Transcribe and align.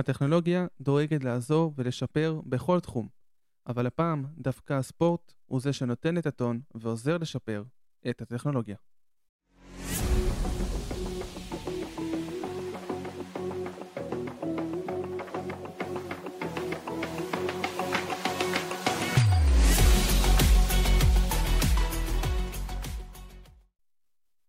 הטכנולוגיה 0.00 0.66
דואגת 0.80 1.24
לעזור 1.24 1.72
ולשפר 1.76 2.40
בכל 2.46 2.80
תחום, 2.80 3.08
אבל 3.66 3.86
הפעם 3.86 4.24
דווקא 4.38 4.72
הספורט 4.74 5.32
הוא 5.46 5.60
זה 5.60 5.72
שנותן 5.72 6.18
את 6.18 6.26
הטון 6.26 6.60
ועוזר 6.74 7.18
לשפר 7.18 7.64
את 8.10 8.22
הטכנולוגיה. 8.22 8.76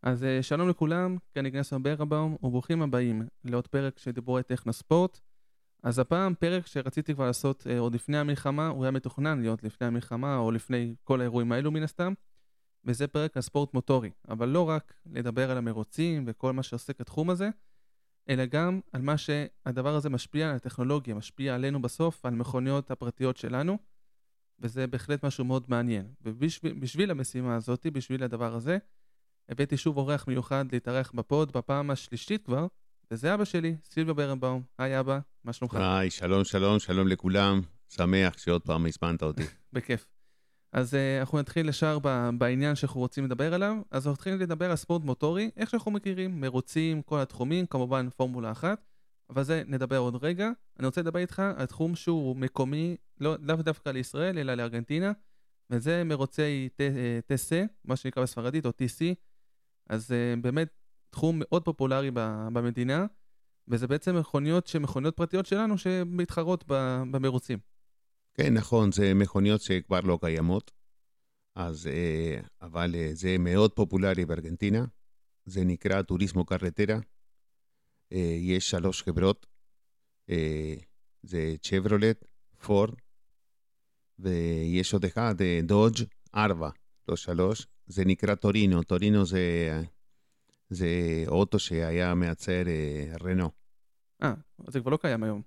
אז 0.03 0.23
אה, 0.23 0.43
שלום 0.43 0.69
לכולם, 0.69 1.17
כאן 1.33 1.45
איגנס 1.45 1.73
ברבאום, 1.73 2.37
וברוכים 2.43 2.81
הבאים 2.81 3.27
לעוד 3.43 3.67
פרק 3.67 3.99
של 3.99 4.11
דיבורי 4.11 4.43
טכנו 4.43 4.73
ספורט. 4.73 5.19
אז 5.83 5.99
הפעם 5.99 6.35
פרק 6.35 6.67
שרציתי 6.67 7.13
כבר 7.13 7.25
לעשות 7.25 7.67
אה, 7.69 7.79
עוד 7.79 7.95
לפני 7.95 8.17
המלחמה, 8.17 8.67
הוא 8.67 8.83
היה 8.83 8.91
מתוכנן 8.91 9.41
להיות 9.41 9.63
לפני 9.63 9.87
המלחמה 9.87 10.37
או 10.37 10.51
לפני 10.51 10.95
כל 11.03 11.21
האירועים 11.21 11.51
האלו 11.51 11.71
מן 11.71 11.83
הסתם, 11.83 12.13
וזה 12.85 13.07
פרק 13.07 13.37
על 13.37 13.41
ספורט 13.41 13.73
מוטורי, 13.73 14.09
אבל 14.29 14.49
לא 14.49 14.69
רק 14.69 14.93
לדבר 15.05 15.51
על 15.51 15.57
המרוצים 15.57 16.23
וכל 16.27 16.53
מה 16.53 16.63
שעוסק 16.63 17.01
התחום 17.01 17.29
הזה, 17.29 17.49
אלא 18.29 18.45
גם 18.45 18.79
על 18.91 19.01
מה 19.01 19.17
שהדבר 19.17 19.95
הזה 19.95 20.09
משפיע 20.09 20.49
על 20.49 20.55
הטכנולוגיה, 20.55 21.15
משפיע 21.15 21.55
עלינו 21.55 21.81
בסוף, 21.81 22.25
על 22.25 22.33
מכוניות 22.33 22.91
הפרטיות 22.91 23.37
שלנו, 23.37 23.77
וזה 24.59 24.87
בהחלט 24.87 25.25
משהו 25.25 25.45
מאוד 25.45 25.65
מעניין. 25.67 26.07
ובשביל 26.21 27.11
המשימה 27.11 27.55
הזאת, 27.55 27.87
בשביל 27.87 28.23
הדבר 28.23 28.55
הזה, 28.55 28.77
הבאתי 29.49 29.77
שוב 29.77 29.97
אורח 29.97 30.27
מיוחד 30.27 30.65
להתארח 30.71 31.11
בפוד 31.11 31.51
בפעם 31.51 31.91
השלישית 31.91 32.45
כבר, 32.45 32.67
וזה 33.11 33.33
אבא 33.33 33.45
שלי, 33.45 33.75
סילביה 33.83 34.13
ברנבאום. 34.13 34.61
היי 34.77 34.99
אבא, 34.99 35.19
מה 35.43 35.53
שלומך? 35.53 35.75
היי, 35.75 36.09
שלום, 36.09 36.43
שלום, 36.43 36.79
שלום 36.79 37.07
לכולם. 37.07 37.61
שמח 37.89 38.37
שעוד 38.37 38.61
פעם 38.61 38.85
הזמנת 38.85 39.23
אותי. 39.23 39.43
בכיף. 39.73 40.05
אז 40.71 40.93
uh, 40.93 40.97
אנחנו 41.19 41.39
נתחיל 41.39 41.69
ישר 41.69 41.99
בעניין 42.37 42.75
שאנחנו 42.75 42.99
רוצים 42.99 43.25
לדבר 43.25 43.53
עליו. 43.53 43.75
אז 43.91 44.07
אנחנו 44.07 44.11
נתחיל 44.11 44.33
לדבר 44.33 44.69
על 44.69 44.75
ספורט 44.75 45.03
מוטורי, 45.03 45.51
איך 45.57 45.69
שאנחנו 45.69 45.91
מכירים, 45.91 46.41
מרוצים, 46.41 47.01
כל 47.01 47.19
התחומים, 47.19 47.65
כמובן 47.65 48.09
פורמולה 48.09 48.51
אחת, 48.51 48.85
אבל 49.29 49.43
זה 49.43 49.63
נדבר 49.67 49.97
עוד 49.97 50.23
רגע. 50.23 50.49
אני 50.79 50.85
רוצה 50.85 51.01
לדבר 51.01 51.19
איתך 51.19 51.41
על 51.55 51.65
תחום 51.65 51.95
שהוא 51.95 52.35
מקומי, 52.35 52.95
לא, 53.19 53.35
לאו 53.41 53.55
דווקא 53.55 53.89
לישראל, 53.89 54.37
אלא 54.37 54.53
לארגנטינה, 54.53 55.11
וזה 55.69 56.03
מרוצי 56.03 56.69
טסה, 57.25 57.55
אה, 57.55 57.65
מה 57.85 57.95
שנקרא 57.95 58.23
בספרדית, 58.23 58.65
או 58.65 58.69
TC, 58.69 59.15
אז 59.89 60.11
uh, 60.11 60.41
באמת 60.41 60.80
תחום 61.11 61.37
מאוד 61.39 61.63
פופולרי 61.63 62.11
במדינה, 62.53 63.05
וזה 63.67 63.87
בעצם 63.87 64.19
מכוניות 64.19 64.67
שהן 64.67 64.81
מכוניות 64.81 65.15
פרטיות 65.15 65.45
שלנו 65.45 65.77
שמתחרות 65.77 66.63
במרוצים. 67.11 67.59
כן, 68.33 68.53
נכון, 68.53 68.91
זה 68.91 69.13
מכוניות 69.13 69.61
שכבר 69.61 69.99
לא 69.99 70.17
קיימות, 70.21 70.71
אז, 71.55 71.87
uh, 71.87 72.47
אבל 72.61 72.95
uh, 72.95 73.15
זה 73.15 73.35
מאוד 73.39 73.73
פופולרי 73.73 74.25
בארגנטינה, 74.25 74.85
זה 75.45 75.63
נקרא 75.63 76.01
טוריסמו 76.01 76.45
קרטרה, 76.45 76.97
uh, 76.97 78.17
יש 78.39 78.69
שלוש 78.69 79.03
חברות, 79.03 79.45
זה 81.23 81.55
צ'ברולט, 81.61 82.25
פורד, 82.65 82.93
ויש 84.19 84.93
עוד 84.93 85.05
אחד, 85.05 85.35
דודג', 85.63 86.03
ארבע, 86.35 86.69
לא 87.07 87.15
שלוש, 87.15 87.67
זה 87.87 88.05
נקרא 88.05 88.35
טורינו, 88.35 88.83
טורינו 88.83 89.25
זה, 89.25 89.81
זה 90.71 91.23
אוטו 91.27 91.59
שהיה 91.59 92.15
מייצר 92.15 92.67
אה, 92.67 93.13
רנו. 93.23 93.49
אה, 94.23 94.33
זה 94.67 94.79
כבר 94.79 94.91
לא 94.91 94.97
קיים 94.97 95.23
היום. 95.23 95.41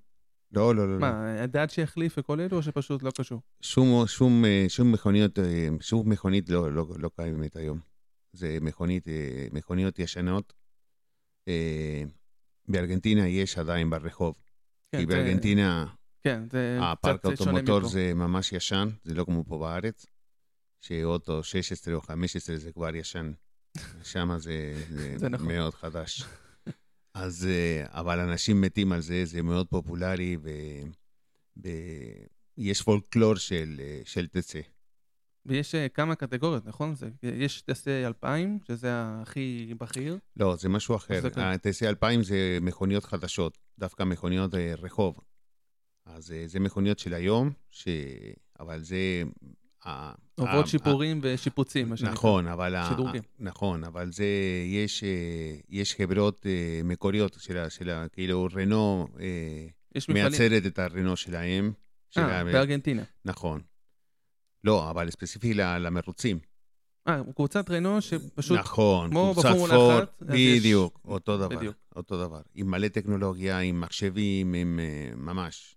לא, 0.53 0.75
לא, 0.75 0.93
לא. 0.93 0.99
מה, 0.99 1.43
הדעת 1.43 1.71
שיחליף 1.71 2.15
וכל 2.19 2.41
אלו, 2.41 2.57
או 2.57 2.63
שפשוט 2.63 3.03
לא 3.03 3.11
קשור? 3.11 3.41
שום, 3.61 4.07
שום, 4.07 4.45
אה, 4.45 4.65
שום 4.69 4.93
מכוניות, 4.93 5.39
אה, 5.39 5.69
שום 5.81 6.11
מכונית 6.11 6.49
לא, 6.49 6.73
לא, 6.73 6.87
לא 6.99 7.11
קיימת 7.17 7.57
היום. 7.57 7.81
זה 8.33 8.59
מכונית, 8.61 9.07
מכוניות 9.53 9.99
ישנות. 9.99 10.53
בארגנטינה 12.69 13.29
יש 13.29 13.59
עדיין 13.59 13.91
ברחוב. 13.91 14.35
כן, 14.93 14.99
כי 14.99 15.07
בארגנטינה, 15.07 15.87
כן, 16.23 16.43
זה 16.51 16.79
הפארק 16.83 17.25
האוטומוטור 17.25 17.89
זה 17.89 18.15
ממש 18.15 18.53
ישן, 18.53 18.89
זה 19.05 19.15
לא 19.15 19.25
כמו 19.25 19.45
פה 19.45 19.59
בארץ. 19.59 20.07
שאוטו 20.81 21.43
16 21.43 21.95
או 21.95 22.01
15 22.01 22.57
זה 22.57 22.73
כבר 22.73 22.97
ישן, 22.97 23.33
שם 24.03 24.31
זה, 24.39 24.85
זה, 24.91 25.19
זה 25.19 25.29
נכון. 25.29 25.49
מאוד 25.49 25.75
חדש. 25.75 26.25
אז, 27.15 27.47
אה, 27.51 27.85
אבל 27.89 28.19
אנשים 28.19 28.61
מתים 28.61 28.93
על 28.93 29.01
זה, 29.01 29.25
זה 29.25 29.43
מאוד 29.43 29.67
פופולרי, 29.69 30.37
ויש 31.57 32.83
פולקלור 32.83 33.37
של, 33.37 33.81
אה, 33.81 34.01
של 34.05 34.27
תצא. 34.27 34.61
ויש 35.47 35.75
כמה 35.95 36.15
קטגוריות, 36.15 36.67
נכון? 36.67 36.95
זה, 36.95 37.09
יש 37.23 37.63
טסה 37.63 38.07
2000, 38.07 38.59
שזה 38.67 38.89
הכי 38.95 39.75
בכיר. 39.79 40.19
לא, 40.37 40.57
זה 40.57 40.69
משהו 40.69 40.97
אחר. 40.97 41.21
טסה 41.63 41.89
2000 41.89 42.23
זה 42.23 42.59
מכוניות 42.61 43.05
חדשות, 43.05 43.59
דווקא 43.79 44.03
מכוניות 44.03 44.55
uh, 44.55 44.57
רחוב. 44.79 45.21
אז 46.07 46.35
זה 46.47 46.61
מכוניות 46.61 46.99
של 46.99 47.15
היום, 47.15 47.51
ש... 47.71 47.89
אבל 48.61 48.83
זה 48.83 49.23
עוברות 50.35 50.67
שיפורים 50.67 51.21
ושיפוצים, 51.23 51.89
מה 51.89 51.97
שנקרא. 51.97 52.13
נכון, 52.13 52.47
אבל... 52.47 52.75
שדרוגים. 52.91 53.23
נכון, 53.39 53.85
אבל 53.85 54.13
זה, 54.13 54.27
יש, 54.67 55.05
אה, 55.05 55.55
יש 55.69 55.95
חברות 55.95 56.47
אה, 56.47 56.81
מקוריות 56.85 57.37
של, 57.41 57.69
של 57.69 58.07
כאילו 58.13 58.49
רנו 58.55 59.09
אה, 59.21 59.67
מייצרת 60.09 60.67
את 60.67 60.79
הרנו 60.79 61.17
שלהם. 61.17 61.73
אה, 62.19 62.45
בארגנטינה. 62.45 63.03
נכון. 63.25 63.61
לא, 64.65 64.91
אבל 64.91 65.11
ספציפי 65.11 65.55
למרוצים. 65.55 66.39
אה, 67.09 67.21
קבוצת 67.35 67.71
רנו 67.71 68.01
שפשוט... 68.01 68.59
נכון, 68.59 69.11
כמו 69.11 69.33
קבוצת 69.33 69.49
פורד, 69.71 70.05
בדיוק, 70.21 71.01
יש... 71.05 71.11
אותו 71.11 71.39
דבר. 71.39 71.57
בדיוק. 71.57 71.77
אותו 71.97 72.19
דבר. 72.19 72.41
עם 72.55 72.71
מלא 72.71 72.89
טכנולוגיה, 72.89 73.59
עם 73.59 73.81
מחשבים, 73.81 74.55
עם 74.55 74.81
ממש. 75.17 75.77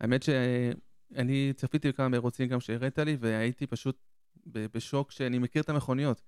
האמת 0.00 0.22
ש... 0.22 0.28
אני 1.16 1.52
צפיתי 1.56 1.88
בכמה 1.88 2.08
מרוצים 2.08 2.48
גם 2.48 2.60
שהראית 2.60 2.98
לי, 2.98 3.16
והייתי 3.20 3.66
פשוט 3.66 3.98
בשוק 4.46 5.10
שאני 5.10 5.38
מכיר 5.38 5.62
את 5.62 5.68
המכוניות. 5.68 6.22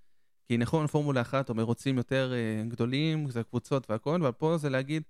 כי 0.51 0.57
נכון, 0.57 0.87
פורמולה 0.87 1.21
אחת 1.21 1.49
או 1.49 1.55
מרוצים 1.55 1.97
יותר 1.97 2.33
uh, 2.33 2.71
גדולים, 2.71 3.31
זה 3.31 3.43
קבוצות 3.43 3.91
והכל, 3.91 4.15
אבל 4.23 4.33
פה 4.33 4.59
זה 4.59 4.71
להגיד, 4.71 5.03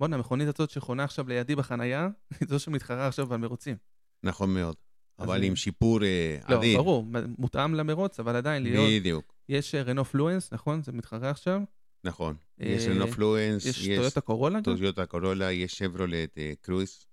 בואנה, 0.00 0.16
המכונית 0.16 0.48
הזאת 0.48 0.70
שחונה 0.70 1.04
עכשיו 1.04 1.28
לידי 1.28 1.56
בחנייה, 1.56 2.08
היא 2.40 2.48
זו 2.50 2.58
שמתחרה 2.58 3.06
עכשיו 3.06 3.34
על 3.34 3.40
מרוצים. 3.40 3.76
נכון 4.22 4.54
מאוד. 4.54 4.74
אבל 5.18 5.42
עם 5.42 5.56
שיפור 5.56 5.98
uh, 5.98 6.50
לא, 6.50 6.58
אדיר. 6.58 6.76
לא, 6.76 6.82
ברור, 6.82 7.06
מותאם 7.38 7.74
למרוץ, 7.74 8.20
אבל 8.20 8.36
עדיין 8.36 8.62
להיות... 8.62 8.86
בדיוק. 9.00 9.34
יש 9.48 9.74
רנו 9.74 10.02
uh, 10.02 10.04
פלואנס, 10.04 10.52
נכון? 10.52 10.82
זה 10.82 10.92
מתחרה 10.92 11.30
עכשיו. 11.30 11.60
נכון. 12.04 12.36
יש 12.58 12.86
רנו 12.86 13.08
פלואנס, 13.08 13.66
יש 13.66 13.86
טויוטה 13.86 14.20
קורולה 14.20 14.58
גם? 14.58 14.64
טויוטה 14.64 15.06
קורולה, 15.06 15.52
יש 15.52 15.78
שברולט 15.78 16.38
קרויס. 16.60 17.06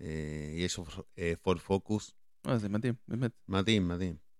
אה, 0.00 0.06
יש 0.54 0.80
פורד 1.42 1.58
פוקוס. 1.58 2.14
אה, 2.48 2.58
זה 2.58 2.68
מדהים, 2.68 2.94
באמת. 3.08 3.30
מדהים, 3.48 3.88
מדהים. 3.88 4.30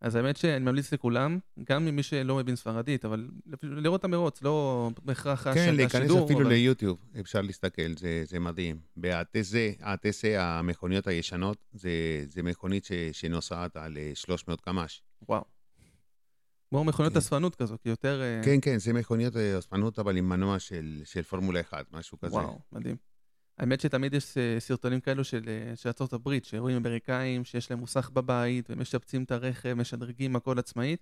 אז 0.00 0.14
האמת 0.14 0.36
שאני 0.36 0.64
ממליץ 0.64 0.92
לכולם, 0.92 1.38
גם 1.64 1.84
ממי 1.84 2.02
שלא 2.02 2.36
מבין 2.36 2.56
ספרדית, 2.56 3.04
אבל 3.04 3.28
לראות 3.62 4.00
את 4.00 4.04
המרוץ, 4.04 4.42
לא 4.42 4.90
בהכרח 5.04 5.46
השידור. 5.46 5.66
כן, 5.66 5.74
להיכנס 5.74 6.10
אפילו 6.24 6.40
אבל... 6.40 6.48
ליוטיוב, 6.48 6.98
אפשר 7.20 7.40
להסתכל, 7.40 7.96
זה, 7.98 8.22
זה 8.24 8.38
מדהים. 8.38 8.78
בהטסה, 8.96 9.70
הטסה, 9.80 10.58
המכוניות 10.58 11.06
הישנות, 11.06 11.64
זה, 11.72 11.90
זה 12.28 12.42
מכונית 12.42 12.84
ש, 12.84 12.92
שנוסעת 13.12 13.76
על 13.76 13.96
300 14.14 14.58
אה, 14.58 14.64
קמ"ש. 14.64 15.02
וואו. 15.28 15.44
כמו 16.70 16.84
מכוניות 16.84 17.12
כן. 17.12 17.18
אספנות 17.18 17.54
כזו, 17.54 17.76
כי 17.82 17.88
יותר... 17.88 18.22
אה, 18.22 18.40
כן, 18.44 18.58
כן, 18.62 18.78
זה 18.78 18.92
מכוניות 18.92 19.36
אספנות, 19.36 19.98
אבל 19.98 20.16
עם 20.16 20.28
מנוע 20.28 20.58
של, 20.58 21.02
של 21.04 21.22
פורמולה 21.22 21.60
1, 21.60 21.92
משהו 21.92 22.18
כזה. 22.18 22.34
וואו, 22.34 22.58
מדהים. 22.72 22.96
האמת 23.58 23.80
שתמיד 23.80 24.14
יש 24.14 24.38
אה, 24.38 24.60
סרטונים 24.60 25.00
כאלו 25.00 25.24
של, 25.24 25.42
אה, 25.48 25.76
של 25.76 25.88
ארצות 25.88 26.12
הברית, 26.12 26.44
שרואים 26.44 26.76
אמריקאים 26.76 27.44
שיש 27.44 27.70
להם 27.70 27.80
מוסך 27.80 28.10
בבית 28.10 28.70
ומשפצים 28.70 29.22
את 29.22 29.30
הרכב, 29.30 29.74
משדרגים 29.74 30.36
הכל 30.36 30.58
עצמאית. 30.58 31.00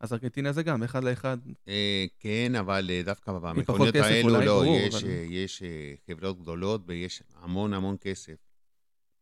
אז 0.00 0.12
ארגנטינה 0.12 0.52
זה 0.52 0.62
גם, 0.62 0.82
אחד 0.82 1.04
לאחד. 1.04 1.38
אה, 1.68 2.04
כן, 2.20 2.54
אבל 2.54 2.90
דווקא 3.04 3.32
במכוניות 3.32 3.94
האלו 3.94 4.40
לא, 4.40 4.64
יש. 4.66 5.02
יש 5.28 5.62
חברות 6.06 6.40
גדולות 6.40 6.82
ויש 6.86 7.22
המון 7.34 7.74
המון 7.74 7.96
כסף. 8.00 8.36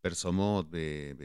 פרסומות, 0.01 0.71
ב, 0.71 0.77
ב, 1.17 1.25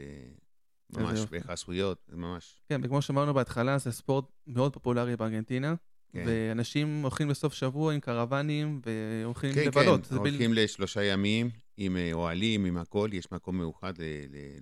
ממש, 0.90 1.20
בחסויות, 1.30 2.10
ממש. 2.12 2.60
כן, 2.68 2.80
וכמו 2.84 3.02
שאמרנו 3.02 3.34
בהתחלה, 3.34 3.78
זה 3.78 3.92
ספורט 3.92 4.24
מאוד 4.46 4.72
פופולרי 4.72 5.16
בארגנטינה. 5.16 5.74
כן. 6.12 6.24
ואנשים 6.26 7.02
הולכים 7.02 7.28
בסוף 7.28 7.54
שבוע 7.54 7.94
עם 7.94 8.00
קרוונים 8.00 8.80
והולכים 8.86 9.54
כן, 9.54 9.64
לבלות. 9.66 10.06
כן, 10.06 10.08
כן, 10.08 10.16
הולכים 10.16 10.50
בל... 10.50 10.62
לשלושה 10.62 11.04
ימים 11.04 11.50
עם 11.76 11.96
אה, 11.96 12.10
אוהלים, 12.12 12.64
עם 12.64 12.76
הכל, 12.76 13.10
יש 13.12 13.32
מקום 13.32 13.58
מיוחד 13.58 13.92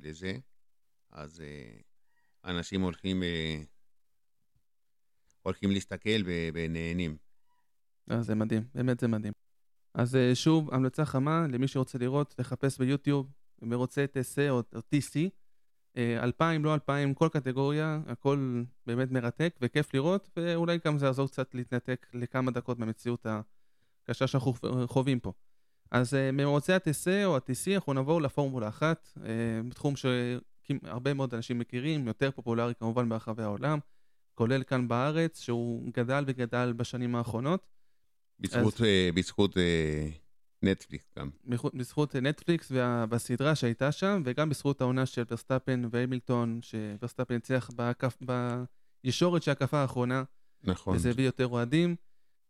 לזה. 0.03 0.33
אז 1.11 1.41
uh, 1.41 1.83
אנשים 2.45 2.81
הולכים, 2.81 3.23
uh, 3.23 3.67
הולכים 5.43 5.71
להסתכל 5.71 6.23
ונהנים. 6.55 7.17
אה, 8.11 8.23
זה 8.23 8.35
מדהים, 8.35 8.63
באמת 8.75 9.01
זה 9.01 9.09
מדהים. 9.09 9.33
אז 9.95 10.17
אה, 10.17 10.35
שוב, 10.35 10.75
המלצה 10.75 11.05
חמה 11.05 11.47
למי 11.53 11.69
שרוצה 11.69 11.99
לראות, 11.99 12.35
לחפש 12.39 12.79
ביוטיוב, 12.79 13.33
מרוצי 13.63 14.05
TC 14.05 14.51
או, 14.51 14.63
או 14.75 14.79
TC. 14.79 15.29
אה, 15.97 16.25
אלפיים, 16.25 16.65
לא 16.65 16.75
אלפיים, 16.75 17.15
כל 17.15 17.29
קטגוריה, 17.33 18.01
הכל 18.07 18.63
באמת 18.87 19.11
מרתק 19.11 19.59
וכיף 19.63 19.95
לראות, 19.95 20.31
ואולי 20.37 20.79
גם 20.85 20.99
זה 20.99 21.07
יעזור 21.07 21.29
קצת 21.29 21.55
להתנתק 21.55 22.07
לכמה 22.15 22.51
דקות 22.51 22.79
מהמציאות 22.79 23.27
הקשה 24.05 24.27
שאנחנו 24.27 24.55
חווים 24.87 25.21
פה. 25.21 25.33
אז 25.91 26.15
אה, 26.15 26.33
ממרוצי 26.33 26.73
ה-TC 26.73 27.25
או 27.25 27.37
ה-TC 27.37 27.75
אנחנו 27.75 27.93
נעבור 27.93 28.23
לפורמולה 28.23 28.69
אחת, 28.69 29.19
בתחום 29.69 29.95
שהרבה 29.97 31.15
מאוד 31.15 31.35
אנשים 31.35 31.59
מכירים, 31.59 32.07
יותר 32.07 32.31
פופולרי 32.31 32.75
כמובן 32.75 33.09
ברחבי 33.09 33.43
העולם, 33.43 33.79
כולל 34.35 34.63
כאן 34.63 34.89
בארץ, 34.89 35.41
שהוא 35.41 35.93
גדל 35.93 36.25
וגדל 36.27 36.73
בשנים 36.77 37.17
האחרונות. 37.17 37.75
בזכות, 38.41 38.75
אז... 38.75 38.83
אה, 38.83 39.09
בזכות 39.15 39.59
אה, 39.59 40.09
נטפליקס 40.63 41.05
גם. 41.19 41.31
בזכות 41.75 42.17
נטפליקס 42.17 42.71
וה, 42.71 43.05
והסדרה 43.11 43.55
שהייתה 43.55 43.93
שם, 43.93 44.23
וגם 44.25 44.49
בזכות 44.49 44.81
העונה 44.81 45.07
של 45.07 45.23
ורסטאפן 45.31 45.83
והמילטון, 45.91 46.61
שוורסטאפן 46.63 47.35
הצליח 47.35 47.71
בהקף, 47.71 48.19
בישורת 49.05 49.43
של 49.43 49.51
ההקפה 49.51 49.79
האחרונה. 49.79 50.23
נכון. 50.65 50.97
וזה 50.97 51.11
הביא 51.11 51.25
יותר 51.25 51.47
אוהדים. 51.47 51.97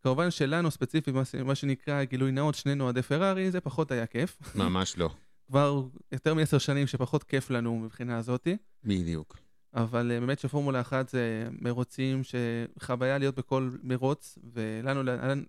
כמובן 0.02 0.30
שלנו 0.30 0.70
ספציפית, 0.70 1.14
מה 1.44 1.54
שנקרא 1.54 2.04
גילוי 2.04 2.32
נאות, 2.32 2.54
שנינו 2.54 2.84
אוהדי 2.84 3.02
פרארי, 3.02 3.50
זה 3.50 3.60
פחות 3.60 3.90
היה 3.90 4.06
כיף. 4.06 4.38
ממש 4.54 4.98
לא. 4.98 5.10
כבר 5.48 5.82
יותר 6.12 6.34
מעשר 6.34 6.58
שנים 6.58 6.86
שפחות 6.86 7.24
כיף 7.24 7.50
לנו 7.50 7.78
מבחינה 7.78 8.18
הזאתי. 8.18 8.56
בדיוק. 8.84 9.36
אבל 9.74 10.12
אה, 10.12 10.20
באמת 10.20 10.38
שפורמולה 10.38 10.80
אחת 10.80 11.08
זה 11.08 11.48
מרוצים 11.60 12.20
שחוויה 12.24 13.18
להיות 13.18 13.34
בכל 13.34 13.70
מרוץ, 13.82 14.38
ולנו 14.52 15.02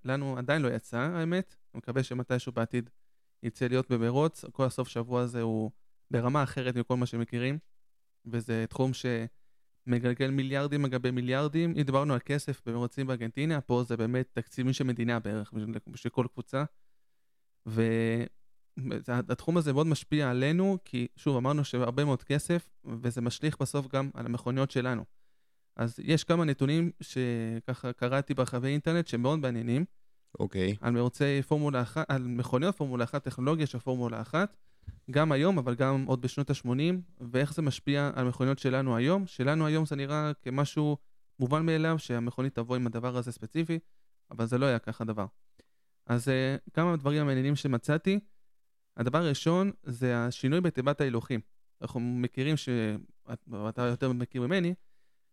לנו 0.04 0.38
עדיין 0.38 0.62
לא 0.62 0.68
יצא, 0.68 0.98
האמת. 0.98 1.56
אני 1.74 1.78
מקווה 1.78 2.04
שמתישהו 2.04 2.52
בעתיד 2.52 2.90
יצא 3.44 3.68
להיות 3.68 3.92
במרוץ. 3.92 4.46
כל 4.52 4.66
הסוף 4.66 4.88
שבוע 4.88 5.22
הזה 5.22 5.42
הוא 5.42 5.72
ברמה 6.12 6.44
אחרת 6.44 6.76
מכל 6.76 6.98
מה 6.98 7.06
שמכירים, 7.06 7.58
וזה 8.26 8.66
תחום 8.70 8.92
שמגלגל 8.94 10.32
מיליארדים 10.32 10.86
לגבי 10.86 11.12
מיליארדים. 11.12 11.74
אם 11.78 11.82
דיברנו 11.82 12.14
על 12.14 12.20
כסף 12.26 12.62
במרוצים 12.66 13.08
בארגנטינה, 13.08 13.62
פה 13.62 13.84
זה 13.88 13.98
באמת 13.98 14.30
תקציבים 14.34 14.74
של 14.74 14.84
מדינה 14.84 15.20
בערך, 15.20 15.54
בשביל 15.88 16.12
כל 16.12 16.26
קבוצה. 16.34 16.64
ו... 17.68 17.84
התחום 19.08 19.58
הזה 19.58 19.74
מאוד 19.74 19.88
משפיע 19.88 20.30
עלינו, 20.30 20.78
כי 20.86 21.08
שוב, 21.16 21.38
אמרנו 21.38 21.64
שהרבה 21.64 22.06
מאוד 22.06 22.24
כסף, 22.24 22.70
וזה 22.86 23.22
משליך 23.22 23.58
בסוף 23.62 23.88
גם 23.88 24.10
על 24.14 24.26
המכוניות 24.26 24.72
שלנו. 24.72 25.06
אז 25.76 26.00
יש 26.04 26.24
כמה 26.24 26.46
נתונים 26.46 26.92
שככה 27.02 27.94
קראתי 27.94 28.34
ברחבי 28.34 28.68
אינטרנט 28.68 29.08
שהם 29.08 29.22
מאוד 29.22 29.40
מעניינים. 29.40 29.86
אוקיי. 30.40 30.72
Okay. 30.72 30.78
על 30.82 30.94
מרוצי 30.94 31.42
פורמולה 31.48 31.82
אחת, 31.82 32.06
על 32.12 32.24
מכוניות 32.24 32.76
פורמולה 32.78 33.04
אחת, 33.04 33.24
טכנולוגיה 33.24 33.66
של 33.66 33.80
פורמולה 33.80 34.22
אחת, 34.22 34.58
גם 35.12 35.32
היום, 35.32 35.58
אבל 35.58 35.76
גם 35.76 36.06
עוד 36.08 36.22
בשנות 36.22 36.50
ה-80, 36.50 36.70
ואיך 37.32 37.54
זה 37.54 37.62
משפיע 37.62 38.12
על 38.16 38.28
מכוניות 38.28 38.60
שלנו 38.60 38.96
היום. 38.96 39.28
שלנו 39.28 39.66
היום 39.66 39.86
זה 39.86 39.96
נראה 39.96 40.32
כמשהו 40.42 40.98
מובן 41.40 41.66
מאליו, 41.66 42.00
שהמכונית 42.00 42.56
תבוא 42.56 42.76
עם 42.76 42.88
הדבר 42.88 43.18
הזה 43.18 43.32
ספציפי, 43.32 43.80
אבל 44.32 44.46
זה 44.46 44.58
לא 44.58 44.66
היה 44.66 44.80
ככה 44.80 45.04
דבר. 45.04 45.26
אז 46.08 46.28
uh, 46.28 46.72
כמה 46.74 46.96
דברים 46.96 47.22
המעניינים 47.22 47.56
שמצאתי. 47.56 48.20
הדבר 48.98 49.18
הראשון 49.18 49.72
זה 49.84 50.18
השינוי 50.18 50.62
בתיבת 50.62 51.02
ההילוכים. 51.02 51.40
אנחנו 51.82 52.00
מכירים, 52.00 52.56
ואתה 53.48 53.82
יותר 53.82 54.12
מכיר 54.12 54.42
ממני, 54.42 54.74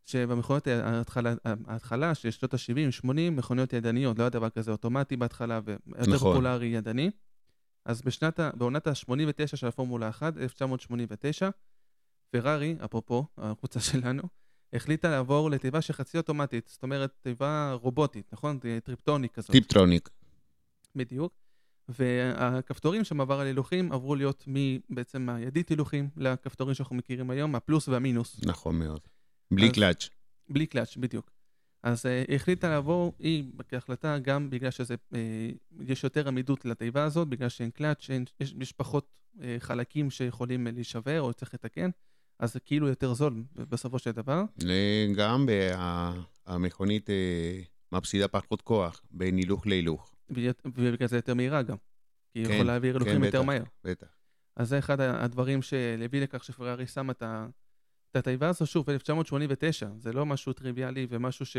שבמכונות 0.04 0.66
ההתחלה, 0.66 1.34
ההתחלה 1.66 2.14
של 2.14 2.30
שנות 2.30 2.54
ה-70-80, 2.54 3.06
מכוניות 3.30 3.72
ידניות, 3.72 4.18
לא 4.18 4.22
היה 4.22 4.30
דבר 4.30 4.50
כזה 4.50 4.70
אוטומטי 4.70 5.16
בהתחלה, 5.16 5.60
ויותר 5.64 6.00
נכון. 6.00 6.18
פופולרי 6.18 6.66
ידני. 6.66 7.10
אז 7.84 8.02
בשנת, 8.02 8.40
בעונת 8.54 8.86
ה-89 8.86 9.56
של 9.56 9.66
הפורמולה 9.66 10.08
1, 10.08 10.36
1989, 10.36 11.50
פרארי, 12.30 12.76
אפרופו, 12.84 13.26
הקבוצה 13.38 13.80
שלנו, 13.90 14.22
החליטה 14.72 15.10
לעבור 15.10 15.50
לתיבה 15.50 15.80
שחצי 15.80 16.18
אוטומטית, 16.18 16.68
זאת 16.68 16.82
אומרת, 16.82 17.14
תיבה 17.22 17.72
רובוטית, 17.72 18.32
נכון? 18.32 18.58
טריפטרוניק 18.84 19.34
כזאת. 19.34 19.50
טיפטרוניק. 19.50 20.08
בדיוק. 20.96 21.41
והכפתורים 21.98 23.04
שם 23.04 23.20
עבר 23.20 23.40
על 23.40 23.46
הילוכים 23.46 23.92
עברו 23.92 24.14
להיות 24.14 24.44
בעצם 24.90 25.28
הידית 25.28 25.68
הילוכים 25.68 26.08
לכפתורים 26.16 26.74
שאנחנו 26.74 26.96
מכירים 26.96 27.30
היום, 27.30 27.54
הפלוס 27.54 27.88
והמינוס. 27.88 28.40
נכון 28.44 28.78
מאוד. 28.78 29.00
בלי 29.50 29.66
אז, 29.66 29.72
קלאץ'. 29.72 30.08
בלי 30.48 30.66
קלאץ', 30.66 30.96
בדיוק. 30.96 31.30
אז 31.82 32.06
אה, 32.06 32.24
היא 32.28 32.36
החליטה 32.36 32.68
לעבור, 32.68 33.14
היא 33.18 33.44
כהחלטה, 33.68 34.18
גם 34.18 34.50
בגלל 34.50 34.70
שיש 34.70 34.90
אה, 35.14 36.00
יותר 36.02 36.28
עמידות 36.28 36.64
לתיבה 36.64 37.04
הזאת, 37.04 37.28
בגלל 37.28 37.48
שאין 37.48 37.70
קלאץ', 37.70 38.08
יש, 38.40 38.54
יש 38.60 38.72
פחות 38.72 39.06
אה, 39.42 39.56
חלקים 39.58 40.10
שיכולים 40.10 40.66
להישבר 40.66 41.20
או 41.20 41.32
צריך 41.32 41.54
לתקן, 41.54 41.90
אז 42.38 42.52
זה 42.52 42.60
כאילו 42.60 42.88
יותר 42.88 43.14
זול 43.14 43.44
בסופו 43.54 43.98
של 43.98 44.10
דבר. 44.10 44.44
גם 45.16 45.46
המכונית 46.46 47.10
מפסידה 47.92 48.28
פחות 48.28 48.62
כוח 48.62 49.02
בין 49.10 49.36
הילוך 49.36 49.66
להילוך. 49.66 50.11
ובגלל 50.30 51.08
זה 51.08 51.16
יותר 51.16 51.34
מהירה 51.34 51.62
גם. 51.62 51.76
כי 52.32 52.38
היא 52.38 52.46
כן, 52.46 52.52
יכולה 52.52 52.72
להעביר 52.72 52.94
הילוכים 52.94 53.18
כן, 53.18 53.24
יותר 53.24 53.42
מהר. 53.42 53.62
בטח. 53.84 54.06
אז 54.56 54.68
זה 54.68 54.78
אחד 54.78 55.00
הדברים 55.00 55.62
שהביא 55.62 56.22
לכך 56.22 56.44
שפרארי 56.44 56.86
שמה 56.86 57.12
את 57.12 58.16
התיבה 58.16 58.48
הזו, 58.48 58.66
שוב, 58.66 58.90
1989, 58.90 59.88
זה 59.98 60.12
לא 60.12 60.26
משהו 60.26 60.52
טריוויאלי 60.52 61.06
ומשהו 61.10 61.46
ש... 61.46 61.56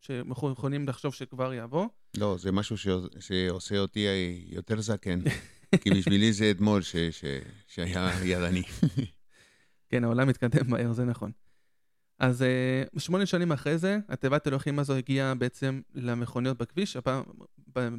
שאנחנו 0.00 0.52
יכולים 0.52 0.88
לחשוב 0.88 1.14
שכבר 1.14 1.54
יבוא. 1.54 1.86
לא, 2.16 2.36
זה 2.38 2.52
משהו 2.52 2.78
ש... 2.78 2.88
שעושה 3.20 3.78
אותי 3.78 4.06
יותר 4.46 4.80
זקן, 4.80 5.20
כי 5.80 5.90
בשבילי 5.90 6.32
זה 6.32 6.50
אתמול 6.50 6.82
ש... 6.82 6.96
ש... 6.96 7.24
שהיה 7.66 8.10
ידני. 8.24 8.62
כן, 9.88 10.04
העולם 10.04 10.28
מתקדם 10.28 10.70
מהר, 10.70 10.92
זה 10.92 11.04
נכון. 11.04 11.32
אז 12.18 12.42
uh, 12.42 13.00
שמונה 13.00 13.26
שנים 13.26 13.52
אחרי 13.52 13.78
זה, 13.78 13.98
התיבת 14.08 14.46
אלוהים 14.46 14.78
הזו 14.78 14.94
הגיעה 14.94 15.34
בעצם 15.34 15.80
למכוניות 15.94 16.58
בכביש, 16.58 16.96
הפעם, 16.96 17.22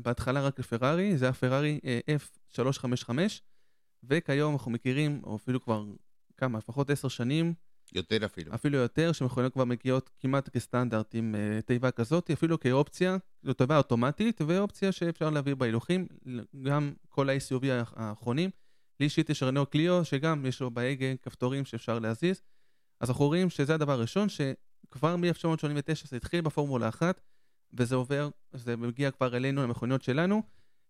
בהתחלה 0.03 0.41
רק 0.41 0.59
לפרארי, 0.59 1.17
זה 1.17 1.25
היה 1.25 1.33
פרארי 1.33 1.79
uh, 1.83 2.57
F355, 2.57 3.09
וכיום 4.03 4.53
אנחנו 4.53 4.71
מכירים, 4.71 5.21
או 5.23 5.35
אפילו 5.35 5.61
כבר 5.63 5.85
כמה, 6.37 6.57
לפחות 6.57 6.89
עשר 6.89 7.07
שנים. 7.07 7.53
יותר 7.93 8.25
אפילו. 8.25 8.55
אפילו 8.55 8.77
יותר, 8.77 9.11
שמכוניות 9.11 9.53
כבר 9.53 9.65
מגיעות 9.65 10.09
כמעט 10.19 10.49
כסטנדרט 10.49 11.15
עם 11.15 11.35
uh, 11.35 11.61
תיבה 11.61 11.91
כזאת, 11.91 12.31
אפילו 12.31 12.59
כאופציה, 12.59 13.17
זו 13.43 13.53
תיבה 13.53 13.77
אוטומטית, 13.77 14.41
ואופציה 14.47 14.91
שאפשר 14.91 15.29
להעביר 15.29 15.55
בהילוכים, 15.55 16.07
גם 16.63 16.93
כל 17.09 17.29
ה-SUV 17.29 17.65
האחרונים. 17.95 18.49
לי 18.99 19.03
אישית 19.05 19.29
יש 19.29 19.43
רנו 19.43 19.65
קליו, 19.65 20.05
שגם 20.05 20.45
יש 20.45 20.61
לו 20.61 20.71
בהגה 20.71 21.15
כפתורים 21.21 21.65
שאפשר 21.65 21.99
להזיז. 21.99 22.41
אז 22.99 23.09
אנחנו 23.09 23.25
רואים 23.25 23.49
שזה 23.49 23.75
הדבר 23.75 23.91
הראשון, 23.91 24.27
שכבר 24.29 25.15
מ-1989 25.15 26.07
זה 26.07 26.17
התחיל 26.17 26.41
בפורמולה 26.41 26.89
אחת, 26.89 27.21
וזה 27.73 27.95
עובר, 27.95 28.29
זה 28.53 28.77
מגיע 28.77 29.11
כבר 29.11 29.37
אלינו, 29.37 29.63
למכוניות 29.63 30.03
שלנו. 30.03 30.43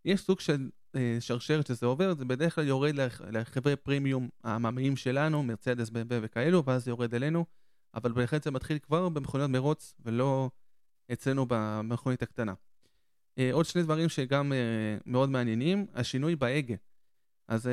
יש 0.05 0.21
סוג 0.21 0.39
של 0.39 0.69
אה, 0.95 1.17
שרשרת 1.19 1.67
שזה 1.67 1.85
עובר, 1.85 2.13
זה 2.17 2.25
בדרך 2.25 2.55
כלל 2.55 2.67
יורד 2.67 2.95
לחברי 3.31 3.75
פרימיום 3.75 4.29
העממיים 4.43 4.95
שלנו, 4.95 5.43
מרצדס, 5.43 5.89
בב 5.89 6.19
וכאלו, 6.21 6.65
ואז 6.65 6.83
זה 6.83 6.91
יורד 6.91 7.15
אלינו, 7.15 7.45
אבל 7.93 8.11
בהחלט 8.11 8.43
זה 8.43 8.51
מתחיל 8.51 8.79
כבר 8.79 9.09
במכוניות 9.09 9.49
מרוץ, 9.49 9.93
ולא 10.05 10.49
אצלנו 11.13 11.45
במכונית 11.49 12.21
הקטנה. 12.21 12.53
אה, 13.37 13.49
עוד 13.53 13.65
שני 13.65 13.83
דברים 13.83 14.09
שגם 14.09 14.53
אה, 14.53 14.57
מאוד 15.05 15.29
מעניינים, 15.29 15.85
השינוי 15.93 16.35
בהגה. 16.35 16.75
אז 17.47 17.69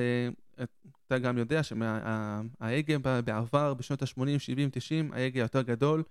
אתה 1.06 1.18
גם 1.18 1.38
יודע 1.38 1.62
שההגה 1.62 2.98
בעבר, 3.24 3.74
בשנות 3.74 4.02
ה-80, 4.02 4.38
70, 4.38 4.70
90, 4.72 5.12
ההגה 5.12 5.40
יותר 5.40 5.62
גדול, 5.62 6.02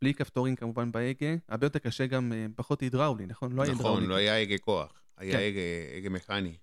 בלי 0.00 0.14
כפתורים 0.14 0.56
כמובן 0.56 0.92
בהגה, 0.92 1.34
הרבה 1.48 1.66
יותר 1.66 1.78
קשה 1.78 2.06
גם, 2.06 2.32
אה, 2.32 2.46
פחות 2.56 2.80
הידראולי, 2.80 3.26
נכון? 3.26 3.52
לא 3.52 3.62
היה 3.62 3.72
הידראולי. 3.72 3.96
נכון, 3.96 4.10
לא 4.10 4.14
היה 4.14 4.40
הגה 4.40 4.58
כוח, 4.58 5.02
היה 5.16 5.32
כן. 5.32 5.38
הגה, 5.38 5.96
הגה 5.96 6.10
מכני. 6.10 6.56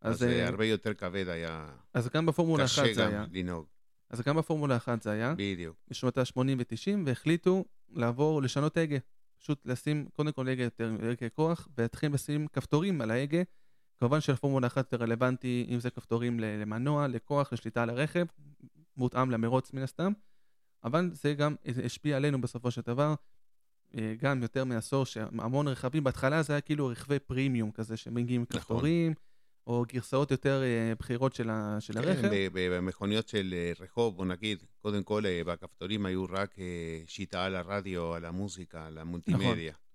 אז, 0.00 0.22
אז 0.22 0.22
uh, 0.22 0.48
הרבה 0.48 0.64
יותר 0.64 0.94
כבד 0.94 1.28
היה... 1.28 1.68
אז 1.94 2.08
גם 2.08 2.26
בפורמולה 2.26 2.64
1 2.64 2.74
זה 2.74 2.82
היה. 2.82 2.92
קשה 2.92 3.18
גם 3.18 3.24
לנהוג. 3.32 3.66
אז 4.10 4.20
גם 4.20 4.36
בפורמולה 4.36 4.76
1 4.76 5.02
זה 5.02 5.10
היה. 5.10 5.34
בדיוק. 5.36 5.76
בשנות 5.90 6.18
ה-80 6.18 6.38
ו-90, 6.38 6.98
והחליטו 7.06 7.64
לעבור, 7.90 8.42
לשנות 8.42 8.76
הגה. 8.76 8.96
פשוט 9.38 9.66
לשים 9.66 10.08
קודם 10.12 10.32
כל 10.32 10.48
הגה 10.48 10.62
יותר, 10.62 10.92
הגה 11.10 11.28
כוח, 11.28 11.68
ולהתחיל 11.78 12.14
לשים 12.14 12.46
כפתורים 12.52 13.00
על 13.00 13.10
ההגה. 13.10 13.42
כמובן 13.98 14.20
שלפורמולה 14.20 14.66
אחת 14.66 14.90
זה 14.90 14.96
רלוונטי 14.96 15.66
אם 15.68 15.80
זה 15.80 15.90
כפתורים 15.90 16.40
למנוע, 16.40 17.06
לכוח, 17.08 17.52
לשליטה 17.52 17.82
על 17.82 17.90
הרכב, 17.90 18.26
מותאם 18.96 19.30
למרוץ 19.30 19.72
מן 19.72 19.82
הסתם, 19.82 20.12
אבל 20.84 21.10
זה 21.12 21.34
גם 21.34 21.54
השפיע 21.84 22.16
עלינו 22.16 22.40
בסופו 22.40 22.70
של 22.70 22.80
דבר, 22.86 23.14
אה, 23.94 24.14
גם 24.18 24.42
יותר 24.42 24.64
מעשור, 24.64 25.06
שהמון 25.06 25.68
רכבים, 25.68 26.04
בהתחלה 26.04 26.42
זה 26.42 26.52
היה 26.52 26.60
כאילו 26.60 26.86
רכבי 26.86 27.18
פרימיום 27.18 27.70
כזה, 27.70 27.96
שמגיעים 27.96 28.42
נכון. 28.42 28.60
כפתורים, 28.60 29.14
או 29.66 29.84
גרסאות 29.88 30.30
יותר 30.30 30.62
אה, 30.62 30.92
בכירות 30.98 31.34
של, 31.34 31.50
של 31.80 31.92
כן, 31.92 31.98
הרכב. 31.98 32.30
כן, 32.30 32.48
במכוניות 32.54 33.28
של 33.28 33.54
אה, 33.56 33.72
רחוב, 33.80 34.16
בוא 34.16 34.24
נגיד, 34.24 34.62
קודם 34.82 35.02
כל 35.02 35.22
בכפתורים 35.46 36.06
היו 36.06 36.24
רק 36.24 36.56
שיטה 37.06 37.44
על 37.44 37.56
הרדיו, 37.56 38.14
על 38.14 38.24
המוזיקה, 38.24 38.86
על 38.86 38.98
המולטימדיה. 38.98 39.72
נכון. 39.72 39.85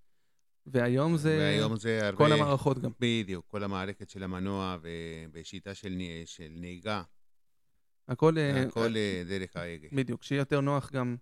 והיום 0.66 1.18
זה 1.18 1.38
והיום 1.40 1.76
זה 1.76 2.08
הרבה... 2.08 2.18
כל 2.18 2.32
המערכות 2.32 2.80
גם. 2.80 2.92
בדיוק, 3.00 3.46
כל 3.48 3.64
המערכת 3.64 4.10
של 4.10 4.24
המנוע 4.24 4.78
ושיטה 5.34 5.74
של, 5.74 6.02
של 6.26 6.48
נהיגה, 6.50 7.04
הכל, 8.08 8.38
אה, 8.38 8.62
הכל 8.62 8.98
אה, 8.98 9.24
דרך 9.28 9.56
ההגה. 9.56 9.88
בדיוק, 9.92 10.24
שיהיה 10.24 10.40
יותר 10.40 10.62
נוח 10.62 10.92
גם, 10.92 11.16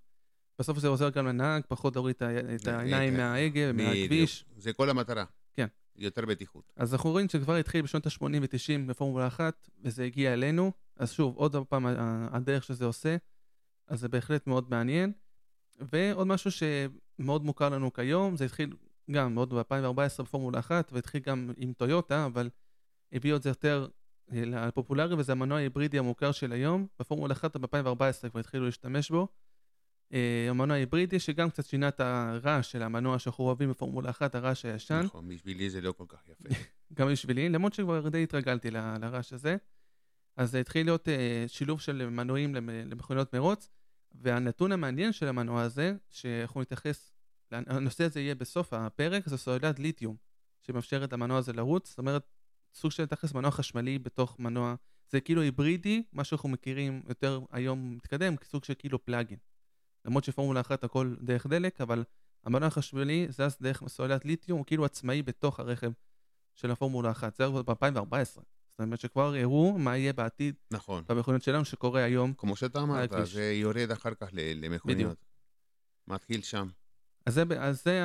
בסוף 0.59 0.79
זה 0.79 0.87
עוזר 0.87 1.09
גם 1.09 1.27
לנהג, 1.27 1.61
פחות 1.67 1.95
להוריד 1.95 2.15
את 2.55 2.67
העיניים. 2.67 3.17
מההגה 3.17 3.61
ומהכביש. 3.69 4.43
בדיוק, 4.43 4.61
זה 4.61 4.73
כל 4.73 4.89
המטרה. 4.89 5.25
כן. 5.53 5.67
יותר 5.95 6.25
בטיחות. 6.25 6.73
אז 6.75 6.93
אנחנו 6.93 7.09
רואים 7.09 7.29
שכבר 7.29 7.55
התחיל 7.55 7.81
בשנות 7.81 8.07
ה-80 8.07 8.23
ו-90 8.23 8.87
בפורמולה 8.87 9.27
1, 9.27 9.69
וזה 9.83 10.03
הגיע 10.03 10.33
אלינו. 10.33 10.71
אז 10.97 11.11
שוב, 11.11 11.35
עוד 11.35 11.55
פעם, 11.69 11.85
הדרך 12.31 12.63
שזה 12.63 12.85
עושה, 12.85 13.17
אז 13.87 13.99
זה 13.99 14.07
בהחלט 14.07 14.47
מאוד 14.47 14.69
מעניין. 14.69 15.11
ועוד 15.79 16.27
משהו 16.27 16.51
שמאוד 16.51 17.45
מוכר 17.45 17.69
לנו 17.69 17.93
כיום, 17.93 18.37
זה 18.37 18.45
התחיל 18.45 18.73
גם 19.11 19.35
עוד 19.35 19.53
ב-2014 19.53 20.23
בפורמולה 20.23 20.59
1, 20.59 20.89
והתחיל 20.93 21.21
גם 21.21 21.51
עם 21.57 21.73
טויוטה, 21.73 22.25
אבל 22.25 22.49
הביאו 23.13 23.37
את 23.37 23.43
זה 23.43 23.49
יותר 23.49 23.87
אה, 24.33 24.45
לפופולרי, 24.45 25.15
וזה 25.15 25.31
המנוע 25.31 25.57
ההיברידי 25.57 25.99
המוכר 25.99 26.31
של 26.31 26.51
היום. 26.51 26.87
בפורמולה 26.99 27.33
1 27.33 27.57
ב-2014 27.57 28.29
כבר 28.29 28.39
התחילו 28.39 28.65
להשתמש 28.65 29.09
בו. 29.11 29.27
אה, 30.13 30.47
המנוע 30.49 30.75
ההיברידי 30.75 31.19
שגם 31.19 31.49
קצת 31.49 31.65
שינה 31.65 31.87
את 31.87 31.99
הרעש 31.99 32.71
של 32.71 32.81
המנוע 32.83 33.19
שאנחנו 33.19 33.43
אוהבים 33.43 33.69
בפורמולה 33.69 34.09
1, 34.09 34.35
הרעש 34.35 34.65
הישן. 34.65 35.01
נכון, 35.03 35.27
בשבילי 35.27 35.69
זה 35.69 35.81
לא 35.81 35.91
כל 35.91 36.05
כך 36.07 36.19
יפה. 36.29 36.49
גם 36.97 37.07
בשבילי, 37.11 37.49
למרות 37.49 37.73
שכבר 37.73 38.09
די 38.09 38.23
התרגלתי 38.23 38.71
ל- 38.71 38.97
לרעש 39.01 39.33
הזה. 39.33 39.57
אז 40.37 40.51
זה 40.51 40.59
התחיל 40.59 40.85
להיות 40.87 41.07
אה, 41.09 41.43
שילוב 41.47 41.81
של 41.81 42.09
מנועים 42.09 42.55
למ- 42.55 42.69
למכוניות 42.69 43.35
מרוץ, 43.35 43.69
והנתון 44.15 44.71
המעניין 44.71 45.11
של 45.11 45.27
המנוע 45.27 45.61
הזה, 45.61 45.93
שאנחנו 46.09 46.61
נתייחס, 46.61 47.11
הנושא 47.51 48.03
הזה 48.03 48.19
יהיה 48.19 48.35
בסוף 48.35 48.73
הפרק, 48.73 49.27
זה 49.27 49.37
סוללת 49.37 49.79
ליתיום, 49.79 50.15
שמאפשרת 50.61 51.13
למנוע 51.13 51.37
הזה 51.37 51.53
לרוץ, 51.53 51.89
זאת 51.89 51.97
אומרת, 51.97 52.27
סוג 52.73 52.91
של 52.91 53.05
תכלס 53.05 53.33
מנוע 53.33 53.51
חשמלי 53.51 53.99
בתוך 53.99 54.39
מנוע, 54.39 54.75
זה 55.11 55.21
כאילו 55.21 55.41
היברידי, 55.41 56.03
מה 56.13 56.23
שאנחנו 56.23 56.49
מכירים 56.49 57.01
יותר 57.07 57.39
היום 57.51 57.95
מתקדם, 57.95 58.35
סוג 58.43 58.63
של 58.63 58.73
כאילו 58.79 59.05
פלאגין. 59.05 59.37
למרות 60.05 60.23
שפורמולה 60.23 60.61
אחת 60.61 60.83
הכל 60.83 61.15
דרך 61.21 61.47
דלק, 61.47 61.81
אבל 61.81 62.03
המנוע 62.43 62.67
החשמלי 62.67 63.27
זז 63.29 63.57
דרך 63.61 63.83
סוללת 63.87 64.25
ליתיום, 64.25 64.57
הוא 64.57 64.65
כאילו 64.65 64.85
עצמאי 64.85 65.21
בתוך 65.21 65.59
הרכב 65.59 65.91
של 66.55 66.71
הפורמולה 66.71 67.11
אחת. 67.11 67.35
זה 67.35 67.43
היה 67.43 67.63
ב-2014. 67.63 68.41
זאת 68.79 68.79
אומרת 68.79 68.99
שכבר 68.99 69.35
הראו 69.35 69.77
מה 69.77 69.97
יהיה 69.97 70.13
בעתיד 70.13 70.55
נכון. 70.71 71.03
במכוניות 71.07 71.43
שלנו 71.43 71.65
שקורה 71.65 72.03
היום. 72.03 72.33
כמו 72.37 72.55
שאתה 72.55 72.81
אמרת. 72.81 73.11
זה 73.23 73.53
יורד 73.53 73.91
אחר 73.91 74.13
כך 74.13 74.27
למכוניות. 74.33 75.25
מתחיל 76.07 76.41
שם. 76.41 76.67
אז 77.25 77.33
זה, 77.33 77.43
אז 77.59 77.83
זה 77.83 78.01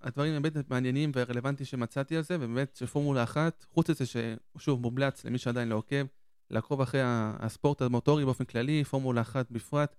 הדברים 0.00 0.42
באמת 0.42 0.70
מעניינים 0.70 1.12
ורלוונטיים 1.14 1.66
שמצאתי 1.66 2.16
על 2.16 2.22
זה, 2.22 2.36
ובאמת 2.36 2.76
שפורמולה 2.76 3.22
אחת, 3.22 3.66
חוץ 3.70 3.90
מזה 3.90 4.04
ששוב 4.06 4.80
מומלץ 4.82 5.24
למי 5.24 5.38
שעדיין 5.38 5.68
לא 5.68 5.74
עוקב, 5.74 6.04
לעקוב 6.50 6.80
אחרי 6.80 7.00
הספורט 7.04 7.82
המוטורי 7.82 8.24
באופן 8.24 8.44
כללי, 8.44 8.84
פורמולה 8.84 9.20
אחת 9.20 9.50
בפרט, 9.50 9.96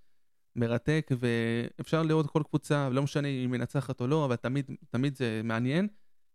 מרתק, 0.56 1.12
ואפשר 1.20 2.04
לראות 2.04 2.28
כל 2.28 2.44
קבוצה, 2.50 2.90
לא 2.90 3.04
משנה 3.04 3.28
אם 3.28 3.34
היא 3.34 3.48
מנצחת 3.48 4.02
או 4.02 4.08
לא, 4.08 4.26
אבל 4.26 4.36
תמיד, 4.36 4.72
תמיד 4.90 5.16
זה 5.16 5.42
מעניין. 5.44 5.88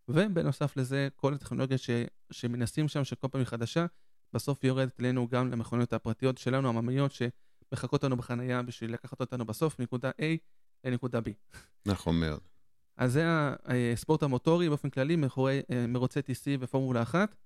ובנוסף 0.08 0.76
לזה, 0.76 1.08
כל 1.16 1.34
הטכנולוגיה 1.34 1.78
ש, 1.78 1.90
שמנסים 2.30 2.88
שם, 2.88 3.04
שכל 3.04 3.28
פעם 3.28 3.40
היא 3.40 3.46
חדשה, 3.46 3.86
בסוף 4.32 4.64
יורדת 4.64 5.00
אלינו 5.00 5.28
גם 5.28 5.50
למכוניות 5.50 5.92
הפרטיות 5.92 6.38
שלנו, 6.38 6.68
הממיות, 6.68 7.12
שמחכות 7.12 8.04
לנו 8.04 8.16
בחנייה 8.16 8.62
בשביל 8.62 8.92
לקחת 8.92 9.20
אותנו 9.20 9.44
בסוף 9.44 9.78
מנקודה 9.78 10.10
A 10.10 10.38
לנקודה 10.84 11.18
B. 11.18 11.56
נכון 11.86 12.20
מאוד. 12.20 12.40
אז 12.96 13.12
זה 13.12 13.24
הספורט 13.92 14.22
המוטורי 14.22 14.68
באופן 14.68 14.90
כללי, 14.90 15.16
מאחורי 15.16 15.62
אה, 15.70 15.86
מרוצי 15.86 16.20
TC 16.20 16.46
ופורמולה 16.60 17.02
1. 17.02 17.36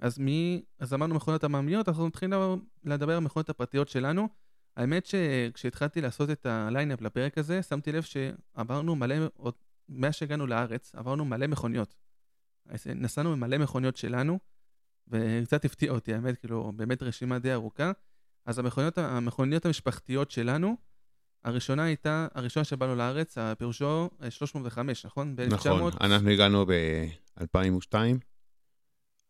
אז 0.00 0.18
מי, 0.18 0.62
אז 0.78 0.94
אמרנו 0.94 1.14
מכונות 1.14 1.44
עממיות, 1.44 1.88
אנחנו 1.88 2.06
מתחילים 2.06 2.34
לדבר 2.84 3.12
על 3.12 3.18
המכונות 3.18 3.50
הפרטיות 3.50 3.88
שלנו. 3.88 4.28
האמת 4.76 5.06
שכשהתחלתי 5.06 6.00
לעשות 6.00 6.30
את 6.30 6.46
הליינאפ 6.46 7.00
לפרק 7.00 7.38
הזה, 7.38 7.62
שמתי 7.62 7.92
לב 7.92 8.02
שעברנו 8.02 8.96
מלא, 8.96 9.14
עוד 9.36 9.54
מאז 9.88 10.14
שהגענו 10.14 10.46
לארץ, 10.46 10.94
עברנו 10.94 11.24
מלא 11.24 11.46
מכוניות. 11.46 11.94
אז 12.68 12.86
נסענו 12.86 13.32
במלא 13.32 13.58
מכוניות 13.58 13.96
שלנו, 13.96 14.38
וקצת 15.08 15.64
הפתיע 15.64 15.92
אותי, 15.92 16.14
האמת, 16.14 16.38
כאילו, 16.38 16.72
באמת 16.76 17.02
רשימה 17.02 17.38
די 17.38 17.52
ארוכה. 17.52 17.92
אז 18.46 18.58
המכוניות, 18.58 18.98
המכוניות 18.98 19.66
המשפחתיות 19.66 20.30
שלנו, 20.30 20.76
הראשונה 21.44 21.84
הייתה, 21.84 22.26
הראשונה 22.34 22.64
שבאנו 22.64 22.94
לארץ, 22.94 23.38
הפירושו 23.38 24.10
305, 24.30 25.06
נכון? 25.06 25.36
נכון, 25.50 25.92
אנחנו 26.00 26.30
הגענו 26.30 26.66
ב-2002, 26.66 27.94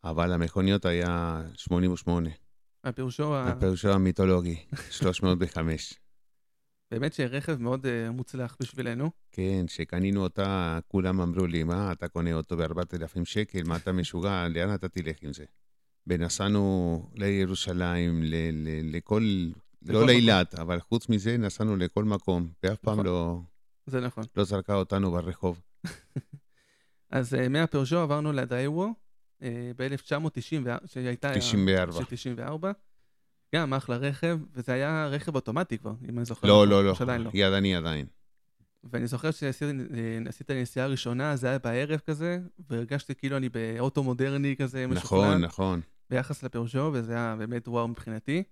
אבל 0.04 0.32
המכוניות 0.32 0.84
היה 0.84 1.42
88. 1.54 2.30
הפירושו, 2.84 3.34
ה- 3.34 3.48
הפירושו 3.48 3.92
המיתולוגי, 3.92 4.56
305. 4.90 5.94
באמת 6.90 7.12
שרכב 7.12 7.56
מאוד 7.62 7.86
אה, 7.86 8.10
מוצלח 8.10 8.56
בשבילנו. 8.60 9.10
כן, 9.32 9.64
כשקנינו 9.66 10.22
אותה, 10.22 10.78
כולם 10.88 11.20
אמרו 11.20 11.46
לי, 11.46 11.62
מה, 11.62 11.92
אתה 11.92 12.08
קונה 12.08 12.32
אותו 12.32 12.56
ב-4,000 12.56 13.24
שקל, 13.24 13.62
מה 13.66 13.76
אתה 13.76 13.92
משוגע, 13.92 14.48
לאן 14.48 14.74
אתה 14.74 14.88
תלך 14.88 15.16
עם 15.22 15.32
זה? 15.32 15.44
ונסענו 16.06 17.10
לירושלים, 17.14 18.22
ל- 18.22 18.34
ל- 18.52 18.96
לכל 18.96 19.22
לא. 19.86 20.06
לאילת, 20.06 20.54
אבל 20.54 20.80
חוץ 20.80 21.08
מזה 21.08 21.36
נסענו 21.36 21.76
לכל 21.76 22.04
מקום, 22.04 22.48
ואף 22.62 22.78
פעם 22.78 22.92
נכון. 22.94 23.06
לא, 23.06 23.40
זה 23.86 24.00
נכון. 24.00 24.24
לא 24.36 24.44
זרקה 24.44 24.74
אותנו 24.74 25.10
ברחוב. 25.10 25.60
אז 27.10 27.34
אה, 27.34 27.48
מהפירושו 27.48 27.98
עברנו 27.98 28.32
לדאיוו 28.32 28.94
ב-1990, 29.76 30.68
שהייתה... 30.86 31.34
94. 31.34 31.92
של 31.92 32.04
94. 32.04 32.72
גם 33.54 33.74
אחלה 33.74 33.96
רכב, 33.96 34.38
וזה 34.54 34.72
היה 34.72 35.06
רכב 35.06 35.34
אוטומטי 35.34 35.78
כבר, 35.78 35.92
אם 36.08 36.18
אני 36.18 36.24
זוכר. 36.24 36.48
לא, 36.48 36.54
נכון. 36.54 36.68
לא, 36.68 36.84
לא, 36.84 36.94
שעדיין 36.94 37.22
לא. 37.22 37.30
ידני 37.34 37.76
עדיין. 37.76 38.06
ואני 38.84 39.06
זוכר 39.06 39.30
שעשיתי 39.30 40.44
את 40.44 40.50
הנסיעה 40.50 40.86
הראשונה, 40.86 41.36
זה 41.36 41.48
היה 41.48 41.58
בערב 41.58 42.00
כזה, 42.06 42.38
והרגשתי 42.70 43.14
כאילו 43.14 43.36
אני 43.36 43.48
באוטו 43.48 44.02
מודרני 44.02 44.56
כזה, 44.56 44.86
משוכלל, 44.86 45.18
נכון, 45.18 45.40
נכון. 45.44 45.80
ביחס 46.10 46.42
לפירושו, 46.42 46.90
וזה 46.92 47.12
היה 47.12 47.36
באמת 47.38 47.68
וואו 47.68 47.88
מבחינתי. 47.88 48.42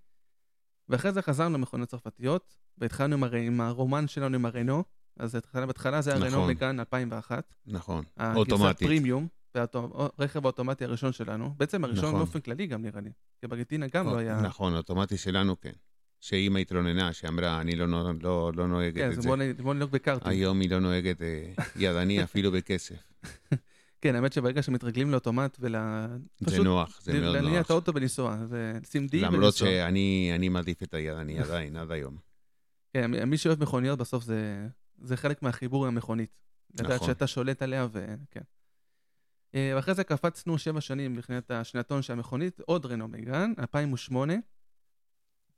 ואחרי 0.89 1.11
זה 1.11 1.21
חזרנו 1.21 1.57
למכונות 1.57 1.89
צרפתיות, 1.89 2.57
והתחלנו 2.77 3.13
עם, 3.15 3.23
הר... 3.23 3.35
עם 3.35 3.61
הרומן 3.61 4.07
שלנו 4.07 4.35
עם 4.35 4.45
הרנו, 4.45 4.83
אז 5.19 5.35
התחלה, 5.35 5.65
בהתחלה 5.65 6.01
זה 6.01 6.11
היה 6.11 6.19
רנו 6.19 6.27
נכון. 6.27 6.49
מגן 6.49 6.79
2001. 6.79 7.53
נכון, 7.67 8.03
הגרסת 8.17 8.37
אוטומטית. 8.37 8.87
פרימיום, 8.87 9.27
והרכב 9.55 10.45
האוטומטי 10.45 10.83
הראשון 10.85 11.11
שלנו. 11.11 11.53
בעצם 11.57 11.83
הראשון 11.83 12.05
נכון. 12.05 12.19
באופן 12.19 12.39
כללי 12.39 12.67
גם 12.67 12.81
נראה 12.81 13.01
לי. 13.01 13.09
כי 13.41 13.47
בארגנטינה 13.47 13.85
גם 13.93 14.05
לא 14.05 14.17
היה... 14.17 14.41
נכון, 14.41 14.75
אוטומטי 14.75 15.17
שלנו 15.17 15.59
כן. 15.61 15.71
שאימא 16.19 16.59
התלוננה, 16.59 17.13
שאמרה, 17.13 17.61
אני 17.61 17.75
לא, 17.75 17.87
נו- 17.87 18.13
לא, 18.21 18.51
לא 18.55 18.67
נוהגת 18.67 18.95
כן, 18.95 19.11
את 19.11 19.21
זה. 19.21 19.27
בוא 19.27 19.35
נ- 19.35 19.53
בוא 19.53 19.73
נלך 19.73 19.89
בקארטינג. 19.89 20.31
היום 20.33 20.59
היא 20.59 20.69
לא 20.69 20.79
נוהגת 20.79 21.21
אה, 21.21 21.43
ידני 21.75 22.23
אפילו 22.23 22.51
בכסף. 22.51 22.95
כן, 24.01 24.15
האמת 24.15 24.33
שברגע 24.33 24.61
שמתרגלים 24.61 25.11
לאוטומט 25.11 25.57
ול... 25.59 25.75
זה 26.39 26.45
פשוט 26.45 26.65
נוח, 26.65 26.99
זה 27.01 27.21
מאוד 27.21 27.35
להניע 27.35 27.51
נוח. 27.51 27.65
את 27.65 27.71
האוטו 27.71 27.95
ולנסוע, 27.95 28.45
זה 28.45 28.73
לשים 28.81 29.07
די 29.07 29.17
ולנסוע. 29.17 29.37
למרות 29.37 29.55
שאני 29.55 30.31
אני 30.35 30.49
מעדיף 30.49 30.83
את 30.83 30.93
הידני 30.93 31.39
עדיין, 31.39 31.77
עד 31.77 31.91
היום. 31.91 32.17
כן, 32.93 33.29
מי 33.29 33.37
שאוהב 33.37 33.61
מכוניות 33.63 33.99
בסוף 33.99 34.23
זה, 34.23 34.67
זה 35.01 35.17
חלק 35.17 35.43
מהחיבור 35.43 35.87
עם 35.87 35.93
המכונית. 35.93 36.29
לדעת 36.79 36.91
נכון. 36.91 37.07
שאתה 37.07 37.27
שולט 37.27 37.61
עליה 37.61 37.87
וכן. 37.91 38.41
אה, 39.55 39.73
ואחרי 39.75 39.93
זה 39.93 40.03
קפצנו 40.03 40.57
שבע 40.57 40.81
שנים 40.81 41.13
מבחינת 41.13 41.51
השנתון 41.51 42.01
של 42.01 42.13
המכונית, 42.13 42.59
עוד 42.59 42.85
רנו 42.85 43.07
מגן, 43.07 43.53
2008, 43.59 44.33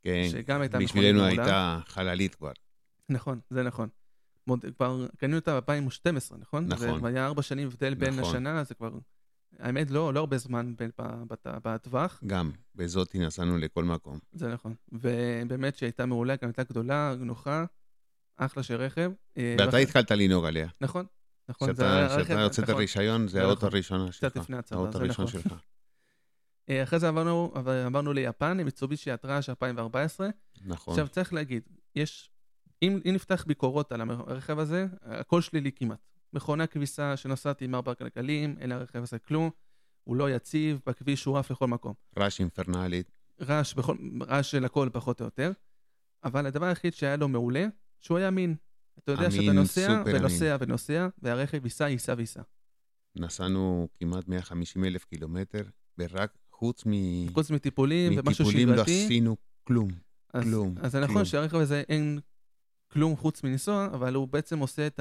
כן, 0.02 0.28
שגם 0.32 0.62
הייתה 0.62 0.80
מכונית 0.80 0.90
בשבילנו 0.90 1.20
מעולה. 1.20 1.44
הייתה 1.44 1.80
חללית 1.86 2.36
כבר. 2.36 2.52
נכון, 3.10 3.40
זה 3.50 3.64
נכון. 3.64 3.90
מוד, 4.48 4.66
כבר 4.76 5.08
קנינו 5.18 5.36
אותה 5.38 5.60
ב-2012, 5.62 6.36
נכון? 6.38 6.66
נכון. 6.68 7.02
זה 7.02 7.08
היה 7.08 7.26
ארבע 7.26 7.42
שנים 7.42 7.68
הבדל 7.68 7.94
בין 7.94 8.20
נכון. 8.20 8.36
השנה, 8.36 8.64
זה 8.64 8.76
כבר... 8.76 8.92
האמת, 9.60 9.92
לא, 9.92 10.14
לא 10.14 10.20
הרבה 10.20 10.38
זמן 10.38 10.74
בטווח, 11.46 12.24
גם, 12.28 12.52
בזאתי 12.76 13.20
נסענו 13.20 13.58
לכל 13.58 13.84
מקום. 13.84 14.20
זה 14.34 14.48
נכון. 14.54 14.74
ובאמת 14.92 15.76
שהייתה 15.76 16.06
מעולה, 16.06 16.36
גם 16.36 16.48
הייתה 16.50 16.64
גדולה, 16.64 17.16
נוחה, 17.20 17.66
אחלה 18.38 18.64
של 18.64 18.76
רכב. 18.76 19.12
אה, 19.38 19.56
ואתה 19.60 19.78
התחלת 19.78 20.12
לנהוג 20.12 20.46
עליה. 20.46 20.68
נכון, 20.82 21.06
נכון. 21.50 21.74
כשאתה 21.74 22.44
הוצאת 22.44 22.64
נכון. 22.64 22.76
רישיון, 22.76 23.28
זה 23.28 23.32
זה 23.34 23.42
האוטו 23.42 23.56
נכון. 23.58 23.70
הראשונה 23.74 24.12
שלך. 24.12 24.32
קצת 24.32 24.36
לפני 24.38 24.58
הצבא, 24.58 24.92
זה 24.92 24.98
הראשון 24.98 25.26
נכון. 25.26 25.42
שלך. 25.42 25.54
אה, 26.70 26.84
אחרי 26.84 27.00
זה 27.00 27.08
עברנו, 27.08 27.52
עבר- 27.56 27.86
עברנו 27.86 28.14
ליפן, 28.14 28.60
עם 28.60 28.66
מיצובישי 28.66 29.12
הטראז' 29.12 29.50
2014. 29.50 30.30
נכון. 30.66 30.94
עכשיו 30.94 31.08
צריך 31.08 31.34
להגיד, 31.34 31.64
יש, 31.96 32.30
אם, 32.84 33.00
אם 33.06 33.12
נפתח 33.16 33.44
ביקורות 33.48 33.92
על 33.92 34.02
הרכב 34.02 34.60
הזה, 34.60 34.86
הכל 35.02 35.42
שלילי 35.42 35.72
כמעט. 35.72 36.00
מכונה 36.34 36.68
כביסה 36.68 37.18
שנוסעת 37.18 37.62
עם 37.62 37.76
ארבע 37.76 37.94
גלגלים, 38.00 38.56
אין 38.60 38.70
לרכב 38.70 39.04
הזה 39.04 39.20
כלום, 39.20 39.50
הוא 40.04 40.16
לא 40.16 40.30
יציב, 40.30 40.80
בכביש 40.86 41.26
הוא 41.26 41.38
עף 41.38 41.52
לכל 41.52 41.68
מקום. 41.68 41.94
רעש 42.20 42.40
אינפרנלית. 42.40 43.12
רעש, 43.42 43.74
בכל, 43.74 43.98
רעש 44.28 44.52
של 44.52 44.66
הכל 44.66 44.90
פחות 44.94 45.22
או 45.22 45.26
יותר, 45.26 45.52
אבל 46.24 46.46
הדבר 46.46 46.66
היחיד 46.66 46.94
שהיה 46.94 47.16
לו 47.16 47.28
מעולה, 47.28 47.66
שהוא 48.02 48.18
היה 48.18 48.28
אמין. 48.28 48.56
אתה 49.00 49.12
יודע 49.12 49.32
שאתה 49.32 49.44
אמין, 49.44 49.56
נוסע 49.56 49.82
סופר 49.82 50.02
אמין. 50.02 50.16
ונוסע 50.16 50.58
ונוסע, 50.60 51.08
והרכב 51.22 51.66
ייסע, 51.66 51.90
ייסע 51.90 52.14
וייסע. 52.18 52.42
נסענו 53.16 53.88
כמעט 54.00 54.28
150 54.28 54.86
אלף 54.86 55.06
קילומטר, 55.06 55.64
ורק 55.98 56.38
חוץ 56.52 56.84
מ... 56.86 56.92
חוץ 57.34 57.52
מטיפולים 57.52 58.14
ומשהו 58.18 58.46
מטיפולים 58.46 58.70
לא 58.70 58.76
שגרתי. 58.76 59.06
עשינו 59.06 59.38
כלום. 59.64 59.92
אז, 60.34 60.44
כלום, 60.44 60.76
אז 60.82 60.92
זה 60.92 61.00
נכון 61.00 61.14
כלום. 61.14 61.26
שהרכב 61.26 61.58
הזה 61.58 61.84
אין 61.90 62.20
כלום 62.94 63.16
חוץ 63.16 63.44
מלנסוע, 63.44 63.86
אבל 63.94 64.14
הוא 64.16 64.28
בעצם 64.28 64.60
עושה 64.60 64.88
את 64.88 65.00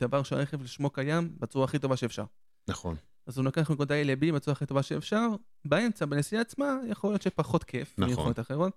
הדבר 0.00 0.22
שהרכב 0.22 0.62
לשמו 0.62 0.90
קיים 0.90 1.36
בצורה 1.40 1.64
הכי 1.64 1.78
טובה 1.78 1.96
שאפשר. 1.96 2.24
נכון. 2.68 2.96
אז 3.26 3.38
הוא 3.38 3.44
לוקח 3.44 3.70
מנקודה 3.70 4.02
A 4.02 4.04
ל-B 4.04 4.32
בצורה 4.34 4.52
הכי 4.52 4.66
טובה 4.66 4.82
שאפשר, 4.82 5.28
באמצע, 5.64 6.06
בנסיעה 6.06 6.42
עצמה, 6.42 6.76
יכול 6.88 7.10
להיות 7.10 7.22
שפחות 7.22 7.64
כיף, 7.64 7.94
נכון. 7.98 8.10
מיכולות 8.10 8.40
אחרות, 8.40 8.72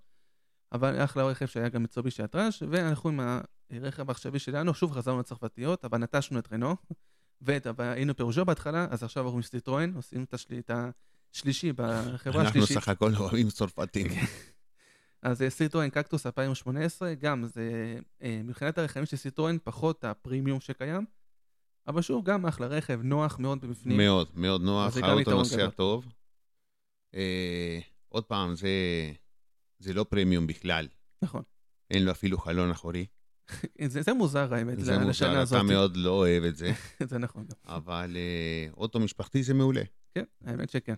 אבל 0.71 1.03
אחלה 1.03 1.24
רכב 1.24 1.45
שהיה 1.45 1.69
גם 1.69 1.83
מיצובישי 1.83 2.24
אטראז' 2.24 2.53
ואנחנו 2.69 3.09
עם 3.09 3.19
הרכב 3.71 4.09
העכשווי 4.09 4.39
שלנו, 4.39 4.74
שוב 4.74 4.91
חזרנו 4.91 5.19
לצרפתיות, 5.19 5.85
אבל 5.85 5.97
נטשנו 5.97 6.39
את 6.39 6.53
רנו, 6.53 6.75
ואת, 7.41 7.67
היינו 7.77 8.15
פיג'ו 8.15 8.45
בהתחלה, 8.45 8.88
אז 8.89 9.03
עכשיו 9.03 9.24
אנחנו 9.24 9.38
עם 9.38 9.43
סיטרואן, 9.43 9.93
עושים 9.95 10.24
את, 10.24 10.33
השלי, 10.33 10.59
את 10.59 10.71
השלישי 11.33 11.74
בחברה 11.77 12.41
אנחנו 12.41 12.59
השלישית. 12.62 12.77
סך 12.77 12.88
הכל 12.88 13.15
אוהבים 13.15 13.50
צרפתים. 13.50 14.07
אז 15.22 15.43
סיטרואן 15.50 15.89
קקטוס 15.89 16.25
2018, 16.25 17.13
גם 17.15 17.45
זה, 17.45 17.95
אה, 18.22 18.41
מבחינת 18.43 18.77
הרכבים 18.77 19.05
של 19.05 19.17
סיטרואן, 19.17 19.57
פחות 19.63 20.03
הפרימיום 20.03 20.60
שקיים, 20.60 21.05
אבל 21.88 22.01
שוב, 22.01 22.25
גם 22.25 22.45
אחלה 22.45 22.67
רכב, 22.67 23.00
נוח 23.03 23.39
מאוד 23.39 23.65
בפנים. 23.65 23.98
מאוד, 23.98 24.27
מאוד 24.36 24.62
נוח, 24.62 24.98
האוטו 24.98 25.31
נוסע 25.31 25.55
גדול. 25.57 25.69
טוב. 25.69 26.05
אה, 27.15 27.79
עוד 28.10 28.24
פעם, 28.24 28.55
זה, 28.55 28.69
זה 29.79 29.93
לא 29.93 30.03
פרימיום 30.03 30.48
בכלל, 30.48 30.88
נכון. 31.22 31.41
אין 31.91 32.05
לו 32.05 32.12
אפילו 32.12 32.38
חלון 32.38 32.72
אחורי. 32.72 33.05
זה, 33.88 34.01
זה 34.01 34.13
מוזר 34.13 34.53
האמת, 34.53 34.79
זה 34.79 34.91
לשנה 34.91 35.05
מוזר, 35.27 35.38
הזאת. 35.39 35.55
אתה 35.57 35.63
מאוד 35.74 35.98
לא 35.98 36.10
אוהב 36.12 36.43
את 36.43 36.55
זה, 36.55 36.72
זה 37.10 37.17
נכון. 37.17 37.45
אבל 37.65 38.17
אה, 38.17 38.67
אוטו 38.74 39.00
משפחתי 39.00 39.43
זה 39.43 39.53
מעולה. 39.53 39.81
כן, 40.15 40.24
האמת 40.45 40.69
שכן. 40.69 40.93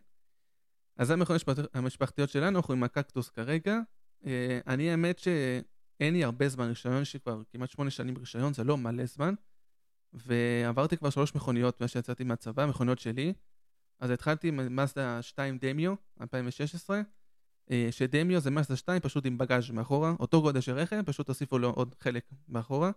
אז 0.98 1.08
זה 1.08 1.14
המכונות 1.14 1.42
המשפח- 1.48 1.66
המשפחתיות 1.74 2.30
שלנו, 2.30 2.58
אנחנו 2.58 2.74
עם 2.74 2.84
הקקטוס 2.84 3.30
כרגע. 3.30 3.78
אה, 4.26 4.60
אני 4.68 4.92
האמת 4.92 5.20
שאין 5.20 6.14
לי 6.14 6.24
הרבה 6.24 6.50
זמן 6.50 6.68
רישיון, 6.68 7.02
יש 7.02 7.14
לי 7.14 7.20
כבר 7.20 7.42
כמעט 7.50 7.70
שמונה 7.70 7.90
שנים 7.90 8.18
רישיון, 8.18 8.54
זה 8.54 8.64
לא 8.64 8.78
מלא 8.78 9.06
זמן. 9.06 9.34
ועברתי 10.14 10.98
כבר 10.98 11.10
שלוש 11.10 11.36
מכוניות 11.36 11.82
מאז 11.82 11.90
שיצאתי 11.90 12.24
מהצבא, 12.24 12.66
מכוניות 12.66 13.00
שלי. 13.00 13.34
אז 14.00 14.10
התחלתי 14.10 14.48
עם 14.48 14.76
מזדה 14.76 15.22
2 15.22 15.58
דמיו, 15.58 15.94
2016, 16.22 17.02
אה, 17.72 17.88
שדמיו 17.92 18.40
זה 18.40 18.52
מזדה 18.52 18.76
2 18.76 19.00
פשוט 19.00 19.26
עם 19.26 19.38
בגאז' 19.38 19.72
מאחורה, 19.72 20.14
אותו 20.20 20.42
גודל 20.42 20.62
של 20.62 20.74
רכב, 20.74 21.02
פשוט 21.02 21.28
הוסיפו 21.28 21.60
לו 21.60 21.70
עוד 21.70 21.96
חלק 22.00 22.24
מאחורה. 22.50 22.92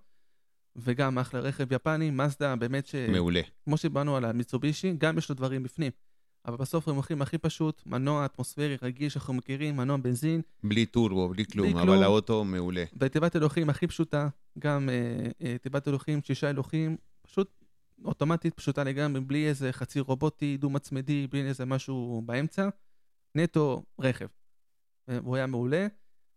וגם 0.77 1.19
אחלה 1.19 1.41
רכב 1.41 1.73
יפני, 1.73 2.11
מזדה 2.11 2.57
באמת 2.57 2.87
ש... 2.87 2.95
מעולה. 2.95 3.41
כמו 3.65 3.77
שדיברנו 3.77 4.17
על 4.17 4.25
המיצובישי, 4.25 4.95
גם 4.99 5.19
יש 5.19 5.29
לו 5.29 5.35
דברים 5.35 5.63
בפנים. 5.63 5.93
אבל 6.47 6.57
בסוף 6.57 6.89
הם 6.89 6.95
הולכים 6.95 7.23
הכי 7.23 7.39
פשוט, 7.39 7.83
מנוע 7.87 8.25
אטמוספרי 8.25 8.77
רגיל 8.83 9.09
שאנחנו 9.09 9.35
מכירים, 9.35 9.77
מנוע 9.77 9.97
בנזין, 9.97 10.43
בלי 10.65 10.87
טורבו, 10.87 11.29
בלי 11.29 11.45
כלום, 11.45 11.67
בלי 11.67 11.75
אבל 11.75 11.87
כלום. 11.87 12.03
האוטו 12.03 12.45
מעולה. 12.45 12.85
ותיבת 12.97 13.35
הילוכים 13.35 13.71
הכי 13.71 13.87
פשוטה, 13.87 14.29
גם 14.59 14.89
אה, 14.89 15.27
אה, 15.47 15.59
תיבת 15.59 15.87
הילוכים, 15.87 16.21
שישה 16.23 16.47
הילוכים, 16.47 16.97
פשוט 17.23 17.65
אוטומטית 18.05 18.55
פשוטה 18.55 18.85
לגמרי, 18.85 19.21
בלי 19.21 19.49
איזה 19.49 19.73
חצי 19.73 20.01
רובוטי, 20.01 20.57
דו-מצמדי, 20.57 21.27
בלי 21.27 21.43
איזה 21.43 21.65
משהו 21.65 22.23
באמצע, 22.25 22.69
נטו 23.35 23.83
רכב. 24.01 24.27
אה, 25.09 25.19
הוא 25.25 25.37
היה 25.37 25.47
מעולה. 25.47 25.87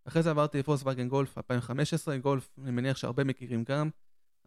אחרי 0.07 0.23
זה 0.23 0.29
עברתי 0.29 0.59
לפולקסווגן 0.59 1.09
גולף 1.09 1.37
2015, 1.37 2.17
גולף, 2.17 2.49
אני 2.63 2.71
מניח 2.71 2.97
שהרבה 2.97 3.23
מכירים 3.23 3.63
גם. 3.63 3.89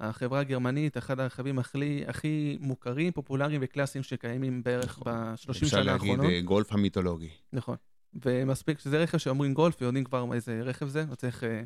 החברה 0.01 0.41
הגרמנית, 0.41 0.97
אחד 0.97 1.21
הרכבים 1.21 1.59
הכי, 1.59 2.05
הכי 2.07 2.59
מוכרים, 2.61 3.13
פופולריים 3.13 3.61
וקלאסיים 3.65 4.05
שקיימים 4.05 4.63
בערך 4.63 4.99
נכון. 4.99 5.13
ב-30 5.13 5.51
אפשר 5.51 5.67
שנה 5.67 5.83
להגיד 5.83 6.11
האחרונות. 6.11 6.33
אה, 6.33 6.41
גולף 6.41 6.73
המיתולוגי. 6.73 7.29
נכון. 7.53 7.77
ומספיק 8.25 8.79
שזה 8.79 9.03
רכב 9.03 9.19
שאומרים 9.19 9.55
גולף 9.55 9.77
ויודעים 9.81 10.05
כבר 10.05 10.33
איזה 10.33 10.61
רכב 10.63 10.89
זה, 10.89 11.05
לא 11.11 11.15
צריך 11.15 11.45
אה, 11.45 11.63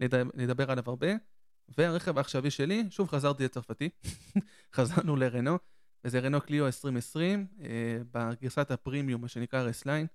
לדבר, 0.00 0.30
לדבר 0.34 0.70
עליו 0.70 0.84
הרבה. 0.86 1.08
והרכב 1.78 2.18
העכשווי 2.18 2.50
שלי, 2.50 2.84
שוב 2.90 3.08
חזרתי 3.08 3.44
לצרפתי, 3.44 3.88
חזרנו 4.74 5.16
לרנו, 5.16 5.58
וזה 6.04 6.20
רנו 6.20 6.40
קליו 6.40 6.66
2020, 6.66 7.46
אה, 7.60 7.66
בגרסת 8.12 8.70
הפרימיום, 8.70 9.20
מה 9.20 9.28
שנקרא 9.28 9.62
רסליין. 9.62 10.06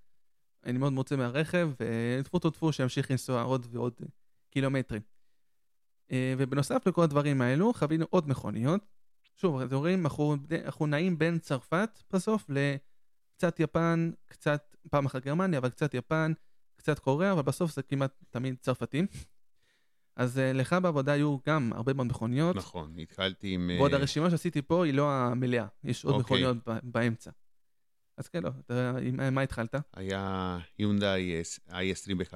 אני 0.66 0.78
מאוד 0.78 0.94
מרוצה 0.94 1.16
מהרכב, 1.16 1.70
וטפו 2.20 2.40
טפו 2.40 2.50
טפו 2.50 2.74
שימשיך 2.74 3.12
לנסוע 3.12 3.42
עוד 3.42 3.68
ועוד 3.72 3.94
אה, 4.02 4.08
קילומטרים. 4.50 5.02
אה, 6.12 6.34
ובנוסף 6.38 6.88
לכל 6.88 7.04
הדברים 7.04 7.42
האלו, 7.42 7.74
חווינו 7.74 8.06
עוד 8.10 8.30
מכוניות. 8.30 8.82
שוב, 9.36 9.62
אתם 9.62 9.76
רואים, 9.76 10.04
אנחנו, 10.04 10.36
אנחנו 10.66 10.86
נעים 10.86 11.18
בין 11.18 11.40
צרפת 11.40 11.90
בסוף 12.12 12.46
לקצת 12.50 13.60
יפן, 13.60 14.12
קצת, 14.26 14.76
פעם 14.90 15.06
אחת 15.06 15.26
גרמניה, 15.26 15.60
אבל 15.60 15.70
קצת 15.70 15.94
יפן, 15.94 16.34
קצת 16.76 17.00
קוריאה, 17.00 17.32
אבל 17.32 17.42
בסוף 17.42 17.76
זה 17.76 17.84
כמעט 17.84 18.24
תמיד 18.30 18.56
צרפתים. 18.62 19.08
אז 20.16 20.40
אה, 20.40 20.54
לך 20.54 20.76
בעבודה 20.84 21.12
היו 21.12 21.38
גם 21.48 21.72
הרבה 21.76 21.94
מאוד 21.94 22.08
מכוניות, 22.08 22.56
נכון, 22.56 23.00
התחלתי 23.00 23.54
עם... 23.54 23.70
אה, 23.70 23.76
ועוד 23.80 23.94
הרשימה 23.94 24.30
שעשיתי 24.30 24.62
פה 24.62 24.86
היא 24.86 24.94
לא 24.94 25.12
המלאה, 25.12 25.66
יש 25.84 26.06
עוד 26.06 26.16
אוקיי. 26.16 26.24
מכוניות 26.24 26.58
באמצע. 26.84 27.32
אז 28.18 28.28
כן, 28.28 28.44
לא, 28.44 28.50
אתה, 28.60 28.94
עם 29.02 29.34
מה 29.36 29.42
התחלת? 29.42 29.76
היה 29.94 30.58
יונדאי 30.80 31.42
i25, 31.70 32.36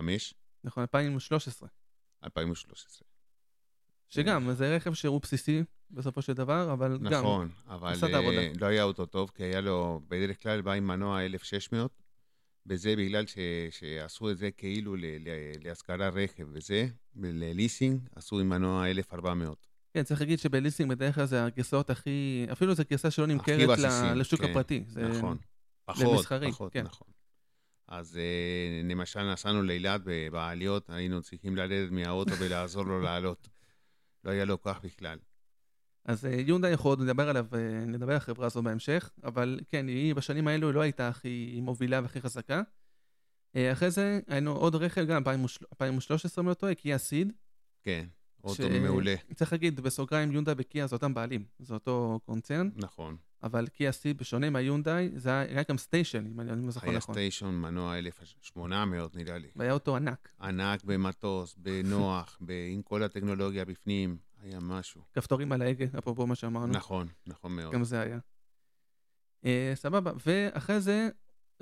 נכון, 0.63 0.82
2013. 0.82 1.69
2013. 2.23 3.18
שגם, 4.09 4.53
זה 4.53 4.75
רכב 4.75 4.93
שהוא 4.93 5.21
בסיסי 5.21 5.63
בסופו 5.91 6.21
של 6.21 6.33
דבר, 6.33 6.73
אבל 6.73 6.97
גם, 6.97 7.13
נכון, 7.13 7.49
אבל. 7.67 7.93
אה, 8.13 8.51
לא 8.59 8.65
היה 8.65 8.83
אוטו 8.83 9.05
טוב, 9.05 9.31
כי 9.35 9.43
היה 9.43 9.61
לו, 9.61 10.01
בדרך 10.07 10.43
כלל 10.43 10.61
בא 10.61 10.71
עם 10.71 10.87
מנוע 10.87 11.25
1600, 11.25 11.91
וזה 12.67 12.95
בגלל 12.95 13.25
ש, 13.25 13.37
שעשו 13.71 14.31
את 14.31 14.37
זה 14.37 14.51
כאילו 14.51 14.95
ל, 14.95 15.05
ל, 15.05 15.29
להשכרה 15.63 16.09
רכב 16.09 16.43
וזה, 16.51 16.87
לליסינג, 17.15 18.01
עשו 18.15 18.39
עם 18.39 18.49
מנוע 18.49 18.87
1400. 18.87 19.67
כן, 19.93 20.03
צריך 20.03 20.21
להגיד 20.21 20.39
שבליסינג 20.39 20.89
בדרך 20.89 21.15
כלל 21.15 21.25
זה 21.25 21.45
הגרסאות 21.45 21.89
הכי, 21.89 22.45
אפילו 22.51 22.75
זו 22.75 22.83
גרסה 22.91 23.11
שלא 23.11 23.25
נמכרת 23.25 23.69
בסיסיים, 23.69 24.13
ל- 24.13 24.19
לשוק 24.19 24.41
כן, 24.41 24.49
הפרטי. 24.49 24.83
זה... 24.87 25.07
נכון. 25.07 25.37
פחות, 25.85 26.13
למסחרי, 26.13 26.51
פחות, 26.51 26.73
כן. 26.73 26.83
נכון. 26.83 27.07
אז 27.87 28.17
אה, 28.17 28.89
למשל 28.89 29.31
נסענו 29.31 29.63
לאילת 29.63 30.01
בעליות, 30.31 30.89
היינו 30.89 31.21
צריכים 31.21 31.55
לרדת 31.55 31.91
מהאוטו 31.91 32.31
ולעזור 32.39 32.83
לו 32.83 33.01
לעלות. 33.01 33.49
לא 34.23 34.32
היה 34.32 34.45
לו 34.45 34.62
כוח 34.62 34.79
בכלל. 34.84 35.17
אז 36.05 36.25
אה, 36.25 36.32
יונדאי 36.47 36.71
יכול 36.71 36.89
עוד 36.91 37.01
לדבר 37.01 37.29
עליו, 37.29 37.45
אה, 37.53 37.86
נדבר 37.86 38.12
על 38.12 38.17
החברה 38.17 38.45
הזו 38.45 38.62
בהמשך, 38.62 39.10
אבל 39.23 39.60
כן, 39.69 39.88
היא 39.88 40.15
בשנים 40.15 40.47
האלו 40.47 40.71
לא 40.71 40.82
הייתה 40.82 41.08
הכי 41.08 41.60
מובילה 41.62 42.01
והכי 42.01 42.21
חזקה. 42.21 42.62
אה, 43.55 43.71
אחרי 43.71 43.91
זה 43.91 44.19
היינו 44.27 44.51
עוד 44.51 44.75
רכב, 44.75 45.05
גם 45.05 45.23
2013 45.27 46.43
אם 46.43 46.49
לא 46.49 46.53
טועה, 46.53 46.75
קיה 46.75 46.97
סיד. 46.97 47.34
כן, 47.84 48.08
אוטו 48.43 48.53
ש- 48.55 48.82
מעולה, 48.82 49.15
צריך 49.36 49.51
להגיד, 49.51 49.79
בסוגריים 49.79 50.32
יונדאי 50.32 50.55
וקיה 50.58 50.88
זה 50.88 50.95
אותם 50.95 51.13
בעלים, 51.13 51.45
זה 51.60 51.73
אותו 51.73 52.19
קונצרן, 52.25 52.69
נכון. 52.75 53.17
אבל 53.43 53.67
קיה 53.67 53.91
סיד, 53.91 54.17
בשונה 54.17 54.49
מהיונדאי, 54.49 55.10
זה 55.15 55.30
היה 55.30 55.41
היה 55.41 55.63
גם 55.69 55.78
סטיישן, 55.78 56.25
אם 56.25 56.39
אני 56.39 56.65
לא 56.65 56.71
זוכר 56.71 56.89
היה 56.89 56.97
נכון. 56.97 57.15
סטיישן 57.15 57.45
מנוע 57.47 57.97
1800 57.97 59.15
נראה 59.15 59.38
לי. 59.38 59.47
והיה 59.56 59.73
אוטו 59.73 59.95
ענק, 59.95 60.30
ענק 60.41 60.84
במטוס, 60.84 61.56
בנוח, 61.58 62.38
ב- 62.45 62.67
עם 62.71 62.82
כל 62.82 63.04
הטכנולוגיה 63.04 63.65
בפנים, 63.65 64.17
היה 64.41 64.60
משהו. 64.60 65.02
כפתורים 65.13 65.52
על 65.52 65.62
ההגה, 65.62 65.86
אפרופו 65.97 66.28
מה 66.28 66.36
שאמרנו. 66.36 66.73
נכון, 66.73 67.08
נכון 67.28 67.56
מאוד. 67.56 67.73
גם 67.73 67.84
זה 67.84 68.02
היה. 68.02 68.19
אה, 69.45 69.71
סבבה, 69.75 70.12
ואחרי 70.25 70.82
זה, 70.82 71.10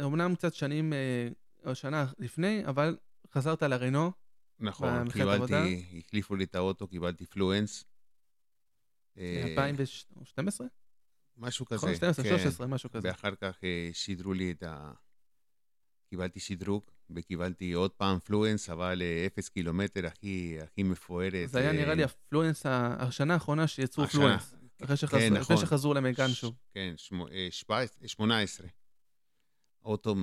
אמנם 0.02 0.36
קצת 0.36 0.54
שנים, 0.54 0.94
אה, 0.94 1.28
או 1.66 1.76
שנה 1.76 2.06
לפני, 2.20 2.66
אבל 2.66 2.98
חזרת 3.34 3.64
לרנו, 3.64 4.12
נכון? 4.60 5.10
קיבלתי, 5.10 5.86
החליפו 6.06 6.36
לי 6.36 6.44
את 6.44 6.56
האוטו, 6.56 6.88
קיבלתי 6.88 7.26
פלואנס. 7.26 7.86
אה, 9.18 9.44
2012? 9.48 10.68
משהו 11.38 11.66
כזה. 11.66 11.76
נכון, 11.76 11.96
12, 11.96 12.24
כן. 12.26 12.30
13, 12.30 12.68
משהו 12.68 12.90
כזה. 12.92 13.08
ואחר 13.08 13.36
כך 13.42 13.58
אה, 13.64 13.90
שידרו 13.94 14.34
לי 14.34 14.52
את 14.52 14.64
ה... 14.64 14.92
קיבלתי 16.10 16.40
שדרוג, 16.40 16.84
וקיבלתי 17.10 17.74
עוד 17.74 17.92
פעם 17.92 18.20
פלואנס, 18.20 18.70
אבל 18.70 19.02
אה, 19.02 19.26
אפס 19.26 19.50
קילומטר 19.50 20.06
הכי, 20.08 20.58
הכי 20.64 20.84
מפוארת. 20.84 21.50
זה 21.50 21.60
היה 21.60 21.68
אה, 21.70 21.74
נראה 21.76 21.94
לי 21.96 22.04
הפלואנס, 22.04 22.66
השנה 22.66 23.34
האחרונה 23.34 23.68
שיצרו 23.68 24.04
השנה. 24.04 24.22
פלואנס. 24.22 24.54
אחרי 24.84 24.98
שחזרו- 24.98 25.20
כן, 25.20 25.34
נכון. 25.34 25.58
שחזרו 25.58 25.94
למגן 25.94 26.28
ש- 26.28 26.40
שוב. 26.42 26.56
כן, 26.74 26.94
שמו- 26.98 27.28
17, 27.50 28.08
18. 28.08 28.68
אוטו 29.86 30.16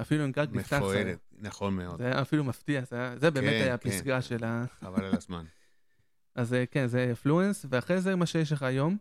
אפילו 0.00 0.24
עם 0.24 0.32
גג 0.32 0.46
מפוארת, 0.50 1.18
נכון 1.38 1.76
מאוד, 1.76 1.98
זה 1.98 2.04
היה 2.06 2.22
אפילו 2.22 2.44
מפתיע, 2.44 2.84
זה 2.84 2.96
היה- 2.96 3.18
זה 3.18 3.30
באמת 3.30 3.46
כן, 3.48 3.54
היה 3.54 3.78
כן. 3.78 3.88
הפסגה 3.88 4.22
של 4.22 4.44
ה... 4.44 4.64
חבל 4.80 5.04
על 5.04 5.14
הזמן. 5.16 5.44
אז 6.34 6.54
כן, 6.70 6.86
זה 6.86 7.12
פלואנס, 7.22 7.66
ואחרי 7.70 8.00
זה 8.00 8.16
מה 8.16 8.26
שיש 8.26 8.52
לך 8.52 8.62
היום. 8.62 8.96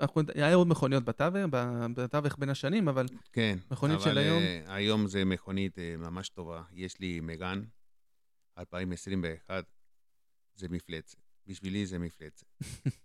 אנחנו- 0.00 0.22
היה 0.34 0.54
עוד 0.54 0.68
מכוניות 0.68 1.04
בתווך, 1.04 1.54
בתווך 1.94 2.38
בין 2.38 2.48
השנים, 2.48 2.88
אבל 2.88 3.06
כן, 3.32 3.58
מכונית 3.70 3.96
אבל 3.96 4.04
של 4.04 4.18
היום? 4.18 4.38
אה, 4.38 4.74
היום 4.74 5.06
זה 5.06 5.24
מכונית 5.24 5.78
אה, 5.78 5.94
ממש 5.98 6.28
טובה. 6.28 6.62
יש 6.72 7.00
לי 7.00 7.20
מגן, 7.20 7.62
2021, 8.58 9.64
זה 10.54 10.68
מפלצת. 10.70 11.18
בשבילי 11.46 11.86
זה 11.86 11.98
מפלצת. 11.98 12.46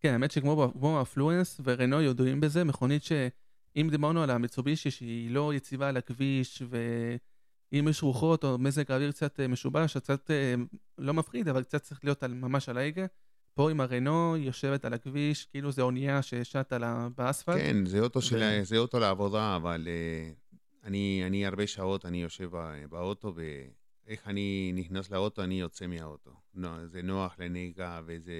כן, 0.00 0.12
האמת 0.12 0.30
שכמו 0.30 0.72
הפלואנס 1.00 1.60
ורנו 1.64 2.02
ידועים 2.02 2.40
בזה, 2.40 2.64
מכונית 2.64 3.02
שאם 3.04 3.88
דיברנו 3.90 4.22
על 4.22 4.30
המיצובישי 4.30 4.90
שהיא 4.90 5.30
לא 5.30 5.54
יציבה 5.54 5.88
על 5.88 5.96
הכביש, 5.96 6.62
ואם 6.68 7.88
יש 7.88 8.02
רוחות 8.02 8.44
או 8.44 8.58
מזג 8.58 8.90
האוויר 8.90 9.12
קצת 9.12 9.40
אה, 9.40 9.48
משובש, 9.48 9.96
קצת 9.96 10.30
אה, 10.30 10.54
לא 10.98 11.14
מפחיד, 11.14 11.48
אבל 11.48 11.62
קצת 11.62 11.82
צריך 11.82 12.04
להיות 12.04 12.22
על, 12.22 12.34
ממש 12.34 12.68
על 12.68 12.78
ההגה. 12.78 13.06
פה 13.54 13.70
עם 13.70 13.80
הרנו, 13.80 14.36
יושבת 14.36 14.84
על 14.84 14.94
הכביש, 14.94 15.46
כאילו 15.46 15.72
זה 15.72 15.82
אונייה 15.82 16.22
ששט 16.22 16.72
על 16.72 16.84
ה... 16.84 17.08
באספלט. 17.16 17.56
כן, 17.56 17.86
זה 17.86 18.00
אוטו, 18.00 18.18
ו... 18.18 18.22
של... 18.22 18.60
זה 18.62 18.78
אוטו 18.78 18.98
לעבודה, 18.98 19.56
אבל 19.56 19.88
uh, 19.88 20.86
אני, 20.86 21.22
אני 21.26 21.46
הרבה 21.46 21.66
שעות, 21.66 22.06
אני 22.06 22.22
יושב 22.22 22.50
באוטו, 22.90 23.34
ואיך 23.34 24.20
אני 24.26 24.72
נכנס 24.74 25.10
לאוטו, 25.10 25.44
אני 25.44 25.60
יוצא 25.60 25.86
מהאוטו. 25.86 26.30
לא, 26.54 26.86
זה 26.86 27.02
נוח 27.02 27.34
לנהיגה, 27.38 28.00
וזה 28.06 28.32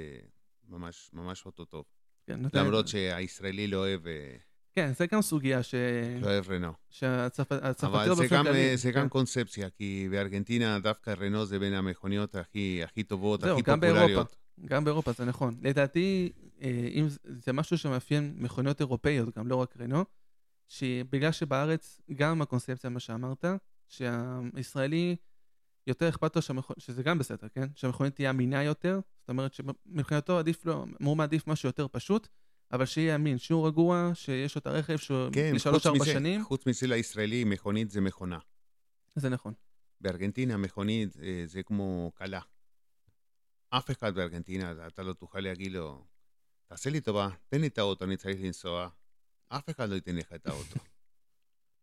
ממש, 0.69 1.11
ממש 1.13 1.47
אוטו 1.47 1.65
טוב. 1.65 1.85
כן, 2.27 2.41
למרות 2.55 2.89
שהישראלי 2.89 3.67
לא 3.67 3.77
אוהב... 3.77 4.07
אה, 4.07 4.37
כן, 4.75 4.93
זה 4.93 5.07
גם 5.07 5.23
סוגיה 5.23 5.63
ש... 5.63 5.75
לא 6.21 6.27
אוהב 6.27 6.51
רנו. 6.51 6.73
שהצרפתיות 6.91 7.83
אבל 7.83 8.15
זה 8.15 8.27
גם, 8.31 8.45
כללי, 8.45 8.77
זה 8.77 8.93
כן. 8.93 9.01
גם 9.01 9.09
קונספציה, 9.09 9.71
כי 9.71 10.09
בארגנטינה 10.11 10.79
דווקא 10.79 11.11
רנו 11.21 11.47
זה 11.47 11.59
בין 11.59 11.73
המכוניות 11.73 12.35
הכי, 12.35 12.81
הכי 12.85 13.03
טובות, 13.03 13.41
זהו, 13.41 13.59
הכי 13.59 13.63
פופולריות. 13.63 14.37
גם 14.65 14.85
באירופה, 14.85 15.13
זה 15.13 15.25
נכון. 15.25 15.57
לדעתי, 15.63 16.33
אה, 16.63 16.89
אם 16.95 17.07
זה 17.25 17.53
משהו 17.53 17.79
שמאפיין 17.79 18.35
מכוניות 18.39 18.81
אירופאיות, 18.81 19.39
גם 19.39 19.49
לא 19.49 19.57
רק 19.57 19.77
רנו, 19.81 20.05
שבגלל 20.69 21.33
שבארץ, 21.33 22.01
גם 22.15 22.43
הקונספציה, 22.43 22.91
מה 22.91 23.01
שאמרת, 23.01 23.45
שהישראלי 23.89 25.17
יותר 25.87 26.09
אכפת 26.09 26.37
לו, 26.37 26.43
שהמכ... 26.43 26.71
שזה 26.79 27.03
גם 27.03 27.19
בסדר, 27.19 27.49
כן? 27.49 27.69
שהמכונית 27.75 28.15
תהיה 28.15 28.31
אמינה 28.31 28.63
יותר, 28.63 29.01
זאת 29.21 29.29
אומרת 29.29 29.55
שמבחינתו 29.55 30.39
עדיף 30.39 30.67
לו, 30.67 30.87
הוא 31.05 31.17
מעדיף 31.17 31.47
משהו 31.47 31.69
יותר 31.69 31.87
פשוט, 31.93 32.29
אבל 32.73 32.87
שיהיה 32.87 33.15
אמין, 33.15 33.39
שהוא 33.39 33.67
רגוע, 33.67 34.11
שיש 34.15 34.55
לו 34.55 34.59
את 34.59 34.67
הרכב 34.67 34.97
שהוא 34.97 35.31
כן, 35.33 35.53
לשלוש-ארבע 35.55 36.05
שנים. 36.05 36.45
חוץ 36.45 36.67
מזה 36.67 36.87
לישראלי, 36.87 37.45
מכונית 37.45 37.91
זה 37.91 38.01
מכונה. 38.01 38.39
זה 39.15 39.29
נכון. 39.29 39.53
בארגנטינה 40.01 40.57
מכונית 40.57 41.17
אה, 41.23 41.43
זה 41.47 41.63
כמו 41.63 42.13
כלה. 42.15 42.41
אף 43.75 43.91
אחד 43.91 44.15
בארגנטינה, 44.15 44.87
אתה 44.87 45.03
לא 45.03 45.13
תוכל 45.13 45.41
להגיד 45.41 45.73
לו, 45.73 46.05
תעשה 46.67 46.91
לי 46.91 47.01
טובה, 47.01 47.29
תן 47.49 47.61
לי 47.61 47.67
את 47.67 47.79
האוטו, 47.79 48.05
אני 48.05 48.17
צריך 48.17 48.41
לנסוע. 48.41 48.89
אף 49.49 49.71
אחד 49.71 49.89
לא 49.89 49.95
ייתן 49.95 50.17
לך 50.17 50.33
את 50.33 50.47
האוטו. 50.47 50.81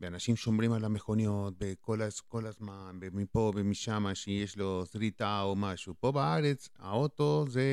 ואנשים 0.02 0.36
שומרים 0.36 0.72
על 0.72 0.86
המכוניות 0.86 1.54
בכל 1.58 2.00
כל 2.28 2.46
הזמן, 2.46 3.00
מפה 3.14 3.52
ומשם, 3.56 4.06
שיש 4.14 4.58
לו 4.58 4.86
זריטה 4.86 5.42
או 5.42 5.56
משהו. 5.56 5.94
פה 6.00 6.12
בארץ, 6.12 6.70
האוטו 6.78 7.46
זה, 7.50 7.64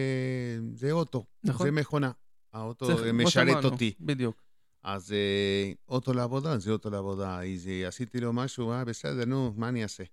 זה 0.74 0.92
אוטו, 0.92 1.24
נכון. 1.44 1.66
זה 1.66 1.72
מכונה. 1.72 2.10
האוטו 2.52 2.86
צריך, 2.86 3.14
משרת 3.14 3.64
אותי. 3.64 3.94
בדיוק. 4.00 4.42
אז 4.82 5.12
אה, 5.12 5.72
אוטו 5.88 6.12
לעבודה, 6.12 6.58
זה 6.58 6.72
אוטו 6.72 6.90
לעבודה. 6.90 7.42
איזה, 7.42 7.84
עשיתי 7.88 8.20
לו 8.20 8.32
משהו, 8.32 8.72
אה, 8.72 8.84
בסדר, 8.84 9.24
נו, 9.24 9.52
מה 9.56 9.68
אני 9.68 9.82
אעשה? 9.82 10.04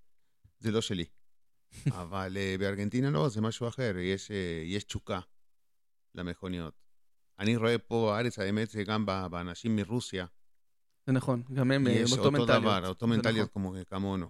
זה 0.59 0.71
לא 0.71 0.81
שלי. 0.81 1.05
אבל 1.91 2.37
uh, 2.37 2.59
בארגנטינה 2.59 3.09
לא, 3.09 3.29
זה 3.29 3.41
משהו 3.41 3.67
אחר, 3.67 3.97
יש, 3.97 4.27
uh, 4.27 4.33
יש 4.65 4.83
תשוקה 4.83 5.19
למכוניות. 6.15 6.73
אני 7.39 7.55
רואה 7.55 7.77
פה 7.77 8.11
בארץ, 8.11 8.39
האמת, 8.39 8.69
זה 8.69 8.83
גם 8.83 9.05
באנשים 9.05 9.75
מרוסיה. 9.75 10.25
זה 11.07 11.13
נכון, 11.13 11.43
גם 11.53 11.71
הם 11.71 11.87
אה, 11.87 12.03
אותו 12.11 12.31
מנטליות. 12.31 12.49
יש 12.49 12.51
אותו 12.51 12.59
דבר, 12.59 12.87
אותו 12.87 13.07
מנטליות 13.07 13.49
נכון. 13.55 13.83
כמונו. 13.89 14.29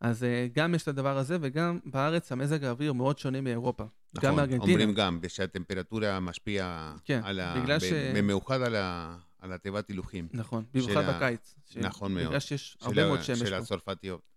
אז 0.00 0.26
גם 0.52 0.74
יש 0.74 0.82
את 0.82 0.88
הדבר 0.88 1.18
הזה, 1.18 1.38
וגם 1.40 1.78
בארץ 1.84 2.32
המזג 2.32 2.64
האוויר 2.64 2.92
מאוד 2.92 3.18
שונה 3.18 3.40
מאירופה. 3.40 3.84
נכון, 4.14 4.28
גם 4.30 4.36
בארגנטינה. 4.36 4.72
אומרים 4.72 4.94
גם, 4.94 5.18
שהטמפרטורה 5.28 6.20
משפיעה, 6.20 6.96
כן, 7.04 7.20
על 7.24 7.40
ה... 7.40 7.60
בגלל 7.62 7.78
ש... 7.78 7.92
במיוחד 8.14 8.62
על, 8.62 8.76
ה... 8.76 9.16
על 9.38 9.52
התיבת 9.52 9.88
הילוכים. 9.88 10.28
נכון, 10.32 10.64
במיוחד 10.74 11.16
בקיץ. 11.16 11.54
ש... 11.66 11.76
נכון 11.76 12.14
מאוד. 12.14 12.26
בגלל 12.26 12.40
שיש 12.40 12.76
הרבה 12.80 13.06
מאוד 13.06 13.22
שמש 13.22 13.38
פה. 13.38 13.46
של 13.46 13.54
הצרפתיות. 13.54 14.31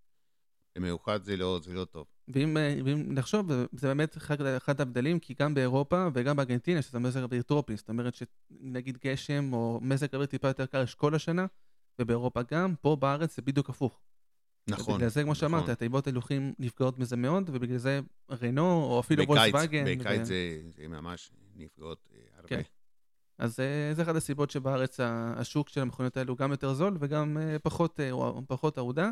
במיוחד 0.77 1.23
זה 1.23 1.38
לא, 1.38 1.59
זה 1.63 1.73
לא 1.73 1.85
טוב. 1.85 2.05
ואם, 2.27 2.57
ואם 2.85 3.13
נחשוב, 3.13 3.51
זה 3.71 3.88
באמת 3.88 4.17
אחד, 4.17 4.41
אחד 4.41 4.79
ההבדלים, 4.79 5.19
כי 5.19 5.33
גם 5.39 5.53
באירופה 5.53 6.07
וגם 6.13 6.35
בארגנטינה, 6.35 6.81
שזה 6.81 6.99
מזג 6.99 7.21
אוויר 7.21 7.41
טרופי, 7.41 7.75
זאת 7.75 7.89
אומרת 7.89 8.15
שנגיד 8.15 8.97
גשם 9.05 9.53
או 9.53 9.79
מזג 9.81 10.07
אוויר 10.13 10.25
טיפה 10.25 10.47
יותר 10.47 10.65
קר 10.65 10.83
יש 10.83 10.95
כל 10.95 11.15
השנה, 11.15 11.45
ובאירופה 11.99 12.41
גם, 12.51 12.75
פה 12.81 12.95
בארץ 12.95 13.35
זה 13.35 13.41
בדיוק 13.41 13.69
הפוך. 13.69 14.01
נכון. 14.69 14.97
בגלל 14.97 15.09
זה, 15.09 15.23
כמו 15.23 15.35
שאמרת, 15.35 15.61
נכון. 15.61 15.71
התיבות 15.71 16.07
ההילוכים 16.07 16.53
נפגעות 16.59 16.99
מזה 16.99 17.15
מאוד, 17.15 17.49
ובגלל 17.53 17.77
זה 17.77 17.99
רנו, 18.31 18.83
או 18.83 18.99
אפילו 18.99 19.23
וולסווגן. 19.23 19.85
בקיץ 19.85 20.21
ו... 20.21 20.25
זה, 20.25 20.61
זה 20.75 20.88
ממש 20.88 21.31
נפגעות 21.55 22.09
אה, 22.13 22.19
הרבה. 22.35 22.47
כן. 22.47 22.61
אז 23.38 23.59
אה, 23.59 23.93
זה 23.93 24.03
אחת 24.03 24.15
הסיבות 24.15 24.51
שבארץ 24.51 24.99
השוק 24.99 25.69
של 25.69 25.81
המכוניות 25.81 26.17
האלו 26.17 26.35
גם 26.35 26.51
יותר 26.51 26.73
זול 26.73 26.97
וגם 26.99 27.38
אה, 27.38 27.59
פחות, 27.59 27.99
פחות 28.47 28.77
אהודה. 28.77 29.09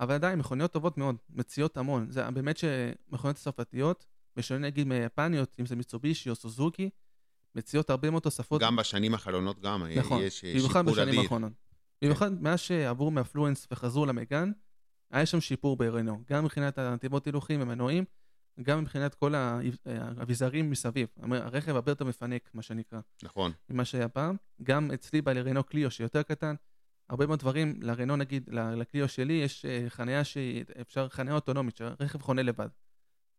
אבל 0.00 0.14
עדיין, 0.14 0.38
מכוניות 0.38 0.72
טובות 0.72 0.98
מאוד, 0.98 1.16
מציעות 1.30 1.76
המון. 1.76 2.10
זה 2.10 2.30
באמת 2.30 2.56
שמכוניות 2.56 3.36
צרפתיות, 3.36 4.06
בשונה 4.36 4.66
נגיד 4.66 4.86
מיפניות, 4.86 5.56
אם 5.60 5.66
זה 5.66 5.76
מיצובישי 5.76 6.30
או 6.30 6.34
סוזוקי, 6.34 6.90
מציעות 7.54 7.90
הרבה 7.90 8.10
מאוד 8.10 8.22
תוספות. 8.22 8.62
גם 8.62 8.76
בשנים 8.76 9.12
האחרונות 9.12 9.60
גם, 9.60 9.84
נכון, 9.96 10.22
יש 10.22 10.40
שיפור 10.40 10.50
אדיר. 10.50 10.62
במיוחד 10.62 10.86
בשנים 10.86 11.20
האחרונות. 11.20 11.52
כן. 11.52 12.06
במיוחד 12.06 12.42
מאז 12.42 12.60
שעברו 12.60 13.10
מהפלואנס 13.10 13.66
וחזרו 13.70 14.06
למגן, 14.06 14.52
היה 15.10 15.26
שם 15.26 15.40
שיפור 15.40 15.76
ברנו, 15.76 16.22
גם 16.30 16.44
מבחינת 16.44 16.78
הנתיבות 16.78 17.26
הילוכים 17.26 17.62
ומנועים, 17.62 18.04
גם 18.62 18.80
מבחינת 18.80 19.14
כל 19.14 19.34
האביזרים 19.86 20.70
מסביב. 20.70 21.08
הרכב 21.30 21.74
הרבה 21.74 21.90
יותר 21.90 22.04
מפנק, 22.04 22.50
מה 22.54 22.62
שנקרא. 22.62 23.00
נכון. 23.22 23.52
ממה 23.70 23.84
שהיה 23.84 24.08
פעם. 24.08 24.36
גם 24.62 24.90
אצלי 24.90 25.22
בלרנו 25.22 25.64
קליו, 25.64 25.90
שיותר 25.90 26.22
קטן, 26.22 26.54
הרבה 27.08 27.26
מאוד 27.26 27.38
דברים, 27.38 27.74
לרנו 27.82 28.16
נגיד, 28.16 28.48
לקליו 28.52 29.08
שלי, 29.08 29.32
יש 29.32 29.64
אה, 29.64 29.84
חניה 29.88 30.24
שאפשר, 30.24 31.08
חניה 31.08 31.34
אוטונומית, 31.34 31.76
שהרכב 31.76 32.22
חונה 32.22 32.42
לבד. 32.42 32.68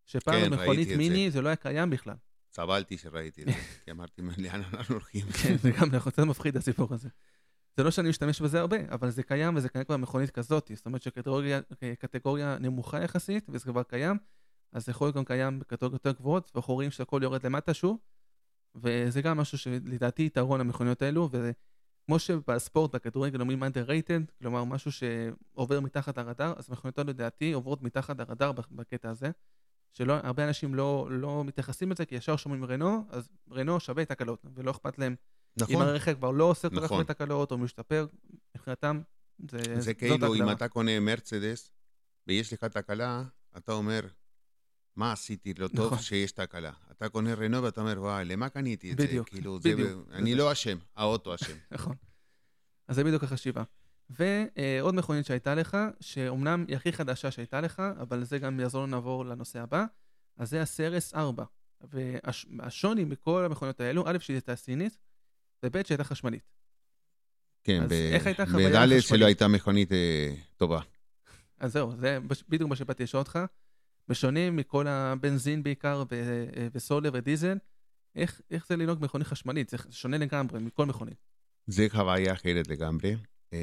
שפעם 0.06 0.36
כן, 0.36 0.50
במכונית 0.50 0.88
מיני 0.98 1.32
זה. 1.32 1.34
זה 1.34 1.42
לא 1.42 1.48
היה 1.48 1.56
קיים 1.56 1.90
בכלל. 1.90 2.16
סבלתי 2.54 2.98
שראיתי 2.98 3.42
את 3.42 3.48
זה, 3.48 3.54
כי 3.86 3.92
אמרתי, 3.92 4.22
לאן 4.38 4.62
אנחנו 4.74 4.96
הולכים? 4.96 5.26
כן, 5.44 5.58
זה 5.58 5.72
גם 5.72 6.00
קצת 6.00 6.20
מפחיד 6.20 6.58
הסיפור 6.58 6.94
הזה. 6.94 7.10
זה 7.78 7.84
לא 7.84 7.92
שאני 7.92 8.10
משתמש 8.10 8.42
בזה 8.42 8.60
הרבה, 8.60 8.78
אבל 8.92 9.10
זה 9.10 9.24
קיים 9.24 9.56
וזה 9.56 9.70
קיים 9.70 9.86
כבר 9.86 9.98
במכונית 9.98 10.30
כזאת. 10.30 10.72
זאת 10.76 10.86
אומרת 10.86 11.02
שקטגוריה 11.02 12.58
נמוכה 12.60 13.04
יחסית, 13.04 13.46
וזה 13.50 13.66
כבר 13.66 13.84
קיים, 13.84 14.18
אז 14.74 14.86
זה 14.86 14.92
יכול 14.92 15.08
להיות 15.08 15.16
גם 15.16 15.26
קיים 15.26 15.60
בקטגוריות 15.60 15.94
יותר 15.94 16.20
גבוהות, 16.20 16.52
ואנחנו 16.56 16.74
רואים 16.74 16.92
שהכל 16.92 17.20
יורד 17.24 17.46
למטה 17.46 17.74
שוב, 17.74 17.98
וזה 18.76 19.22
גם 19.22 19.38
משהו 19.38 19.58
שלדעתי 19.58 20.26
יתרון 20.26 20.60
למכוניות 20.60 21.02
האלו, 21.02 21.30
וזה 21.32 21.52
כמו 22.06 22.20
שבספורט, 22.20 22.96
בכדורגל 22.96 23.42
אומרים 23.42 23.64
underrated, 23.64 24.32
כלומר 24.40 24.64
משהו 24.64 24.92
שעובר 24.92 25.80
מתחת 25.80 26.18
הרדאר, 26.18 26.54
אז 26.58 26.70
מכוניות 26.70 26.98
לדעתי 26.98 27.54
עוברות 27.54 27.82
מתחת 27.82 28.20
הרדאר 28.20 28.52
בקטע 28.52 29.10
הזה, 29.10 29.32
שלא, 29.94 30.14
הרבה 30.14 30.48
אנשים 30.48 30.76
לא, 30.76 31.08
לא 31.12 31.44
מתייחסים 31.44 31.92
לזה, 31.92 32.06
כי 32.06 32.16
ישר 32.16 32.36
שומעים 32.36 32.66
רנו, 32.66 33.06
אז 33.10 33.30
רנו 33.52 33.80
שווה 33.80 34.06
תקלות, 34.06 34.46
ולא 34.56 34.72
אכפת 34.72 35.00
להם 35.00 35.16
נכון. 35.58 35.76
אם 35.76 35.82
הרכב 35.82 36.14
כבר 36.14 36.32
לא 36.32 36.44
עושה 36.44 36.70
כל 36.70 36.76
כך 36.76 36.84
נכון. 36.84 36.98
הרבה 36.98 37.14
תקלות 37.14 37.52
או 37.52 37.58
משתפר, 37.58 38.06
מבחינתם 38.56 39.02
זה... 39.52 39.82
זה 39.82 39.94
כאילו 39.94 40.36
אם 40.36 40.52
אתה 40.52 40.68
קונה 40.68 41.00
מרצדס 41.00 41.72
ויש 42.28 42.54
לך 42.54 42.64
תקלה, 42.64 43.24
אתה 43.58 43.72
אומר, 43.72 44.02
מה 44.96 45.12
עשיתי 45.12 45.54
לא 45.54 45.68
טוב 45.68 45.86
נכון. 45.86 46.00
שיש 46.00 46.32
תקלה. 46.32 46.72
אתה 46.92 47.10
קונה 47.10 47.34
רנו 47.34 47.64
ואתה 47.64 47.82
אומר, 47.82 47.96
וואי, 47.98 48.26
למה 48.26 48.50
קניתי 48.50 48.92
את 48.92 48.98
בדיוק, 48.98 49.30
זה? 49.30 49.36
כאילו, 49.36 49.60
בדיוק. 49.60 49.80
זה, 49.80 50.16
אני 50.18 50.36
לא 50.36 50.52
אשם, 50.52 50.78
האוטו 50.96 51.36
אשם. 51.36 51.54
נכון. 51.72 51.96
אז 52.88 52.96
זה 52.96 53.04
בדיוק 53.04 53.24
החשיבה. 53.24 53.64
ועוד 54.10 54.96
מכונית 54.96 55.26
שהייתה 55.26 55.56
לך, 55.56 55.78
שאומנם 56.00 56.66
היא 56.68 56.76
הכי 56.76 56.94
חדשה 56.94 57.32
שהייתה 57.32 57.62
לך, 57.62 57.82
אבל 58.02 58.24
זה 58.24 58.40
גם 58.40 58.60
יעזור 58.60 58.84
לנו 58.84 58.92
לעבור 58.92 59.26
לנושא 59.26 59.60
הבא, 59.60 59.86
אז 60.38 60.50
זה 60.50 60.62
הסרס 60.62 61.14
4. 61.14 61.44
והשוני 61.82 63.04
מכל 63.04 63.46
המכוניות 63.46 63.80
האלו, 63.80 64.04
א', 64.08 64.18
שהיא 64.20 64.36
הייתה 64.36 64.56
סינית, 64.56 64.98
וב', 65.64 65.86
שהייתה 65.86 66.04
חשמלית. 66.04 66.44
כן, 67.64 67.88
בד' 67.88 69.00
שלא 69.00 69.26
הייתה 69.26 69.48
מכונית 69.48 69.92
אה, 69.92 70.34
טובה. 70.58 70.80
אז 71.60 71.74
זהו, 71.74 71.96
זה 71.96 72.18
בדיוק 72.50 72.70
מה 72.70 72.76
שבאתי 72.76 73.04
לשאול 73.04 73.20
אותך. 73.20 73.40
בשונה 74.08 74.52
מכל 74.52 74.88
הבנזין 74.88 75.64
בעיקר, 75.64 76.04
ו- 76.12 76.68
וסולר 76.74 77.12
ודיזל, 77.14 77.58
איך, 78.16 78.42
איך 78.52 78.68
זה 78.68 78.76
לנהוג 78.76 79.00
במכונית 79.00 79.28
חשמלית? 79.28 79.70
זה 79.70 79.78
שונה 79.90 80.18
לגמרי 80.18 80.60
מכל 80.60 80.86
מכונית. 80.86 81.18
זה 81.68 81.88
חוויה 81.90 82.34
אחרת 82.34 82.68
לגמרי. 82.68 83.16
Uh, 83.16 83.56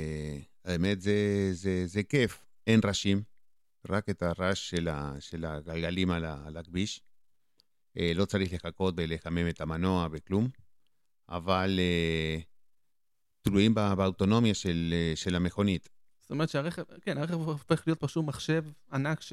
האמת, 0.64 1.00
זה, 1.00 1.48
זה, 1.53 1.87
זה 1.87 2.03
כיף. 2.03 2.44
אין 2.66 2.81
ראשים, 2.85 3.22
רק 3.88 4.09
את 4.09 4.22
הרעש 4.22 4.70
של, 4.70 4.88
של 5.20 5.44
הגלגלים 5.44 6.11
על, 6.11 6.24
על 6.24 6.57
הכביש. 6.57 7.00
Uh, 7.98 8.00
לא 8.14 8.24
צריך 8.24 8.53
לחכות 8.53 8.94
ולחמם 8.96 9.48
את 9.48 9.61
המנוע 9.61 10.09
וכלום, 10.12 10.48
אבל 11.29 11.81
תלויים 13.42 13.74
באוטונומיה 13.74 14.55
של, 14.55 14.94
של 15.14 15.35
המכונית. 15.35 15.88
זאת 16.30 16.32
אומרת 16.32 16.48
שהרכב, 16.48 16.82
כן, 17.02 17.18
הרכב 17.18 17.34
הופך 17.34 17.82
להיות 17.86 18.00
פשוט 18.00 18.24
מחשב 18.24 18.64
ענק 18.92 19.20
ש... 19.20 19.32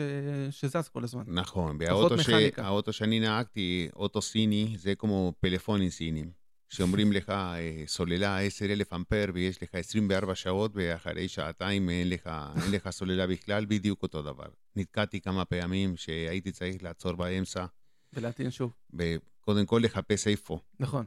שזז 0.51 0.88
כל 0.88 1.03
הזמן. 1.03 1.23
נכון, 1.27 1.77
והאוטו 1.79 2.19
ש... 2.19 2.29
האוטו 2.57 2.93
שאני 2.93 3.19
נהגתי, 3.19 3.89
אוטו 3.95 4.21
סיני, 4.21 4.75
זה 4.77 4.95
כמו 4.95 5.33
פלאפונים 5.39 5.89
סינים. 5.89 6.31
שאומרים 6.69 7.12
לך, 7.12 7.29
אה, 7.29 7.83
סוללה 7.88 8.39
10,000 8.39 8.93
אמפר 8.93 9.25
ויש 9.33 9.63
לך 9.63 9.75
24 9.75 10.36
שעות, 10.36 10.71
ואחרי 10.73 11.27
שעתיים 11.27 11.89
אין 11.89 12.10
לך, 12.10 12.29
אין 12.63 12.71
לך 12.71 12.89
סוללה 12.89 13.27
בכלל, 13.27 13.65
בדיוק 13.65 14.03
אותו 14.03 14.21
דבר. 14.21 14.47
נתקעתי 14.75 15.21
כמה 15.21 15.45
פעמים 15.45 15.97
שהייתי 15.97 16.51
צריך 16.51 16.83
לעצור 16.83 17.13
באמצע, 17.13 17.65
ולהטעין 18.13 18.51
שוב. 18.51 18.73
וקודם 18.93 19.65
כל 19.65 19.81
לחפש 19.83 20.27
איפה. 20.27 20.60
נכון. 20.79 21.05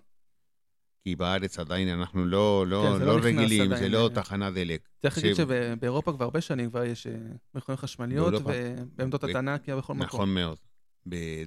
כי 1.04 1.16
בארץ 1.16 1.58
עדיין 1.58 1.88
אנחנו 1.88 2.24
לא, 2.26 2.64
לא, 2.66 2.84
כן, 2.92 2.98
זה 2.98 3.04
לא, 3.04 3.20
לא 3.20 3.26
רגילים, 3.26 3.76
זה 3.76 3.88
לא 3.88 4.10
תחנת 4.14 4.54
דלק. 4.54 4.88
צריך 5.02 5.16
להגיד 5.18 5.34
ש- 5.34 5.36
שבאירופה 5.36 6.12
כבר 6.12 6.24
הרבה 6.24 6.40
שנים 6.40 6.70
כבר 6.70 6.84
יש 6.84 7.06
אה, 7.06 7.12
מכוניות 7.54 7.80
חשמליות. 7.80 8.34
ובעמדות 8.34 9.24
ב- 9.24 9.28
התנ"קיה 9.28 9.76
בכל 9.76 9.94
מקום. 9.94 10.06
נכון 10.06 10.34
מאוד. 10.34 10.56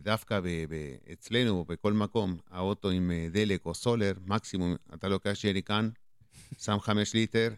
דווקא 0.03 0.39
ב- 0.39 0.45
ב- 0.69 0.95
אצלנו, 1.13 1.65
בכל 1.67 1.93
מקום, 1.93 2.37
האוטו 2.51 2.89
עם 2.89 3.11
אה, 3.11 3.27
דלק 3.31 3.65
או 3.65 3.73
סולר, 3.73 4.13
מקסימום, 4.25 4.75
אתה 4.93 5.07
לוקח 5.07 5.33
שריקן, 5.33 5.89
שם 6.59 6.77
חמש 6.79 7.13
ליטר, 7.13 7.49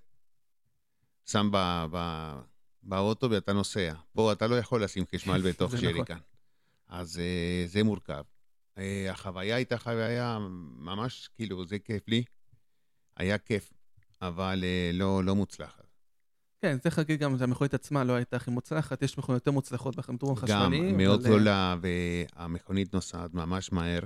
שם 1.26 1.50
ב- 1.52 1.86
ב- 1.92 2.40
באוטו 2.84 3.30
ואתה 3.30 3.54
נוסע. 3.54 3.94
פה 4.14 4.32
אתה 4.32 4.48
לא 4.48 4.56
יכול 4.56 4.84
לשים 4.84 5.04
חשמל 5.16 5.42
בתוך 5.50 5.76
זה 5.76 5.92
נכון. 5.92 6.06
אז 6.90 7.20
אה, 7.20 7.64
זה 7.68 7.84
מורכב. 7.84 8.22
אה, 8.78 9.12
החוויה 9.12 9.56
הייתה 9.56 9.78
חוויה 9.78 10.38
ממש, 10.78 11.30
כאילו, 11.36 11.66
זה 11.66 11.80
כיף 11.80 12.08
לי. 12.08 12.24
היה 13.18 13.38
כיף, 13.38 13.74
אבל 14.22 14.64
אה, 14.64 14.92
לא, 14.94 15.24
לא 15.24 15.36
מוצלחת. 15.36 15.86
כן, 16.62 16.78
צריך 16.78 16.98
להגיד 16.98 17.20
גם 17.20 17.38
שהמכונית 17.38 17.74
עצמה 17.74 18.04
לא 18.04 18.14
הייתה 18.14 18.36
הכי 18.36 18.52
מוצלחת, 18.52 19.02
יש 19.02 19.18
מכוניות 19.18 19.42
יותר 19.42 19.52
מוצלחות 19.52 19.96
בחמטורים 19.96 20.36
גם 20.36 20.42
חשמליים. 20.42 20.98
מאוד 20.98 21.20
אבל, 21.20 21.32
אה, 21.32 21.38
זולה, 21.38 21.76
והמכונית 21.82 22.94
נוסעת 22.94 23.34
ממש 23.34 23.72
מהר, 23.72 24.00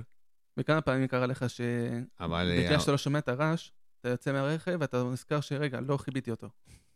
וכמה 0.56 0.80
פעמים 0.80 1.06
קרה 1.06 1.26
לך 1.26 1.44
אבל... 2.20 2.50
אה, 2.50 2.62
שבגלל 2.62 2.80
שאתה 2.80 2.92
לא 2.92 2.98
שומע 2.98 3.18
את 3.18 3.28
הרעש, 3.28 3.70
אתה 4.00 4.08
יוצא 4.08 4.32
מהרכב 4.32 4.76
ואתה 4.80 5.04
נזכר 5.04 5.40
שרגע, 5.40 5.80
לא 5.80 5.96
חיביתי 5.96 6.30
אותו. 6.30 6.48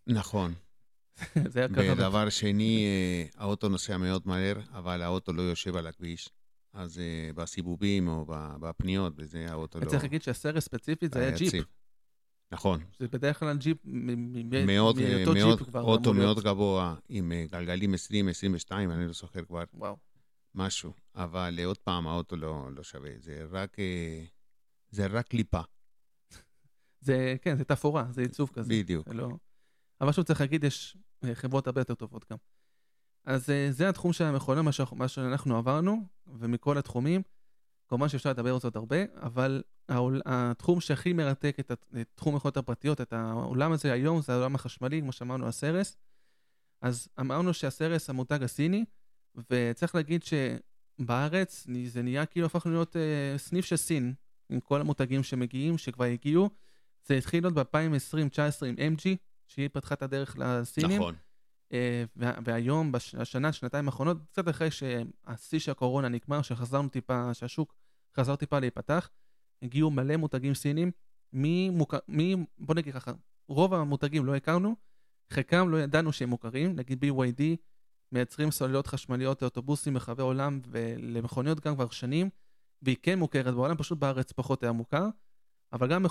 נכון. 0.06 0.54
זה 1.52 1.58
היה 1.60 1.68
קרה. 1.68 1.92
ודבר 1.92 2.28
שני, 2.28 2.86
האוטו 3.36 3.68
נוסע 3.68 3.96
מאוד 3.96 4.22
מהר, 4.24 4.56
אבל 4.72 5.02
האוטו 5.02 5.32
לא 5.32 5.42
יושב 5.42 5.76
על 5.76 5.86
הכביש. 5.86 6.28
אז 6.74 6.98
אה, 6.98 7.30
בסיבובים 7.34 8.08
או 8.08 8.24
בפניות, 8.60 9.16
בזה 9.16 9.46
האוטו 9.48 9.80
לא... 9.80 9.86
וצריך 9.86 10.02
להגיד 10.02 10.22
שהסרט 10.22 10.58
ספציפית 10.58 11.12
זה 11.12 11.18
היה 11.18 11.28
היה 11.28 11.36
ג'יפ. 11.36 11.48
יציב. 11.48 11.64
נכון. 12.52 12.80
זה 12.98 13.08
בדרך 13.08 13.38
כלל 13.38 13.56
ג'יפ, 13.56 13.78
מאוד, 13.84 14.98
אה, 14.98 15.16
מאותו 15.16 15.34
מאוד, 15.34 15.58
ג'יפ 15.58 15.68
כבר. 15.68 15.82
אוטו 15.82 16.14
מאוד. 16.14 16.40
גבוה, 16.40 16.94
עם 17.08 17.32
אה, 17.32 17.44
גלגלים 17.50 17.94
20-22, 17.94 18.72
אני 18.72 19.06
לא 19.06 19.12
זוכר 19.12 19.44
כבר 19.44 19.64
וואו. 19.74 19.96
משהו. 20.54 20.92
אבל 21.14 21.56
אה, 21.58 21.66
עוד 21.66 21.78
פעם, 21.78 22.06
האוטו 22.06 22.36
לא 22.36 22.68
לא 22.72 22.82
שווה. 22.82 23.10
זה 23.18 23.46
רק... 23.50 23.78
אה, 23.78 24.24
זה 24.90 25.06
רק 25.06 25.28
קליפה, 25.28 25.60
זה, 27.06 27.36
כן, 27.42 27.56
זה 27.56 27.64
תפאורה, 27.64 28.06
זה 28.10 28.22
עיצוב 28.22 28.50
כזה. 28.54 28.68
בדיוק. 28.68 29.08
לא... 29.08 29.28
אבל 30.00 30.12
שוב 30.12 30.24
צריך 30.24 30.40
להגיד, 30.40 30.64
יש 30.64 30.96
אה, 31.24 31.34
חברות 31.34 31.66
הרבה 31.66 31.80
יותר 31.80 31.94
טובות 31.94 32.24
גם. 32.30 32.36
אז 33.24 33.50
אה, 33.50 33.66
זה 33.70 33.88
התחום 33.88 34.12
של 34.12 34.24
המכונה, 34.24 34.62
מה, 34.62 35.08
שאנחנו- 35.08 35.56
עברנו, 35.56 36.06
ומכל 36.26 36.78
התחומים, 36.78 37.22
כמובן 37.88 38.08
שאפשר 38.08 38.30
לדבר 38.30 38.54
על 38.54 38.60
זה 38.60 38.66
עוד 38.66 38.76
הרבה, 38.76 38.96
אבל 39.22 39.62
התחום 40.24 40.80
שהכי 40.80 41.12
מרתק 41.12 41.56
את, 41.60 41.72
תחום 42.14 42.34
המכונות 42.34 42.56
הפרטיות, 42.56 43.00
את 43.00 43.12
העולם 43.12 43.72
הזה 43.72 43.92
היום, 43.92 44.22
זה 44.22 44.32
העולם 44.32 44.54
החשמלי, 44.54 45.00
כמו 45.00 45.12
שאמרנו, 45.12 45.48
הסרס. 45.48 45.96
אז 46.82 47.08
אמרנו 47.20 47.54
שהסרס 47.54 48.10
המותג 48.10 48.42
הסיני, 48.42 48.84
וצריך 49.50 49.94
להגיד 49.94 50.22
שבארץ 50.24 51.66
זה 51.86 52.02
נהיה 52.02 52.26
כאילו 52.26 52.46
הפך 52.46 52.66
להיות 52.66 52.96
אה, 52.96 53.38
סניף 53.38 53.64
של 53.64 53.76
סין, 53.76 54.14
עם 54.48 54.60
כל 54.60 54.80
המותגים 54.80 55.22
שמגיעים, 55.22 55.78
שכבר 55.78 56.04
הגיעו. 56.04 56.50
זה 57.06 57.14
התחיל 57.14 57.44
עוד 57.44 57.58
ב-2020-2019 57.58 58.66
עם 58.66 58.74
MG, 58.96 59.02
שהיא 59.48 59.68
פתחה 59.72 59.94
את 59.94 60.02
הדרך 60.02 60.36
לסינים. 60.38 60.96
נכון. 61.00 61.14
אה, 61.74 62.04
וה- 62.16 62.34
והיום, 62.44 62.92
בשנה, 62.92 63.52
שנתיים 63.52 63.86
האחרונות, 63.86 64.16
קצת 64.32 64.48
אחרי 64.48 64.70
שהשיא 64.70 65.58
של 65.58 65.70
הקורונה 65.70 66.08
נגמר, 66.08 66.42
שחזרנו 66.42 66.88
טיפה, 66.88 67.34
שהשוק 67.34 67.74
חזר 68.16 68.36
טיפה 68.36 68.58
להיפתח, 68.58 69.10
הגיעו 69.62 69.90
מלא 69.90 70.16
מותגים 70.16 70.54
סינים, 70.54 70.90
מי 71.32 71.70
מוכר, 71.70 71.98
מי, 72.08 72.36
בוא 72.58 72.74
נגיד 72.74 72.94
ככה, 72.94 73.12
רוב 73.48 73.74
המותגים 73.74 74.24
לא 74.24 74.34
הכרנו, 74.34 74.76
חלקם 75.30 75.68
לא 75.68 75.76
ידענו 75.76 76.12
שהם 76.12 76.28
מוכרים, 76.28 76.76
נגיד 76.76 77.04
BYD, 77.04 77.42
מייצרים 78.12 78.50
סוללות 78.50 78.86
חשמליות 78.86 79.42
לאוטובוסים 79.42 79.94
ברחבי 79.94 80.22
העולם 80.22 80.60
ולמכוניות 80.68 81.60
גם 81.60 81.74
כבר 81.74 81.90
שנים, 81.90 82.30
והיא 82.82 82.96
כן 83.02 83.18
מוכרת 83.18 83.54
בעולם, 83.54 83.76
פשוט 83.76 83.98
בארץ 83.98 84.32
פחות 84.32 84.62
היה 84.62 84.72
מוכר. 84.72 85.08
אבל 85.72 85.88
גם, 85.88 86.04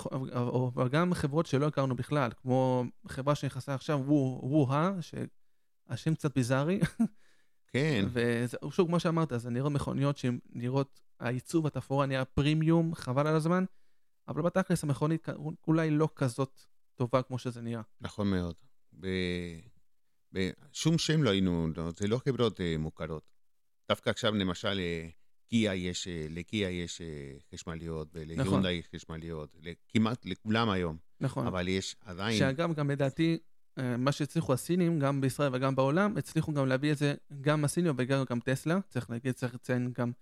אבל 0.66 0.88
גם 0.88 1.14
חברות 1.14 1.46
שלא 1.46 1.66
הכרנו 1.66 1.96
בכלל, 1.96 2.30
כמו 2.42 2.84
חברה 3.08 3.34
שנכנסה 3.34 3.74
עכשיו, 3.74 4.00
וו-הא, 4.06 4.90
שהשם 5.88 6.14
קצת 6.14 6.34
ביזארי, 6.34 6.80
כן, 7.72 8.04
ושוב, 8.12 8.86
כמו 8.86 9.00
שאמרת, 9.00 9.32
זה 9.36 9.50
נראות 9.50 9.72
מכוניות 9.72 10.16
שהן 10.16 10.38
נראות, 10.52 11.00
העיצוב, 11.20 11.66
התפאורה 11.66 12.06
נהיה 12.06 12.24
פרימיום, 12.24 12.94
חבל 12.94 13.26
על 13.26 13.34
הזמן, 13.34 13.64
אבל 14.28 14.42
בתכלס 14.42 14.84
המכונית 14.84 15.28
אולי 15.66 15.90
לא 15.90 16.08
כזאת 16.14 16.60
טובה 16.94 17.22
כמו 17.22 17.38
שזה 17.38 17.62
נראה. 17.62 17.82
נכון 18.00 18.30
מאוד. 18.30 18.54
בשום 20.32 20.98
שם 20.98 21.22
לא 21.22 21.30
היינו, 21.30 21.68
לא, 21.76 21.90
זה 21.96 22.08
לא 22.08 22.20
חברות 22.28 22.60
אה, 22.60 22.74
מוכרות. 22.78 23.30
דווקא 23.88 24.10
עכשיו, 24.10 24.34
למשל, 24.34 24.78
אה, 24.78 25.08
קיה 25.48 25.74
יש, 25.74 26.08
אה, 26.08 26.26
לקיה 26.30 26.70
יש 26.70 27.02
חשמליות, 27.54 28.08
ולהיונדה 28.14 28.72
יש 28.72 28.86
חשמליות, 28.94 29.56
כמעט 29.88 30.26
לכולם 30.26 30.70
היום, 30.70 30.96
נכון. 31.20 31.46
אבל 31.46 31.68
יש 31.68 31.96
עדיין, 32.00 32.38
שאגב, 32.38 32.74
גם 32.74 32.90
לדעתי, 32.90 33.38
מה 33.76 34.12
שהצליחו 34.12 34.52
הסינים, 34.52 34.98
גם 34.98 35.20
בישראל 35.20 35.50
וגם 35.54 35.74
בעולם, 35.74 36.16
הצליחו 36.16 36.52
גם 36.52 36.66
להביא 36.66 36.92
את 36.92 36.98
זה, 36.98 37.14
גם 37.40 37.64
הסינים 37.64 37.94
וגם 37.96 38.24
גם 38.30 38.40
טסלה. 38.40 38.78
צריך 38.88 39.10
להגיד, 39.10 39.34
צריך 39.34 39.54
לציין 39.54 39.92
גם 39.98 40.12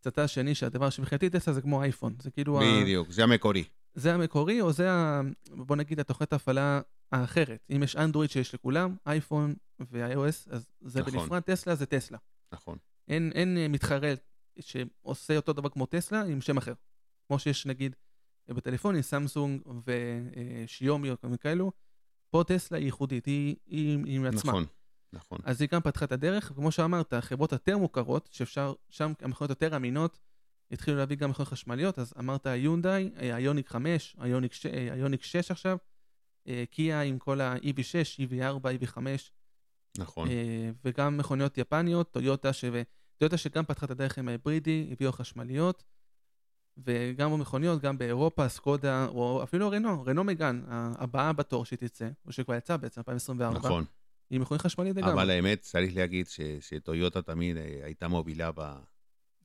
קצת 0.00 0.18
השני, 0.18 0.54
שהדבר 0.54 0.90
שמבחינתי 0.90 1.30
טסלה 1.30 1.54
זה 1.54 1.62
כמו 1.62 1.82
אייפון. 1.82 2.14
זה 2.22 2.30
כאילו, 2.30 2.60
ה... 2.60 2.64
בדיוק, 2.82 3.10
זה 3.10 3.22
המקורי. 3.22 3.64
זה 3.94 4.14
המקורי, 4.14 4.60
או 4.60 4.72
זה, 4.72 4.92
ה... 4.92 5.20
בוא 5.50 5.76
נגיד, 5.76 6.00
התוכנית 6.00 6.32
ההפעלה 6.32 6.80
האחרת. 7.12 7.60
אם 7.76 7.82
יש 7.82 7.96
אנדרואיד 7.96 8.30
שיש 8.30 8.54
לכולם, 8.54 8.96
אייפון 9.06 9.54
ו-iOS, 9.80 10.50
אז 10.50 10.68
זה 10.80 11.00
נכון. 11.00 11.12
בנפרד, 11.12 11.42
טסלה 11.42 11.74
זה 11.74 11.86
טסלה. 11.86 12.18
נכון. 12.52 12.78
אין, 13.08 13.32
אין 13.34 13.58
אה, 13.58 13.68
מתחרה 13.68 14.14
שעושה 14.60 15.36
אותו 15.36 15.52
דבר 15.52 15.68
כמו 15.68 15.86
טסלה 15.86 16.22
עם 16.22 16.40
שם 16.40 16.56
אחר. 16.56 16.72
כמו 17.26 17.38
שיש 17.38 17.66
נגיד 17.66 17.96
אה, 18.48 18.54
בטלפונים, 18.54 19.02
סמסונג 19.02 19.62
ושיומי 19.86 21.10
או 21.10 21.20
כל 21.20 21.26
מיני 21.26 21.38
כאלו, 21.38 21.72
פה 22.30 22.44
טסלה 22.46 22.78
היא 22.78 22.84
ייחודית, 22.84 23.26
היא, 23.26 23.56
היא, 23.66 23.98
היא 24.04 24.16
עם 24.16 24.24
עצמה. 24.24 24.52
נכון, 24.52 24.64
נכון. 25.12 25.38
אז 25.44 25.60
היא 25.60 25.68
גם 25.72 25.80
פתחה 25.80 26.04
את 26.04 26.12
הדרך, 26.12 26.52
וכמו 26.54 26.72
שאמרת, 26.72 27.12
החברות 27.12 27.52
היותר 27.52 27.78
מוכרות, 27.78 28.28
שאפשר, 28.32 28.74
שם 28.90 29.12
המכוניות 29.20 29.50
יותר 29.50 29.76
אמינות, 29.76 30.18
התחילו 30.72 30.96
להביא 30.96 31.16
גם 31.16 31.30
מכוניות 31.30 31.52
חשמליות, 31.52 31.98
אז 31.98 32.12
אמרת 32.18 32.46
יונדאי, 32.46 33.10
איוניק 33.20 33.68
5, 33.68 34.16
איוניק 34.24 34.52
6, 34.52 34.66
איוניק 34.66 35.22
6 35.22 35.50
עכשיו, 35.50 35.76
אה, 36.48 36.64
קיה 36.70 37.02
עם 37.02 37.18
כל 37.18 37.40
ה-EV6, 37.40 38.20
EV4, 38.20 38.64
EV5, 38.64 38.98
נכון. 39.98 40.28
אה, 40.28 40.70
וגם 40.84 41.16
מכוניות 41.16 41.58
יפניות, 41.58 42.12
טויוטה, 42.12 42.52
ש... 42.52 42.64
טויוטה 43.16 43.36
שגם 43.36 43.64
פתחה 43.64 43.86
את 43.86 43.90
הדרך 43.90 44.18
עם 44.18 44.28
ההיברידי, 44.28 44.88
הביאו 44.92 45.12
חשמליות, 45.12 45.84
וגם 46.86 47.32
במכוניות, 47.32 47.82
גם 47.82 47.98
באירופה, 47.98 48.48
סקודה, 48.48 49.06
או 49.06 49.42
אפילו 49.42 49.70
רנו, 49.70 50.04
רנו 50.04 50.24
מגן, 50.24 50.62
הבאה 50.68 51.32
בתור 51.32 51.64
שתצא, 51.64 52.08
או 52.26 52.32
שכבר 52.32 52.54
יצאה 52.54 52.76
בעצם, 52.76 53.00
2024, 53.00 53.58
נכון. 53.58 53.84
היא 54.30 54.40
מכונית 54.40 54.62
חשמלית 54.62 54.96
לגמרי. 54.96 55.12
אבל 55.12 55.30
האמת, 55.30 55.60
צריך 55.60 55.96
להגיד 55.96 56.26
ש- 56.28 56.40
שטויוטה 56.60 57.22
תמיד 57.22 57.56
אה, 57.56 57.80
הייתה 57.82 58.08
מובילה 58.08 58.50
ב- 58.54 58.76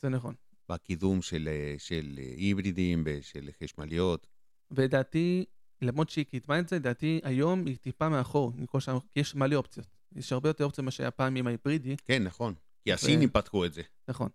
זה 0.01 0.09
נכון. 0.09 0.33
בקידום 0.69 1.21
של, 1.21 1.47
אה, 1.51 1.75
של 1.77 2.15
אה, 2.17 2.33
היברידים 2.37 3.03
ושל 3.05 3.49
חשמליות. 3.63 4.27
ולדעתי, 4.71 5.45
למרות 5.81 6.09
שהיא 6.09 6.25
קידמה 6.25 6.59
את 6.59 6.69
זה, 6.69 6.75
לדעתי 6.75 7.19
היום 7.23 7.65
היא 7.65 7.77
טיפה 7.77 8.09
מאחור, 8.09 8.51
שאר- 8.79 8.99
כי 9.13 9.19
יש 9.19 9.35
מלא 9.35 9.55
אופציות. 9.55 9.87
יש 10.15 10.33
הרבה 10.33 10.49
יותר 10.49 10.63
אופציות 10.63 10.83
ממה 10.83 10.91
שהיה 10.91 11.11
פעם 11.11 11.35
עם 11.35 11.47
ההיברידי, 11.47 11.95
כן, 12.05 12.23
נכון. 12.23 12.53
כי 12.83 12.93
הסינים 12.93 13.29
פתחו 13.29 13.65
את 13.65 13.73
זה. 13.73 13.81
נכון. 14.07 14.29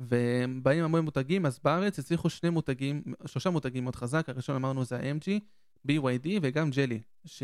ובאים 0.00 0.84
המון 0.84 1.04
מותגים, 1.04 1.46
אז 1.46 1.58
בארץ 1.64 1.98
הצליחו 1.98 2.30
שני 2.30 2.50
מותגים, 2.50 3.02
שלושה 3.26 3.50
מותגים 3.50 3.84
מאוד 3.84 3.96
חזק, 3.96 4.28
הראשון 4.28 4.56
אמרנו 4.56 4.84
זה 4.84 4.96
ה-MG, 4.96 5.40
BYD 5.88 6.28
וגם 6.42 6.70
ג'לי, 6.70 7.00
ש... 7.24 7.42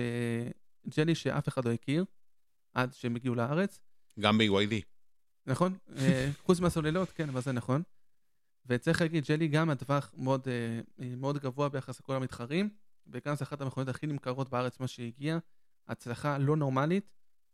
ג'לי 0.97 1.15
שאף 1.15 1.49
אחד 1.49 1.65
לא 1.65 1.73
הכיר, 1.73 2.05
עד 2.75 2.93
שהם 2.93 3.17
הגיעו 3.17 3.35
לארץ, 3.35 3.79
גם 4.21 4.39
ב-YD. 4.39 4.75
נכון? 5.47 5.75
אה, 5.97 6.31
חוץ 6.43 6.61
מהסוללות, 6.61 7.11
כן, 7.11 7.29
אבל 7.29 7.41
זה 7.41 7.53
נכון. 7.53 7.83
וצריך 8.67 9.01
להגיד, 9.01 9.25
ג'לי 9.25 9.49
גם 9.49 9.71
הטווח 9.71 10.11
מאוד, 10.17 10.49
אה, 10.49 11.07
מאוד 11.17 11.39
גבוה 11.39 11.69
ביחס 11.69 12.01
לכל 12.01 12.17
המתחרים, 12.17 12.69
וגם 13.07 13.37
זה 13.37 13.45
אחת 13.45 13.61
המכוניות 13.61 13.89
הכי 13.89 14.07
נמכרות 14.07 14.51
בארץ, 14.51 14.81
מה 14.81 14.87
שהגיע. 14.87 15.39
הצלחה 15.89 16.39
לא 16.39 16.57
נורמלית, 16.57 17.11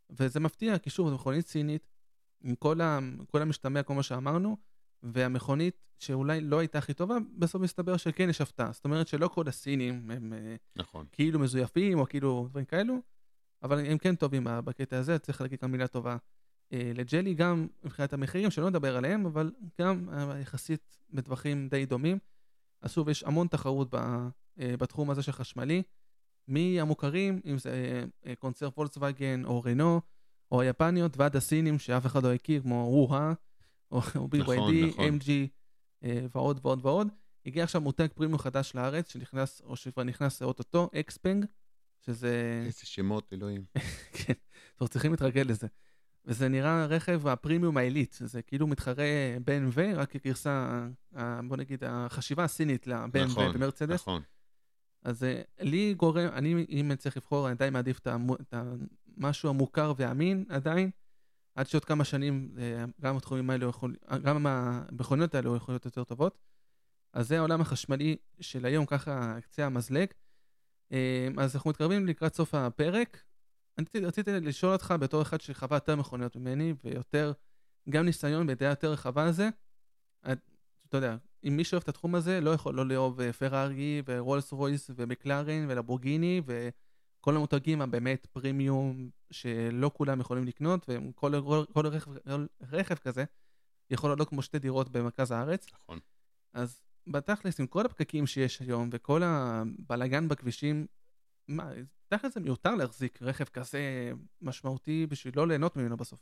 וזה 0.09 0.39
מפתיע, 0.39 0.77
כי 0.77 0.89
שוב, 0.89 1.09
זו 1.09 1.15
מכונית 1.15 1.47
סינית, 1.47 1.87
עם 2.41 2.55
כל, 2.55 2.81
ה, 2.81 2.99
כל 3.27 3.41
המשתמע, 3.41 3.83
כל 3.83 3.93
מה 3.93 4.03
שאמרנו, 4.03 4.57
והמכונית 5.03 5.81
שאולי 5.99 6.41
לא 6.41 6.59
הייתה 6.59 6.77
הכי 6.77 6.93
טובה, 6.93 7.17
בסוף 7.37 7.61
מסתבר 7.61 7.97
שכן 7.97 8.29
יש 8.29 8.41
הפתעה. 8.41 8.71
זאת 8.71 8.85
אומרת 8.85 9.07
שלא 9.07 9.27
כל 9.27 9.47
הסינים 9.47 10.11
הם 10.11 10.33
אה, 10.33 10.55
נכון. 10.75 11.05
כאילו 11.11 11.39
מזויפים, 11.39 11.99
או 11.99 12.05
כאילו 12.05 12.47
דברים 12.49 12.65
כאלו, 12.65 12.95
אבל 13.63 13.85
הם 13.85 13.97
כן 13.97 14.15
טובים 14.15 14.47
בקטע 14.65 14.97
הזה, 14.97 15.19
צריך 15.19 15.41
להגיד 15.41 15.59
גם 15.63 15.71
מילה 15.71 15.87
טובה 15.87 16.17
אה, 16.73 16.91
לג'לי, 16.95 17.33
גם 17.33 17.67
מבחינת 17.83 18.13
המחירים, 18.13 18.51
שלא 18.51 18.69
נדבר 18.69 18.97
עליהם, 18.97 19.25
אבל 19.25 19.51
גם 19.81 20.09
אה, 20.13 20.39
יחסית 20.39 20.97
בטווחים 21.09 21.67
די 21.69 21.85
דומים. 21.85 22.17
אז 22.81 22.91
שוב, 22.91 23.09
יש 23.09 23.23
המון 23.23 23.47
תחרות 23.47 23.95
ב, 23.95 23.95
אה, 24.59 24.77
בתחום 24.77 25.09
הזה 25.09 25.23
של 25.23 25.31
חשמלי, 25.31 25.83
מהמוכרים, 26.47 27.39
אם 27.45 27.57
זה 27.57 28.03
אה, 28.25 28.35
קונצרט 28.35 28.77
וולקסווגן 28.77 29.45
או 29.45 29.63
רנו, 29.63 30.01
או 30.51 30.61
היפניות, 30.61 31.17
ועד 31.17 31.35
הסינים 31.35 31.79
שאף 31.79 32.05
אחד 32.05 32.23
לא 32.23 32.33
הכיר, 32.33 32.61
כמו 32.61 33.05
וואה, 33.09 33.33
או 33.91 34.01
BYD, 34.01 34.37
נכון, 34.37 34.75
נכון. 34.75 35.17
MG, 35.19 35.29
אה, 36.03 36.25
ועוד 36.35 36.59
ועוד 36.63 36.85
ועוד. 36.85 37.07
הגיע 37.45 37.63
עכשיו 37.63 37.81
מותג 37.81 38.07
פרימיום 38.15 38.39
חדש 38.39 38.75
לארץ, 38.75 39.11
שנכנס, 39.11 39.61
או 39.61 39.75
שכבר 39.75 40.03
נכנס 40.03 40.41
אוטוטו, 40.41 40.89
אקספנג, 40.95 41.45
שזה... 42.05 42.61
איזה 42.65 42.85
שמות, 42.85 43.33
אלוהים. 43.33 43.65
כן, 44.17 44.33
אנחנו 44.71 44.87
צריכים 44.87 45.11
להתרגל 45.11 45.43
לזה. 45.47 45.67
וזה 46.25 46.47
נראה 46.49 46.85
רכב 46.85 47.27
הפרימיום 47.27 47.77
העילית, 47.77 48.19
זה 48.23 48.41
כאילו 48.41 48.67
מתחרה 48.67 49.05
BMW, 49.45 49.95
רק 49.95 50.15
גרסה, 50.25 50.87
ה- 51.15 51.39
בוא 51.47 51.57
נגיד, 51.57 51.83
החשיבה 51.83 52.43
הסינית 52.43 52.87
ל-BMW 52.87 53.25
נכון, 53.25 53.51
ומרצדס. 53.55 54.01
נכון. 54.01 54.21
אז 55.03 55.23
אה, 55.23 55.41
לי 55.59 55.93
גורם, 55.93 56.27
אני, 56.27 56.65
אם 56.69 56.91
אני 56.91 56.97
צריך 56.97 57.17
לבחור, 57.17 57.47
אני 57.47 57.51
עדיין 57.51 57.73
מעדיף 57.73 57.99
את 57.99 58.53
המשהו 59.17 59.49
המוכר 59.49 59.93
והאמין 59.97 60.45
עדיין, 60.49 60.91
עד 61.55 61.67
שעוד 61.67 61.85
כמה 61.85 62.03
שנים 62.05 62.55
אה, 62.57 62.85
גם 63.01 63.17
התחומים 63.17 63.49
האלו 63.49 63.69
יכול, 63.69 63.95
גם 64.23 64.47
המכוניות 64.47 65.35
האלו 65.35 65.55
יכולות 65.55 65.69
להיות 65.69 65.85
יותר 65.85 66.03
טובות. 66.03 66.37
אז 67.13 67.27
זה 67.27 67.37
העולם 67.37 67.61
החשמלי 67.61 68.15
של 68.39 68.65
היום, 68.65 68.85
ככה 68.85 69.37
קצה 69.41 69.65
המזלג. 69.65 70.07
אה, 70.91 71.27
אז 71.37 71.55
אנחנו 71.55 71.69
מתקרבים 71.69 72.07
לקראת 72.07 72.35
סוף 72.35 72.55
הפרק. 72.55 73.23
אני 73.77 74.05
רציתי- 74.05 74.31
לשאול 74.31 74.73
אותך 74.73 74.93
בתור 74.99 75.21
אחד 75.21 75.41
שחווה 75.41 75.75
יותר 75.77 75.95
מכוניות 75.95 76.35
ממני, 76.35 76.73
ויותר, 76.83 77.31
גם 77.89 78.05
ניסיון 78.05 78.47
בידיעה 78.47 78.71
יותר 78.71 78.91
רחבה 78.91 79.25
על 79.25 79.31
זה. 79.31 79.49
את- 80.31 80.49
אתה 80.89 80.97
יודע, 80.97 81.15
אם 81.47 81.57
מי 81.57 81.63
שאוהב 81.63 81.83
את 81.83 81.89
התחום 81.89 82.15
הזה, 82.15 82.41
לא 82.41 82.49
יכול 82.51 82.75
לא 82.75 82.87
לאהוב 82.87 83.21
אה, 83.21 83.33
פרארי 83.33 84.01
ורולס 84.05 84.51
רויס 84.51 84.89
ומקלרן 84.95 85.65
ולבורגיני 85.69 86.41
וכל 87.21 87.35
המותגים 87.35 87.81
הבאמת 87.81 88.25
פרימיום 88.25 89.09
שלא 89.31 89.91
כולם 89.93 90.19
יכולים 90.19 90.43
לקנות, 90.43 90.89
וכל 90.89 91.31
כל, 91.43 91.65
כל 91.73 91.87
רכב, 91.87 92.17
כל 92.19 92.45
רכב 92.61 92.95
כזה 92.95 93.23
יכול 93.89 94.09
לעלות 94.09 94.29
כמו 94.29 94.41
שתי 94.41 94.59
דירות 94.59 94.89
במרכז 94.89 95.31
הארץ. 95.31 95.67
נכון. 95.73 95.99
אז 96.53 96.81
בתכלס, 97.07 97.59
עם 97.59 97.67
כל 97.67 97.85
הפקקים 97.85 98.27
שיש 98.27 98.61
היום 98.61 98.89
וכל 98.91 99.21
הבלאגן 99.25 100.27
בכבישים, 100.27 100.87
מה, 101.47 101.71
תכלס 102.07 102.33
זה 102.33 102.39
מיותר 102.39 102.75
להחזיק 102.75 103.21
רכב 103.21 103.43
כזה 103.43 104.11
משמעותי 104.41 105.05
בשביל 105.05 105.33
לא 105.37 105.47
ליהנות 105.47 105.75
ממנו 105.75 105.97
בסוף. 105.97 106.19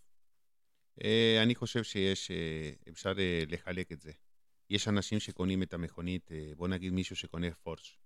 אה, 1.04 1.44
אני 1.44 1.56
חושב 1.56 1.84
שיש, 1.84 2.32
אה, 2.32 2.72
אפשר 2.90 3.14
אה, 3.20 3.44
לחלק 3.48 3.92
את 3.92 4.02
זה. 4.02 4.12
יש 4.70 4.88
אנשים 4.88 5.20
שקונים 5.20 5.64
את 5.64 5.74
המכונית, 5.74 6.32
בוא 6.58 6.68
נגיד 6.68 6.94
מישהו 6.94 7.16
שקונה 7.16 7.48
פורש, 7.64 8.00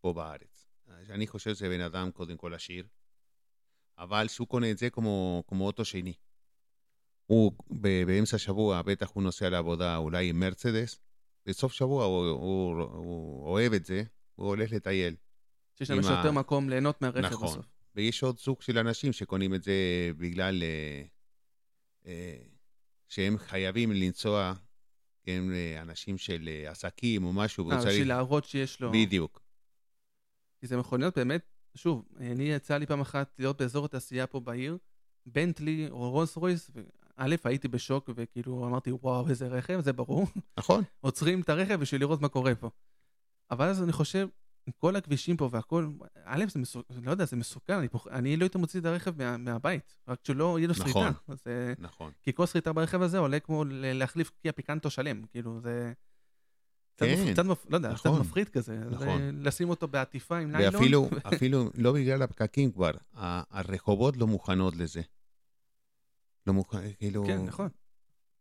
פה 0.00 0.12
בארץ. 0.12 0.69
אני 1.10 1.26
חושב 1.26 1.54
שזה 1.54 1.68
בן 1.68 1.80
אדם 1.80 2.10
קודם 2.10 2.36
כל 2.36 2.54
עשיר, 2.54 2.86
אבל 3.98 4.28
שהוא 4.28 4.48
קונה 4.48 4.70
את 4.70 4.78
זה 4.78 4.90
כמו, 4.90 5.44
כמו 5.46 5.66
אוטו 5.66 5.84
שני. 5.84 6.14
הוא 7.26 7.52
באמצע 7.70 8.36
השבוע, 8.36 8.82
בטח 8.82 9.10
הוא 9.14 9.22
נוסע 9.22 9.50
לעבודה 9.50 9.96
אולי 9.96 10.28
עם 10.28 10.40
מרצדס, 10.40 10.98
בסוף 11.46 11.72
שבוע 11.72 12.04
הוא, 12.04 12.26
הוא, 12.26 12.82
הוא 12.82 13.46
אוהב 13.46 13.72
את 13.72 13.84
זה, 13.84 14.02
הוא 14.34 14.48
הולך 14.48 14.72
לטייל. 14.72 15.16
שיש 15.74 15.90
להם 15.90 15.98
יותר 15.98 16.32
מקום 16.32 16.68
ליהנות 16.68 17.02
מהרכב 17.02 17.18
נכון. 17.18 17.48
בסוף. 17.48 17.66
ויש 17.96 18.22
עוד 18.22 18.38
סוג 18.38 18.62
של 18.62 18.78
אנשים 18.78 19.12
שקונים 19.12 19.54
את 19.54 19.62
זה 19.62 19.72
בגלל 20.16 20.62
אה, 20.62 21.02
אה, 22.06 22.36
שהם 23.08 23.38
חייבים 23.38 23.92
לנסוע, 23.92 24.54
הם 25.26 25.52
אה, 25.52 25.82
אנשים 25.82 26.18
של 26.18 26.48
עסקים 26.66 27.24
או 27.24 27.32
משהו, 27.32 27.70
אה, 27.70 27.76
בשביל 27.78 28.08
להראות 28.08 28.44
שיש 28.44 28.80
לו... 28.80 28.92
בדיוק. 28.92 29.49
כי 30.60 30.66
זה 30.66 30.76
מכוניות 30.76 31.18
באמת, 31.18 31.42
שוב, 31.74 32.04
אני 32.16 32.44
יצא 32.44 32.76
לי 32.76 32.86
פעם 32.86 33.00
אחת 33.00 33.34
להיות 33.38 33.62
באזור 33.62 33.84
התעשייה 33.84 34.26
פה 34.26 34.40
בעיר, 34.40 34.78
בנטלי 35.26 35.88
או 35.90 36.10
רולס 36.10 36.36
רויס, 36.36 36.70
א', 37.16 37.34
הייתי 37.44 37.68
בשוק 37.68 38.10
וכאילו 38.14 38.66
אמרתי, 38.66 38.92
וואו, 38.92 39.28
איזה 39.28 39.48
רכב, 39.48 39.80
זה 39.80 39.92
ברור. 39.92 40.26
נכון, 40.58 40.82
עוצרים 41.00 41.40
את 41.40 41.48
הרכב 41.48 41.74
בשביל 41.80 42.00
לראות 42.00 42.20
מה 42.20 42.28
קורה 42.28 42.54
פה. 42.54 42.70
אבל 43.50 43.68
אז 43.68 43.82
אני 43.82 43.92
חושב, 43.92 44.28
עם 44.66 44.72
כל 44.78 44.96
הכבישים 44.96 45.36
פה 45.36 45.48
והכל, 45.52 45.90
א', 46.24 46.44
זה 46.48 46.58
מסוכן, 46.58 46.94
לא 47.02 47.10
יודע, 47.10 47.24
זה 47.24 47.36
מסוכן, 47.36 47.72
אני, 47.72 47.88
פוח... 47.88 48.06
אני 48.06 48.36
לא 48.36 48.44
הייתי 48.44 48.58
מוציא 48.58 48.80
את 48.80 48.84
הרכב 48.84 49.22
מה... 49.22 49.36
מהבית, 49.36 49.96
רק 50.08 50.18
שלא 50.24 50.58
יהיה 50.58 50.68
לו 50.68 50.74
נכון. 50.74 50.92
שריטה. 50.92 51.10
אז, 51.28 51.38
אה, 51.46 51.72
נכון. 51.78 52.12
כי 52.22 52.32
כל 52.32 52.46
שריטה 52.46 52.72
ברכב 52.72 53.02
הזה 53.02 53.18
עולה 53.18 53.40
כמו 53.40 53.64
להחליף 53.68 54.30
קיה 54.42 54.52
פיקנטו 54.52 54.90
שלם, 54.90 55.22
כאילו 55.30 55.60
זה... 55.60 55.92
קצת 57.00 57.06
כן, 57.26 57.32
קצת 57.32 57.44
מפ... 57.44 57.66
לא 57.70 57.76
יודע, 57.76 57.92
נכון. 57.92 58.12
קצת 58.12 58.20
מפחיד 58.20 58.48
כזה. 58.48 58.76
נכון. 58.90 59.42
לשים 59.42 59.70
אותו 59.70 59.88
בעטיפה 59.88 60.38
עם 60.38 60.52
ניילון. 60.52 60.74
ואפילו 60.74 61.08
אפילו 61.34 61.70
לא 61.74 61.92
בגלל 61.92 62.22
הפקקים 62.22 62.72
כבר, 62.72 62.90
הרחובות 63.14 64.16
לא 64.16 64.26
מוכנות 64.26 64.76
לזה. 64.76 65.00
לא 66.46 66.52
מוכן, 66.52 66.92
כאילו... 66.98 67.24
כן, 67.26 67.44
נכון. 67.44 67.68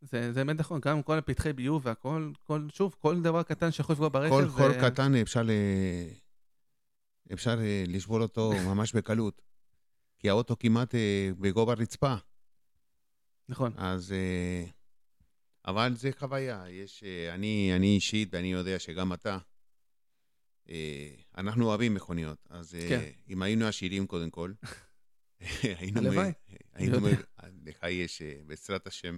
זה, 0.01 0.33
זה 0.33 0.43
באמת 0.43 0.59
נכון, 0.59 0.81
גם 0.81 1.03
כל 1.03 1.17
הפתחי 1.17 1.53
ביוב 1.53 1.81
והכל, 1.85 2.31
כל, 2.43 2.67
שוב, 2.73 2.95
כל 2.99 3.21
דבר 3.21 3.43
קטן 3.43 3.71
שיכול 3.71 3.93
לפגוע 3.93 4.09
ברכב. 4.09 4.29
כל 4.29 4.49
חור 4.49 4.89
קטן 4.89 5.15
אפשר, 5.15 5.43
ל... 5.43 5.49
אפשר 7.33 7.59
אה, 7.59 7.83
לשבור 7.87 8.21
אותו 8.21 8.51
ממש 8.69 8.95
בקלות. 8.95 9.41
כי 10.19 10.29
האוטו 10.29 10.55
כמעט 10.59 10.95
אה, 10.95 11.29
בגובה 11.39 11.73
רצפה. 11.73 12.15
נכון. 13.49 13.73
אז... 13.77 14.11
אה, 14.11 14.78
אבל 15.65 15.93
זה 15.95 16.09
חוויה. 16.19 16.63
יש... 16.69 17.03
אה, 17.03 17.33
אני, 17.33 17.71
אני 17.75 17.87
אישית, 17.95 18.29
ואני 18.31 18.51
יודע 18.51 18.79
שגם 18.79 19.13
אתה, 19.13 19.37
אה, 20.69 21.09
אנחנו 21.37 21.65
אוהבים 21.65 21.93
מכוניות. 21.93 22.47
אז 22.49 22.75
אה, 22.75 22.89
כן. 22.89 23.09
אם 23.29 23.41
היינו 23.41 23.65
עשירים 23.65 24.07
קודם 24.07 24.29
כל, 24.29 24.53
היינו... 25.79 25.99
הלוואי. 25.99 26.31
היינו... 26.73 27.07
יודע. 27.07 27.17
לך 27.65 27.83
יש, 27.89 28.21
בעזרת 28.45 28.87
השם. 28.87 29.17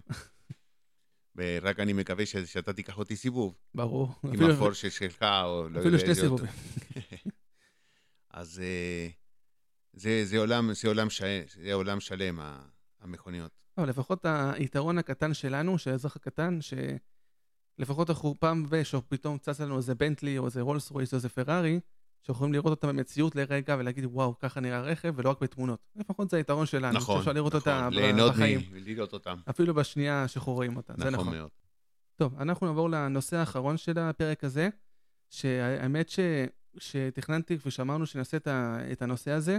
ורק 1.36 1.80
אני 1.80 1.93
מקווה 1.93 2.25
שאתה 2.25 2.73
תיקח 2.73 2.97
אותי 2.97 3.15
סיבוב, 3.15 3.56
ברור. 3.75 4.15
עם 4.23 4.30
אפילו- 4.34 4.54
הפורשה 4.54 4.89
שלך, 4.91 5.21
או 5.23 5.69
לא 5.69 5.80
אפילו 5.80 5.93
יודע 5.95 5.99
שני 5.99 6.10
איזה 6.10 6.27
אוטו. 6.27 6.43
סיבובים. 6.45 7.32
אז 8.30 8.60
אה, 8.63 9.08
זה, 9.93 10.25
זה, 10.25 10.38
עולם, 10.38 10.73
זה, 10.73 10.88
עולם 10.88 11.10
ש... 11.10 11.21
זה 11.47 11.73
עולם 11.73 11.99
שלם, 11.99 12.39
המכוניות. 13.02 13.52
אבל 13.78 13.90
לפחות 13.90 14.26
היתרון 14.26 14.98
הקטן 14.98 15.34
שלנו, 15.34 15.78
של 15.78 15.92
האזרח 15.92 16.16
הקטן, 16.16 16.60
שלפחות 16.62 18.10
אנחנו 18.10 18.36
פעם 18.40 18.66
ב... 18.70 18.84
שפתאום 18.84 19.38
צץ 19.38 19.62
לנו 19.62 19.78
איזה 19.78 19.96
בנטלי, 19.96 20.38
או 20.38 20.46
איזה 20.46 20.62
רולס 20.62 20.92
רויס, 20.92 21.14
או 21.14 21.16
איזה 21.16 21.30
פרארי, 21.30 21.80
שיכולים 22.24 22.54
לראות 22.54 22.72
אותם 22.72 22.88
במציאות 22.88 23.36
לרגע 23.36 23.76
ולהגיד, 23.80 24.06
וואו, 24.06 24.40
ככה 24.40 24.60
נראה 24.60 24.78
הרכב, 24.78 25.14
ולא 25.16 25.30
רק 25.30 25.42
בתמונות. 25.42 25.80
לפחות 25.96 26.30
זה 26.30 26.38
היתרון 26.38 26.66
שלנו. 26.66 26.98
נכון, 26.98 27.18
שאפשר 27.18 27.34
לראות 27.34 27.56
נכון, 27.56 27.74
אותה 27.74 27.90
ליהנות 27.90 28.34
בחיים. 28.34 28.60
ולראות 28.72 29.14
אותם. 29.14 29.38
אפילו 29.50 29.74
בשנייה 29.74 30.28
שאנחנו 30.28 30.54
רואים 30.54 30.78
אותה. 30.78 30.94
זה 30.98 31.10
נכון 31.10 31.26
נכון. 31.26 31.38
מאוד. 31.38 31.50
טוב, 32.16 32.36
אנחנו 32.40 32.68
נעבור 32.68 32.90
לנושא 32.90 33.38
האחרון 33.38 33.78
של 33.78 34.00
הפרק 34.00 34.44
הזה, 34.44 34.70
שהאמת 35.30 36.10
ש... 36.10 36.20
שתכננתי 36.78 37.58
ושאמרנו 37.66 38.06
שנעשה 38.06 38.38
את, 38.38 38.48
ה... 38.48 38.78
את 38.92 39.02
הנושא 39.02 39.32
הזה, 39.32 39.58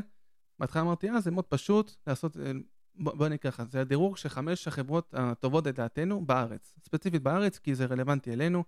בהתחלה 0.59 0.83
אמרתי, 0.83 1.11
אה, 1.11 1.21
זה 1.21 1.31
מאוד 1.31 1.45
פשוט 1.45 1.93
לעשות, 2.07 2.37
אה, 2.37 2.53
בוא, 2.95 3.13
בוא 3.15 3.29
נקרא 3.29 3.51
ככה, 3.51 3.65
זה 3.65 3.81
הדירוג 3.81 4.17
של 4.17 4.29
חמש 4.29 4.69
החברות 4.69 5.15
הטובות 5.17 5.67
לדעתנו 5.67 6.27
בארץ. 6.27 6.75
ספציפית 6.85 7.23
בארץ, 7.23 7.59
כי 7.59 7.75
זה 7.75 7.87
רלוונטי 7.87 8.33
אלינו, 8.33 8.65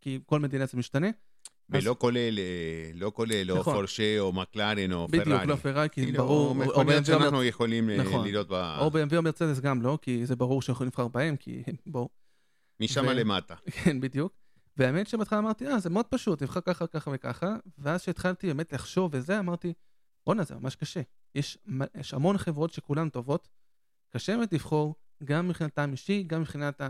כי 0.00 0.20
כל 0.26 0.40
מדינה 0.40 0.66
זה 0.66 0.78
משתנה. 0.78 1.08
ולא 1.70 1.96
כולל, 1.98 2.38
אה, 2.38 2.90
לא 2.94 3.12
כולל 3.14 3.50
או 3.50 3.58
נכון. 3.58 3.74
פורשה 3.74 4.20
או 4.20 4.32
מקלרן 4.32 4.92
או 4.92 5.08
בדיוק, 5.08 5.24
פרארי. 5.24 5.46
לא 5.46 5.56
פרארי, 5.56 5.88
כי 5.88 6.02
כאילו, 6.02 6.18
ברור, 6.18 6.48
או 6.48 6.54
מכוניות 6.54 7.00
או 7.00 7.04
שאנחנו 7.04 7.44
יכולים 7.44 7.90
אה, 7.90 7.96
נכון. 7.96 8.26
לראות 8.26 8.48
ב... 8.48 8.52
או 8.52 8.88
BMW 8.90 9.16
או 9.16 9.22
מרצדס 9.22 9.60
גם 9.60 9.82
לא, 9.82 9.98
כי 10.02 10.26
זה 10.26 10.36
ברור 10.36 10.62
שיכולים 10.62 10.88
לבחר 10.88 11.08
בהם, 11.08 11.36
כי 11.36 11.62
בואו. 11.86 12.08
משם 12.80 13.04
ו- 13.06 13.12
למטה. 13.12 13.54
כן, 13.84 14.00
בדיוק. 14.00 14.32
והאמת 14.76 15.08
שבהתחלה 15.08 15.38
אמרתי, 15.38 15.66
אה, 15.66 15.78
זה 15.78 15.90
מאוד 15.90 16.06
פשוט, 16.06 16.38
תבחר 16.38 16.60
ככה, 16.60 16.86
ככה 16.86 17.10
וככה, 17.14 17.56
ואז 17.78 18.02
כשהתחלתי 18.02 18.46
באמת 18.46 18.72
לחשוב 18.72 19.10
וזה, 19.14 19.38
אמרתי, 19.38 19.72
בואנה, 20.26 20.42
זה 20.42 20.54
ממש 20.54 20.76
קשה. 20.76 21.00
יש, 21.34 21.58
יש 21.96 22.14
המון 22.14 22.38
חברות 22.38 22.72
שכולן 22.72 23.08
טובות, 23.08 23.48
קשה 24.14 24.36
באמת 24.36 24.52
לבחור, 24.52 24.94
גם 25.24 25.48
מבחינת 25.48 25.74
טעם 25.74 25.92
אישי, 25.92 26.22
גם 26.22 26.40
מבחינת 26.40 26.80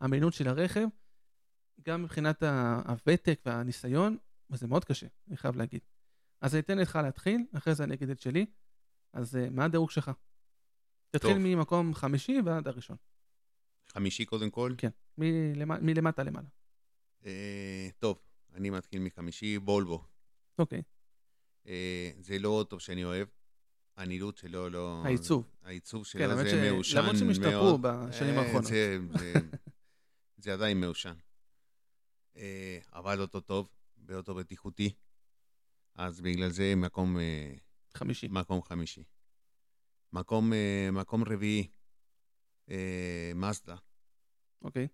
האמינות 0.00 0.32
של 0.32 0.48
הרכב, 0.48 0.86
גם 1.82 2.02
מבחינת 2.02 2.42
הוותק 2.86 3.40
והניסיון, 3.46 4.16
וזה 4.50 4.66
מאוד 4.66 4.84
קשה, 4.84 5.06
אני 5.28 5.36
חייב 5.36 5.56
להגיד. 5.56 5.80
אז 6.40 6.54
אני 6.54 6.60
אתן 6.60 6.78
לך 6.78 6.96
להתחיל, 7.02 7.40
אחרי 7.56 7.74
זה 7.74 7.84
אני 7.84 7.94
אגיד 7.94 8.10
את 8.10 8.20
שלי. 8.20 8.46
אז 9.12 9.36
אה, 9.36 9.50
מה 9.50 9.64
הדירוג 9.64 9.90
שלך? 9.90 10.10
תתחיל 11.10 11.30
טוב. 11.32 11.38
ממקום 11.42 11.94
חמישי 11.94 12.36
ועד 12.44 12.68
הראשון. 12.68 12.96
חמישי 13.92 14.24
קודם 14.24 14.50
כל. 14.50 14.74
כן, 14.78 14.88
מלמ- 15.18 15.80
מלמטה 15.82 16.22
למעלה. 16.22 16.48
אה, 17.26 17.88
טוב, 17.98 18.18
אני 18.54 18.70
מתחיל 18.70 19.00
מחמישי, 19.02 19.58
וולבו. 19.58 20.04
אוקיי, 20.58 20.82
אה, 21.66 22.10
זה 22.18 22.38
לא 22.38 22.48
אוטו 22.48 22.80
שאני 22.80 23.04
אוהב. 23.04 23.28
הנראות 23.98 24.36
שלו 24.36 24.68
לא... 24.70 25.02
העיצוב. 25.04 25.44
העיצוב 25.62 26.04
כן, 26.04 26.08
שלו 26.10 26.22
האמת 26.30 26.50
זה 26.50 26.70
מיושן 26.70 26.94
מאוד. 26.96 27.04
למרות 27.04 27.18
שהם 27.18 27.30
השתפרו 27.30 27.78
בשנים 27.78 28.34
אה, 28.34 28.40
האחרונות. 28.40 28.64
זה, 28.64 28.98
זה, 29.18 29.32
זה 30.42 30.52
עדיין 30.52 30.80
מיושן. 30.80 31.14
אה, 32.36 32.78
אבל 32.94 33.20
אוטו 33.20 33.40
טוב, 33.40 33.68
ואוטו 34.06 34.34
בטיחותי. 34.34 34.92
אז 35.94 36.20
בגלל 36.20 36.50
זה 36.50 36.74
מקום, 36.76 37.18
אה, 37.18 37.52
חמישי. 37.94 38.28
מקום 38.30 38.62
חמישי. 38.62 39.04
מקום, 40.12 40.52
אה, 40.52 40.88
מקום 40.92 41.24
רביעי, 41.24 41.68
אה, 42.70 43.32
מזדה. 43.34 43.76
אוקיי. 44.62 44.88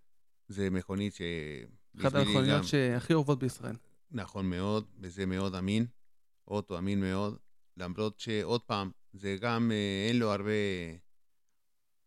זה 0.47 0.69
מכונית 0.69 1.13
ש... 1.15 1.21
אחת 1.99 2.13
המכוניות 2.15 2.57
גם- 2.57 2.63
שהכי 2.63 3.13
אוהבות 3.13 3.39
בישראל. 3.39 3.75
נכון 4.11 4.49
מאוד, 4.49 4.87
וזה 4.99 5.25
מאוד 5.25 5.55
אמין. 5.55 5.85
אוטו 6.47 6.77
אמין 6.77 6.99
מאוד, 7.01 7.37
למרות 7.77 8.19
שעוד 8.19 8.61
פעם, 8.61 8.91
זה 9.13 9.37
גם, 9.41 9.71
אה, 9.71 10.07
אין 10.07 10.19
לו 10.19 10.31
הרבה, 10.31 10.51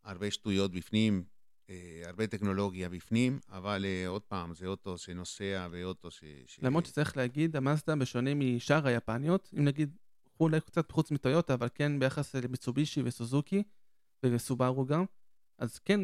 הרבה 0.04 0.30
שטויות 0.30 0.72
בפנים, 0.72 1.24
אה, 1.70 2.02
הרבה 2.06 2.26
טכנולוגיה 2.26 2.88
בפנים, 2.88 3.38
אבל 3.48 3.84
אה, 3.84 4.08
עוד 4.08 4.22
פעם, 4.22 4.54
זה 4.54 4.66
אוטו 4.66 4.98
שנוסע 4.98 5.68
ואוטו 5.70 6.10
ש... 6.10 6.24
ש... 6.46 6.58
למרות 6.62 6.86
שצריך 6.86 7.16
להגיד, 7.16 7.56
המאזדה 7.56 7.96
בשונה 7.96 8.34
משאר 8.34 8.86
היפניות, 8.86 9.50
אם 9.58 9.64
נגיד, 9.64 9.96
אולי 10.40 10.60
קצת 10.60 10.90
חוץ 10.90 11.10
מטויוטה, 11.10 11.54
אבל 11.54 11.68
כן 11.74 11.98
ביחס 11.98 12.36
למיצובישי 12.36 13.02
וסוזוקי, 13.04 13.62
וסובארו 14.22 14.86
גם, 14.86 15.04
אז 15.58 15.78
כן, 15.78 16.00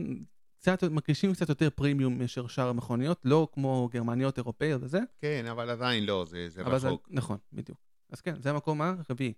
קצת, 0.58 0.84
מרגישים 0.84 1.32
קצת 1.32 1.48
יותר 1.48 1.70
פרימיום 1.70 2.18
מאשר 2.18 2.46
שאר 2.46 2.68
המכוניות, 2.68 3.20
לא 3.24 3.48
כמו 3.52 3.88
גרמניות 3.92 4.38
אירופאיות 4.38 4.82
וזה, 4.82 5.00
כן, 5.20 5.46
אבל 5.50 5.70
עדיין 5.70 6.06
לא, 6.06 6.24
זה, 6.28 6.48
זה 6.48 6.62
אבל 6.62 6.78
זה, 6.78 6.88
רחוק, 6.88 7.08
נכון, 7.10 7.38
בדיוק. 7.52 7.78
אז 8.10 8.20
כן, 8.20 8.42
זה 8.42 8.50
המקום 8.50 8.80
הרביעי. 8.82 9.32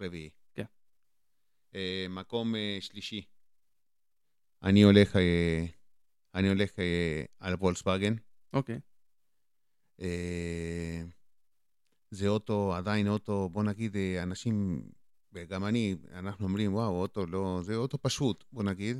רביעי. 0.00 0.30
כן. 0.54 0.64
אה, 1.74 2.06
מקום 2.10 2.54
אה, 2.54 2.76
שלישי. 2.80 3.22
אני 4.62 4.82
הולך, 4.82 5.16
אה, 5.16 5.64
אני 6.34 6.48
הולך 6.48 6.78
אה, 6.78 7.24
על 7.40 7.54
וולקסווגן. 7.54 8.14
אוקיי, 8.52 8.80
אה, 10.00 11.02
זה 12.10 12.28
אוטו, 12.28 12.74
עדיין 12.74 13.08
אוטו, 13.08 13.48
בוא 13.52 13.62
נגיד, 13.62 13.96
אה, 13.96 14.22
אנשים, 14.22 14.82
וגם 15.32 15.64
אני, 15.64 15.96
אנחנו 16.12 16.46
אומרים, 16.46 16.74
וואו, 16.74 17.00
אוטו 17.00 17.26
לא, 17.26 17.60
זה 17.62 17.76
אוטו 17.76 17.98
פשוט, 18.02 18.44
בוא 18.52 18.62
נגיד, 18.62 18.96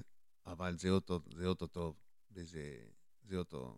אבל 0.47 0.77
זה 0.79 0.91
אוטו, 0.91 1.21
זה 1.37 1.47
אוטו 1.47 1.67
טוב, 1.67 1.97
וזה 2.33 2.77
זה 3.25 3.37
אוטו... 3.37 3.77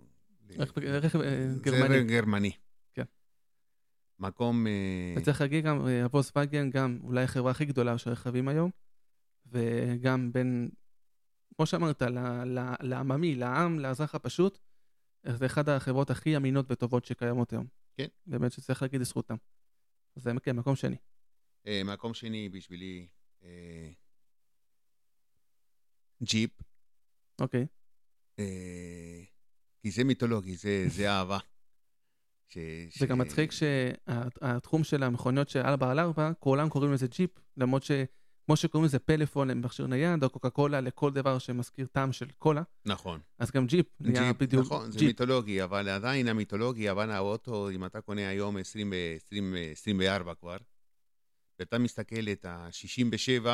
רכב- 0.50 1.20
אה, 1.20 1.48
זה 1.48 1.60
גרמני. 2.06 2.50
מקום... 4.26 4.66
אה, 4.66 5.14
וצריך 5.16 5.40
להגיד 5.40 5.64
גם, 5.64 5.86
אה, 5.86 6.02
הוולקסווגן 6.02 6.70
גם 6.70 6.98
אולי 7.02 7.24
החברה 7.24 7.50
הכי 7.50 7.64
גדולה 7.64 7.98
של 7.98 8.10
רכבים 8.10 8.48
היום, 8.48 8.70
וגם 9.46 10.32
בין, 10.32 10.70
כמו 11.56 11.66
שאמרת, 11.66 12.02
לעממי, 12.80 13.34
לעם, 13.34 13.78
לאזרח 13.78 14.14
הפשוט, 14.14 14.58
זה 15.22 15.46
אחת 15.46 15.68
החברות 15.68 16.10
הכי 16.10 16.36
אמינות 16.36 16.66
וטובות 16.70 17.04
שקיימות 17.04 17.52
היום. 17.52 17.66
כן. 17.96 18.06
באמת 18.26 18.52
שצריך 18.52 18.82
להגיד 18.82 19.00
לזכותם. 19.00 19.36
אז 20.16 20.22
זה 20.22 20.30
כן, 20.42 20.56
מקום 20.56 20.76
שני. 20.76 20.96
אה, 21.66 21.82
מקום 21.84 22.14
שני 22.14 22.48
בשבילי, 22.48 23.06
אה, 23.42 23.90
ג'יפ, 26.22 26.50
אוקיי. 27.40 27.66
אה, 28.38 29.22
כי 29.82 29.90
זה 29.90 30.04
מיתולוגי, 30.04 30.56
זה 30.88 31.10
אהבה. 31.10 31.38
ש, 32.48 32.58
זה 32.98 33.06
גם 33.06 33.18
מצחיק 33.18 33.50
שהתחום 33.52 34.84
של 34.84 35.02
המכוניות 35.02 35.48
של 35.48 35.60
4 35.60 35.90
על 35.90 35.98
4, 35.98 36.32
כולם 36.38 36.68
קוראים 36.68 36.92
לזה 36.92 37.06
ג'יפ, 37.06 37.30
למרות 37.56 37.82
שכמו 37.82 38.56
שקוראים 38.56 38.84
לזה 38.84 38.98
פלאפון 38.98 39.48
למכשיר 39.48 39.86
נייד, 39.86 40.24
או 40.24 40.30
קוקה 40.30 40.50
קולה 40.50 40.80
לכל 40.80 41.12
דבר 41.12 41.38
שמזכיר 41.38 41.86
טעם 41.86 42.12
של 42.12 42.30
קולה, 42.38 42.62
נכון. 42.84 43.20
אז 43.38 43.50
גם 43.50 43.66
ג'יפ 43.66 43.86
נהיה 44.00 44.32
ג'יפ, 44.32 44.42
בדיוק 44.42 44.64
נכון, 44.66 44.90
זה 44.90 44.98
ג'יפ. 44.98 45.06
מיתולוגי, 45.08 45.62
אבל 45.62 45.88
עדיין 45.88 46.28
המיתולוגי, 46.28 46.90
אבל 46.90 47.10
האוטו, 47.10 47.70
אם 47.70 47.84
אתה 47.84 48.00
קונה 48.00 48.28
היום 48.28 48.56
20, 48.56 48.92
ו- 48.92 49.16
20, 49.16 49.54
24 49.72 50.34
כבר, 50.34 50.56
ואתה 51.58 51.78
מסתכל 51.78 52.28
את 52.32 52.44
ה-67, 52.44 53.46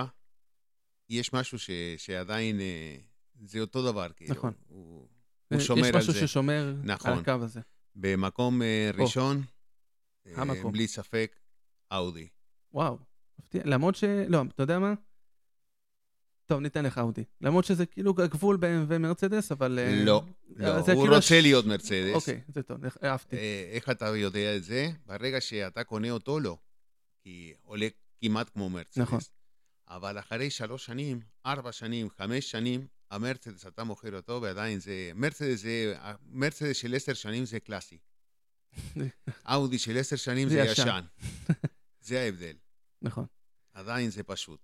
יש 1.09 1.33
משהו 1.33 1.59
ש, 1.59 1.71
שעדיין, 1.97 2.61
אה, 2.61 2.97
זה 3.45 3.61
אותו 3.61 3.91
דבר, 3.93 4.07
כאילו. 4.17 4.35
נכון. 4.35 4.53
הוא, 4.67 5.09
הוא 5.53 5.61
שומר 5.61 5.81
יש 5.81 5.89
על 5.89 5.97
משהו 5.99 6.13
זה. 6.13 6.21
ששומר 6.21 6.75
נכון. 6.83 7.13
על 7.13 7.19
הקו 7.19 7.31
הזה. 7.45 7.61
במקום 7.97 8.63
אה, 8.63 8.91
ראשון, 8.95 9.43
אה, 10.27 10.33
המקום. 10.37 10.73
בלי 10.73 10.87
ספק, 10.89 11.37
אאודי. 11.93 12.29
וואו, 12.73 12.99
מפתיע. 13.39 13.63
למרות 13.65 13.95
ש... 13.95 14.05
לא, 14.29 14.43
אתה 14.55 14.63
יודע 14.63 14.79
מה? 14.79 14.95
טוב, 16.47 16.61
ניתן 16.61 16.85
לך 16.85 16.99
אאודי. 16.99 17.25
למרות 17.41 17.65
שזה 17.65 17.87
כאילו 17.87 18.15
הגבול 18.19 18.57
בהם 18.57 18.85
ומרצדס, 18.89 19.53
אבל... 19.53 19.79
אה, 19.79 20.05
לא, 20.05 20.23
לא, 20.57 20.83
זה 20.83 20.93
הוא 20.93 21.03
כאילו 21.03 21.03
רוצה 21.03 21.19
הש- 21.19 21.33
להיות 21.33 21.67
מרצדס. 21.67 22.15
אוקיי, 22.15 22.41
זה 22.49 22.63
טוב, 22.63 22.79
אהבתי. 23.05 23.37
אה, 23.37 23.69
איך 23.73 23.91
אתה 23.91 24.07
יודע 24.17 24.57
את 24.57 24.65
זה? 24.65 24.89
ברגע 25.07 25.41
שאתה 25.41 25.85
קונה 25.85 26.11
אותו, 26.11 26.41
לא. 26.41 26.57
כי 27.23 27.53
עולה 27.63 27.89
כמעט 28.21 28.51
כמו 28.53 28.71
מרצדס. 28.71 28.99
נכון. 28.99 29.19
אבל 29.89 30.19
אחרי 30.19 30.51
שלוש 30.51 30.87
שנים, 30.87 31.21
ארבע 31.47 31.73
שנים, 31.73 32.11
חמש 32.11 32.51
שנים, 32.51 32.87
המרצדס, 33.11 33.67
אתה 33.67 33.85
מוכר 33.85 34.17
אותו, 34.17 34.43
ועדיין 34.43 34.81
זה... 34.81 35.11
מרצדס 35.15 35.61
זה... 35.61 35.95
מרצדס 36.27 36.77
של 36.77 36.95
עשר 36.95 37.15
שנים 37.15 37.45
זה 37.45 37.61
קלאסי. 37.61 37.99
אאודי 39.53 39.79
של 39.79 39.99
עשר 39.99 40.17
שנים 40.17 40.49
זה 40.49 40.55
זה 40.55 40.61
ישן. 40.61 40.83
ישן. 40.83 41.05
זה 42.01 42.21
ההבדל. 42.21 42.57
נכון. 43.03 43.27
עדיין 43.73 44.11
זה 44.11 44.23
פשוט. 44.23 44.61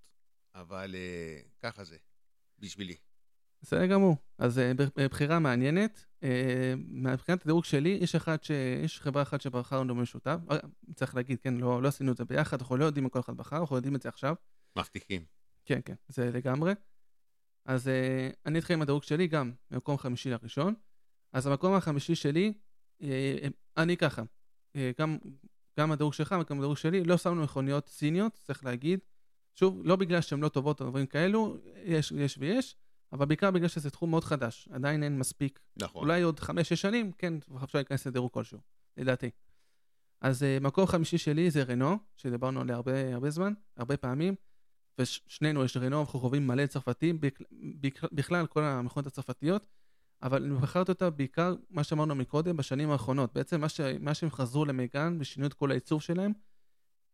אבל 0.54 0.94
אה, 0.94 1.40
ככה 1.62 1.84
זה, 1.84 1.96
בשבילי. 2.58 2.96
בסדר 3.62 3.86
גמור. 3.86 4.16
אז 4.38 4.60
בחירה 4.96 5.38
מעניינת. 5.38 6.06
מבחינת 6.88 7.42
הדירוג 7.42 7.64
שלי, 7.64 7.98
יש 8.00 8.14
אחד 8.14 8.42
ש... 8.42 8.50
יש 8.84 9.00
חברה 9.00 9.22
אחת 9.22 9.40
שבחרנו 9.40 9.94
במשותף. 9.94 10.38
אה, 10.50 10.56
צריך 10.94 11.14
להגיד, 11.14 11.40
כן, 11.40 11.54
לא, 11.54 11.82
לא 11.82 11.88
עשינו 11.88 12.12
את 12.12 12.16
זה 12.16 12.24
ביחד, 12.24 12.60
אנחנו 12.60 12.76
לא 12.76 12.84
יודעים 12.84 13.04
מה 13.04 13.10
כל 13.10 13.20
אחד 13.20 13.36
בחר, 13.36 13.56
אנחנו 13.56 13.76
יודעים 13.76 13.96
את 13.96 14.02
זה 14.02 14.08
עכשיו. 14.08 14.34
מבטיחים. 14.78 15.24
כן, 15.64 15.80
כן, 15.84 15.94
זה 16.08 16.30
לגמרי. 16.32 16.72
אז 17.66 17.86
uh, 17.86 18.36
אני 18.46 18.58
אתחיל 18.58 18.76
עם 18.76 18.82
הדירוג 18.82 19.02
שלי 19.02 19.26
גם, 19.26 19.52
ממקום 19.70 19.98
חמישי 19.98 20.30
לראשון. 20.30 20.74
אז 21.32 21.46
המקום 21.46 21.74
החמישי 21.74 22.14
שלי, 22.14 22.52
uh, 23.02 23.04
אני 23.76 23.96
ככה, 23.96 24.22
uh, 24.22 24.80
גם, 24.98 25.18
גם 25.78 25.92
הדירוג 25.92 26.12
שלך 26.12 26.34
וגם 26.40 26.58
הדירוג 26.58 26.76
שלי, 26.76 27.04
לא 27.04 27.16
שמנו 27.16 27.42
מכוניות 27.42 27.88
סיניות, 27.88 28.40
צריך 28.44 28.64
להגיד. 28.64 29.00
שוב, 29.54 29.80
לא 29.84 29.96
בגלל 29.96 30.20
שהן 30.20 30.40
לא 30.40 30.48
טובות 30.48 30.80
או 30.80 30.86
דברים 30.86 31.06
כאלו, 31.06 31.56
יש, 31.84 32.12
יש 32.12 32.38
ויש, 32.38 32.76
אבל 33.12 33.26
בעיקר 33.26 33.50
בגלל 33.50 33.68
שזה 33.68 33.90
תחום 33.90 34.10
מאוד 34.10 34.24
חדש, 34.24 34.68
עדיין 34.72 35.02
אין 35.02 35.18
מספיק. 35.18 35.60
נכון. 35.76 36.02
אולי 36.02 36.22
עוד 36.22 36.40
חמש-שש 36.40 36.80
שנים, 36.82 37.12
כן, 37.12 37.34
אפשר 37.64 37.78
להיכנס 37.78 38.06
לדירוג 38.06 38.32
כלשהו, 38.32 38.58
לדעתי. 38.96 39.30
אז 40.20 40.42
uh, 40.42 40.64
מקום 40.64 40.86
חמישי 40.86 41.18
שלי 41.18 41.50
זה 41.50 41.62
רנו, 41.62 41.98
שדיברנו 42.16 42.60
עליה 42.60 42.76
הרבה, 42.76 43.14
הרבה 43.14 43.30
זמן, 43.30 43.52
הרבה 43.76 43.96
פעמים. 43.96 44.34
ושנינו 44.98 45.64
יש 45.64 45.76
רנו, 45.76 46.00
אנחנו 46.00 46.20
חווים 46.20 46.46
מלא 46.46 46.66
צרפתים, 46.66 47.20
בכ- 47.20 47.42
בכ- 47.80 48.12
בכלל 48.12 48.46
כל 48.46 48.62
המכונות 48.64 49.06
הצרפתיות, 49.06 49.66
אבל 50.22 50.44
אני 50.44 50.54
בחרתי 50.54 50.92
אותה 50.92 51.10
בעיקר, 51.10 51.54
מה 51.70 51.84
שאמרנו 51.84 52.14
מקודם, 52.14 52.56
בשנים 52.56 52.90
האחרונות. 52.90 53.34
בעצם 53.34 53.60
מה, 53.60 53.68
ש... 53.68 53.80
מה 53.80 54.14
שהם 54.14 54.30
חזרו 54.30 54.64
למגן 54.64 55.16
ושינו 55.20 55.46
את 55.46 55.54
כל 55.54 55.70
העיצוב 55.70 56.02
שלהם, 56.02 56.32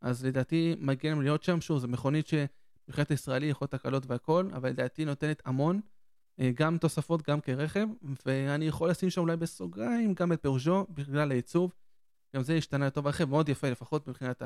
אז 0.01 0.25
לדעתי 0.25 0.75
מגיע 0.79 1.11
להם 1.11 1.23
להיות 1.23 1.43
שם, 1.43 1.61
שוב, 1.61 1.79
זו 1.79 1.89
מכונית 1.89 2.27
שמבחינת 2.27 3.11
ישראלי 3.11 3.47
יכול 3.47 3.65
להיות 3.65 3.75
הקלות 3.75 4.07
והכל, 4.07 4.49
אבל 4.53 4.69
לדעתי 4.71 5.05
נותנת 5.05 5.43
המון, 5.45 5.81
אה, 6.41 6.51
גם 6.55 6.79
תוספות, 6.79 7.29
גם 7.29 7.41
כרכב, 7.41 7.87
ואני 8.27 8.65
יכול 8.65 8.91
לשים 8.91 9.11
שם 9.11 9.21
אולי 9.21 9.37
בסוגריים 9.37 10.15
גם 10.15 10.33
את 10.33 10.43
פאוז'ו, 10.43 10.87
בגלל 10.91 11.31
העיצוב. 11.31 11.73
גם 12.37 12.43
זה 12.43 12.55
השתנה 12.55 12.87
לטוב 12.87 13.07
הרכב, 13.07 13.25
מאוד 13.25 13.49
יפה, 13.49 13.71
לפחות 13.71 14.09
מבחינת 14.09 14.43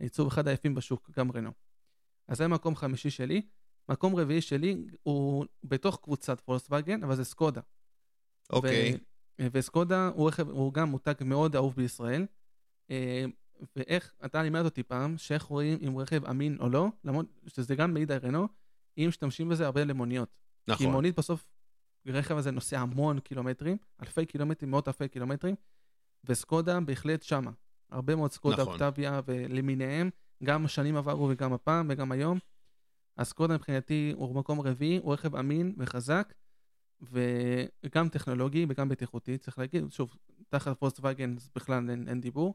העיצוב, 0.00 0.26
אחד 0.26 0.48
היפים 0.48 0.74
בשוק, 0.74 1.10
גם 1.16 1.32
רנו. 1.32 1.50
אז 2.30 2.36
זה 2.36 2.48
מקום 2.48 2.76
חמישי 2.76 3.10
שלי. 3.10 3.42
מקום 3.88 4.16
רביעי 4.16 4.40
שלי 4.40 4.84
הוא 5.02 5.44
בתוך 5.64 5.98
קבוצת 6.02 6.40
פולקסווגן, 6.40 7.02
אבל 7.04 7.16
זה 7.16 7.24
סקודה. 7.24 7.60
אוקיי. 8.50 8.98
ו- 9.40 9.46
וסקודה 9.52 10.10
הוא 10.14 10.28
רכב, 10.28 10.48
הוא 10.48 10.72
גם 10.72 10.88
מותג 10.88 11.14
מאוד 11.24 11.56
אהוב 11.56 11.74
בישראל. 11.76 12.26
אה, 12.90 13.24
ואיך, 13.76 14.12
אתה 14.24 14.42
לימד 14.42 14.64
אותי 14.64 14.82
פעם, 14.82 15.18
שאיך 15.18 15.42
רואים 15.42 15.78
אם 15.88 15.98
רכב 15.98 16.24
אמין 16.24 16.56
או 16.60 16.68
לא, 16.68 16.88
למרות 17.04 17.26
שזה 17.46 17.74
גם 17.74 17.94
מעיד 17.94 18.12
על 18.12 18.18
רנו, 18.22 18.48
אם 18.98 19.04
משתמשים 19.08 19.48
בזה 19.48 19.66
הרבה 19.66 19.84
למוניות. 19.84 20.28
כי 20.66 20.72
נכון. 20.72 20.86
מונית 20.86 21.18
בסוף, 21.18 21.46
הרכב 22.06 22.36
הזה 22.36 22.50
נוסע 22.50 22.80
המון 22.80 23.20
קילומטרים, 23.20 23.76
אלפי 24.02 24.26
קילומטרים, 24.26 24.70
מאות 24.70 24.88
אלפי 24.88 25.08
קילומטרים, 25.08 25.54
וסקודה 26.24 26.80
בהחלט 26.80 27.22
שמה. 27.22 27.50
הרבה 27.90 28.16
מאוד 28.16 28.32
סקודה, 28.32 28.62
נכון. 28.62 28.72
אוקטביה 28.72 29.20
ולמיניהם, 29.26 30.10
גם 30.44 30.68
שנים 30.68 30.96
עברו 30.96 31.28
וגם 31.30 31.52
הפעם 31.52 31.86
וגם 31.90 32.12
היום. 32.12 32.38
אז 33.16 33.28
סקודה 33.28 33.54
מבחינתי 33.54 34.12
הוא 34.16 34.34
מקום 34.34 34.60
רביעי, 34.60 34.96
הוא 34.96 35.12
רכב 35.12 35.36
אמין 35.36 35.74
וחזק, 35.78 36.34
וגם 37.02 38.08
טכנולוגי 38.08 38.66
וגם 38.68 38.88
בטיחותי, 38.88 39.38
צריך 39.38 39.58
להגיד, 39.58 39.84
שוב, 39.90 40.16
תחת 40.48 40.78
פוסט-וגן 40.78 41.36
בכלל 41.54 41.90
אין, 41.90 42.08
אין 42.08 42.20
דיבור. 42.20 42.54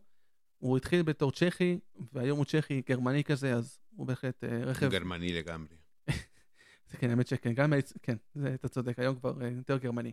הוא 0.57 0.77
התחיל 0.77 1.01
בתור 1.01 1.31
צ'כי, 1.31 1.79
והיום 2.13 2.37
הוא 2.37 2.45
צ'כי 2.45 2.81
גרמני 2.89 3.23
כזה, 3.23 3.55
אז 3.55 3.79
הוא 3.95 4.07
בהחלט 4.07 4.43
uh, 4.43 4.47
רכב... 4.47 4.89
גרמני 4.89 5.33
לגמרי. 5.33 5.75
זה 6.89 6.97
כן, 6.97 7.09
האמת 7.09 7.27
שכן, 7.27 7.53
גם, 7.53 7.73
כן, 8.01 8.15
זה, 8.35 8.53
אתה 8.53 8.67
צודק, 8.67 8.99
היום 8.99 9.15
כבר 9.15 9.33
uh, 9.39 9.43
יותר 9.43 9.77
גרמני. 9.77 10.11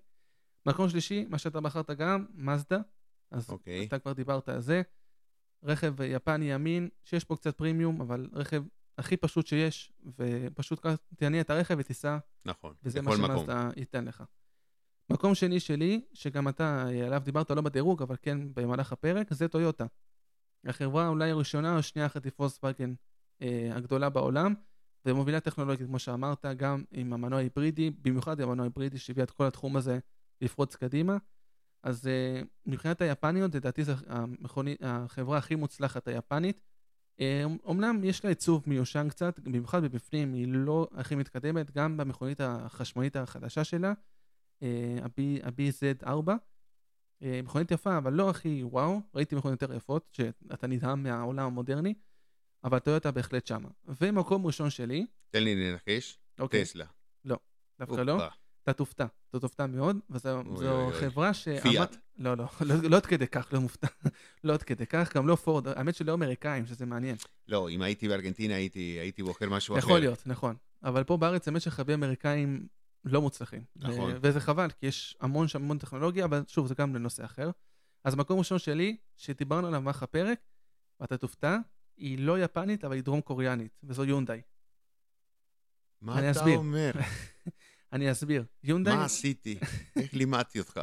מקום 0.66 0.88
שלישי, 0.88 1.26
מה 1.28 1.38
שאתה 1.38 1.60
בחרת 1.60 1.90
גם, 1.90 2.26
מזדה, 2.34 2.78
אז 3.30 3.50
okay. 3.50 3.52
אוקיי. 3.52 3.86
אתה 3.86 3.98
כבר 3.98 4.12
דיברת 4.12 4.48
על 4.48 4.60
זה. 4.60 4.82
רכב 5.62 5.94
יפני 6.00 6.52
ימין, 6.52 6.88
שיש 7.04 7.24
פה 7.24 7.36
קצת 7.36 7.56
פרימיום, 7.56 8.00
אבל 8.00 8.28
רכב 8.32 8.62
הכי 8.98 9.16
פשוט 9.16 9.46
שיש, 9.46 9.92
ופשוט 10.18 10.86
תעניין 11.16 11.40
את 11.40 11.50
הרכב 11.50 11.76
ותיסע. 11.78 12.18
נכון, 12.44 12.74
וזה 12.82 13.02
מה 13.02 13.16
שמאזדה 13.16 13.68
ייתן 13.76 14.04
לך. 14.04 14.22
מקום 15.10 15.34
שני 15.34 15.60
שלי, 15.60 16.00
שגם 16.12 16.48
אתה 16.48 16.88
עליו 17.06 17.22
דיברת 17.24 17.50
לא 17.50 17.62
בדירוג, 17.62 18.02
אבל 18.02 18.16
כן 18.22 18.54
במהלך 18.54 18.92
הפרק, 18.92 19.32
זה 19.32 19.48
טויוטה. 19.48 19.86
החברה 20.64 21.08
אולי 21.08 21.30
הראשונה 21.30 21.76
או 21.76 21.82
שנייה 21.82 22.06
אחת 22.06 22.26
פולקסווגן 22.26 22.94
אה, 23.42 23.70
הגדולה 23.72 24.08
בעולם, 24.08 24.54
ומובילה 25.06 25.40
טכנולוגית, 25.40 25.86
כמו 25.86 25.98
שאמרת, 25.98 26.44
גם 26.56 26.84
עם 26.90 27.12
המנוע 27.12 27.38
היברידי, 27.38 27.90
במיוחד 27.90 28.40
עם 28.40 28.48
המנוע 28.48 28.66
היברידי 28.66 28.98
שהביא 28.98 29.22
את 29.22 29.30
כל 29.30 29.46
התחום 29.46 29.76
הזה 29.76 29.98
לפרוץ 30.40 30.76
קדימה. 30.76 31.16
אז 31.83 32.07
אה, 32.07 32.43
מבחינת 32.66 33.01
היפניות, 33.01 33.55
לדעתי 33.55 33.85
זו 33.85 33.93
המכוני, 34.07 34.76
החברה 34.80 35.39
הכי 35.39 35.55
מוצלחת 35.55 36.09
היפנית. 36.09 36.61
אומנם 37.64 38.01
אה, 38.03 38.09
יש 38.09 38.24
לה 38.24 38.30
עיצוב 38.30 38.62
מיושן 38.66 39.09
קצת, 39.09 39.39
במיוחד 39.41 39.83
בבפנים 39.83 40.33
היא 40.33 40.47
לא 40.49 40.89
הכי 40.95 41.14
מתקדמת, 41.14 41.70
גם 41.70 41.97
במכונית 41.97 42.41
החשמלית 42.41 43.16
החדשה 43.16 43.64
שלה, 43.64 43.93
אה, 44.62 44.99
ה-BZ4. 45.43 46.30
מכונית 47.43 47.70
יפה, 47.70 47.99
אבל 47.99 48.12
לא 48.12 48.30
הכי 48.30 48.62
וואו, 48.64 49.01
ראיתי 49.14 49.37
מכוניות 49.37 49.62
יותר 49.62 49.74
יפות, 49.74 50.09
שאתה 50.12 50.66
נדהם 50.66 51.03
מהעולם 51.03 51.47
המודרני, 51.47 51.95
אבל 52.64 52.78
טויוטה 52.78 53.11
בהחלט 53.11 53.47
שמה. 53.47 53.68
ומקום 54.01 54.47
ראשון 54.47 54.70
שלי... 54.70 55.07
תן 55.30 55.43
לי 55.45 55.55
לנחש, 55.55 56.18
אוקיי. 56.39 56.64
טסלה. 56.64 56.87
לא, 57.24 57.39
דווקא 57.78 58.01
לא. 58.01 58.28
אתה 58.62 58.72
תופתע, 58.72 59.06
אתה 59.30 59.40
תופתע 59.40 59.66
מאוד, 59.66 59.96
וזו 60.10 60.42
חברה 60.92 61.34
ש... 61.34 61.48
פיאט. 61.62 61.96
לא, 62.18 62.34
לא, 62.36 62.46
לא 62.60 62.96
עד 62.96 63.06
כדי 63.06 63.26
כך, 63.26 63.48
לא 63.52 63.60
מופתע. 63.60 63.86
לא 64.44 64.52
עד 64.52 64.62
כדי 64.62 64.86
כך, 64.86 65.16
גם 65.16 65.28
לא 65.28 65.36
פורד, 65.36 65.68
האמת 65.68 65.94
שלא 65.94 66.14
אמריקאים, 66.14 66.66
שזה 66.66 66.86
מעניין. 66.86 67.16
לא, 67.48 67.70
אם 67.70 67.82
הייתי 67.82 68.08
בארגנטינה 68.08 68.54
הייתי 68.54 69.22
בוחר 69.22 69.50
משהו 69.50 69.78
אחר. 69.78 69.86
יכול 69.86 69.98
להיות, 69.98 70.26
נכון. 70.26 70.56
אבל 70.82 71.04
פה 71.04 71.16
בארץ 71.16 71.48
האמת 71.48 71.60
שחווים 71.60 72.04
אמריקאים 72.04 72.66
לא 73.04 73.22
מוצלחים. 73.22 73.64
נכון. 73.76 74.14
וזה 74.22 74.40
חבל, 74.40 74.70
כי 74.70 74.86
יש 74.86 75.16
המון 75.20 75.48
שם 75.48 75.62
המון 75.62 75.78
טכנולוגיה, 75.78 76.24
אבל 76.24 76.42
שוב, 76.48 76.66
זה 76.66 76.74
גם 76.74 76.94
לנושא 76.94 77.24
אחר. 77.24 77.50
אז 78.04 78.14
מקום 78.14 78.38
ראשון 78.38 78.58
שלי, 78.58 78.96
שדיברנו 79.16 79.66
עליו 79.66 79.80
במהלך 79.80 80.02
הפרק, 80.02 80.38
ואתה 81.00 81.16
תופתע, 81.16 81.58
היא 81.96 82.18
לא 82.18 82.38
יפנית, 82.38 82.84
אבל 82.84 82.94
היא 82.94 83.02
דרום 83.02 83.20
קוריאנית, 83.20 83.80
וזו 83.84 84.04
יונדאי. 84.04 84.40
מה 86.00 86.18
אתה 86.18 86.30
אסביר. 86.30 86.58
אומר? 86.58 86.92
אני 87.93 88.12
אסביר. 88.12 88.45
יונדאי... 88.62 88.97
מה 88.97 89.05
עשיתי? 89.05 89.59
איך 89.97 90.14
לימדתי 90.14 90.59
אותך? 90.59 90.80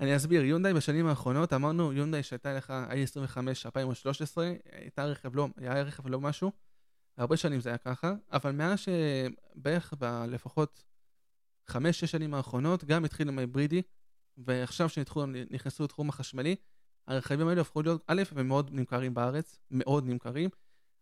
אני 0.00 0.16
אסביר, 0.16 0.44
יונדאי 0.44 0.74
בשנים 0.74 1.06
האחרונות, 1.06 1.52
אמרנו, 1.52 1.92
יונדאי 1.92 2.22
שהייתה 2.22 2.54
לך 2.54 2.72
i25 3.16 3.38
2013, 3.66 4.52
הייתה 4.72 5.04
רכב 5.04 5.36
לא, 5.36 5.48
היה 5.56 5.82
רכב 5.82 6.08
לא 6.08 6.20
משהו, 6.20 6.52
הרבה 7.16 7.36
שנים 7.36 7.60
זה 7.60 7.68
היה 7.68 7.78
ככה, 7.78 8.14
אבל 8.32 8.52
מאז 8.52 8.78
שבערך 8.78 9.94
בלפחות 9.98 10.84
חמש, 11.66 12.00
שש 12.00 12.10
שנים 12.10 12.34
האחרונות, 12.34 12.84
גם 12.84 13.04
התחיל 13.04 13.28
עם 13.28 13.38
ההיברידי, 13.38 13.82
ועכשיו 14.38 14.88
שנכנסו 14.88 15.84
לתחום 15.84 16.08
החשמלי, 16.08 16.56
הרכבים 17.06 17.48
האלה 17.48 17.60
הפכו 17.60 17.82
להיות, 17.82 18.04
א', 18.06 18.22
הם 18.36 18.48
מאוד 18.48 18.70
נמכרים 18.72 19.14
בארץ, 19.14 19.58
מאוד 19.70 20.06
נמכרים, 20.06 20.50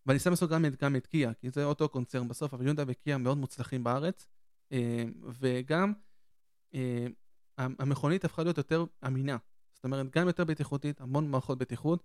ואני 0.07 0.19
שם 0.19 0.31
לעשות 0.31 0.51
גם, 0.51 0.65
גם 0.83 0.97
את 0.97 1.07
קיה, 1.07 1.33
כי 1.35 1.51
זה 1.51 1.65
אותו 1.65 1.89
קונצרן 1.89 2.29
בסוף, 2.29 2.55
אבל 2.55 2.67
יונדה 2.67 2.85
וקיה 2.87 3.19
מאוד 3.19 3.39
מוצלחים 3.39 3.85
בארץ, 3.85 4.27
וגם 5.41 5.93
אה, 6.75 7.07
המכונית 7.57 8.25
הפכה 8.25 8.43
להיות 8.43 8.59
יותר 8.59 8.85
אמינה, 9.07 9.37
זאת 9.75 9.85
אומרת, 9.85 10.11
גם 10.11 10.27
יותר 10.27 10.45
בטיחותית, 10.45 11.01
המון 11.01 11.31
מערכות 11.31 11.59
בטיחות, 11.59 12.03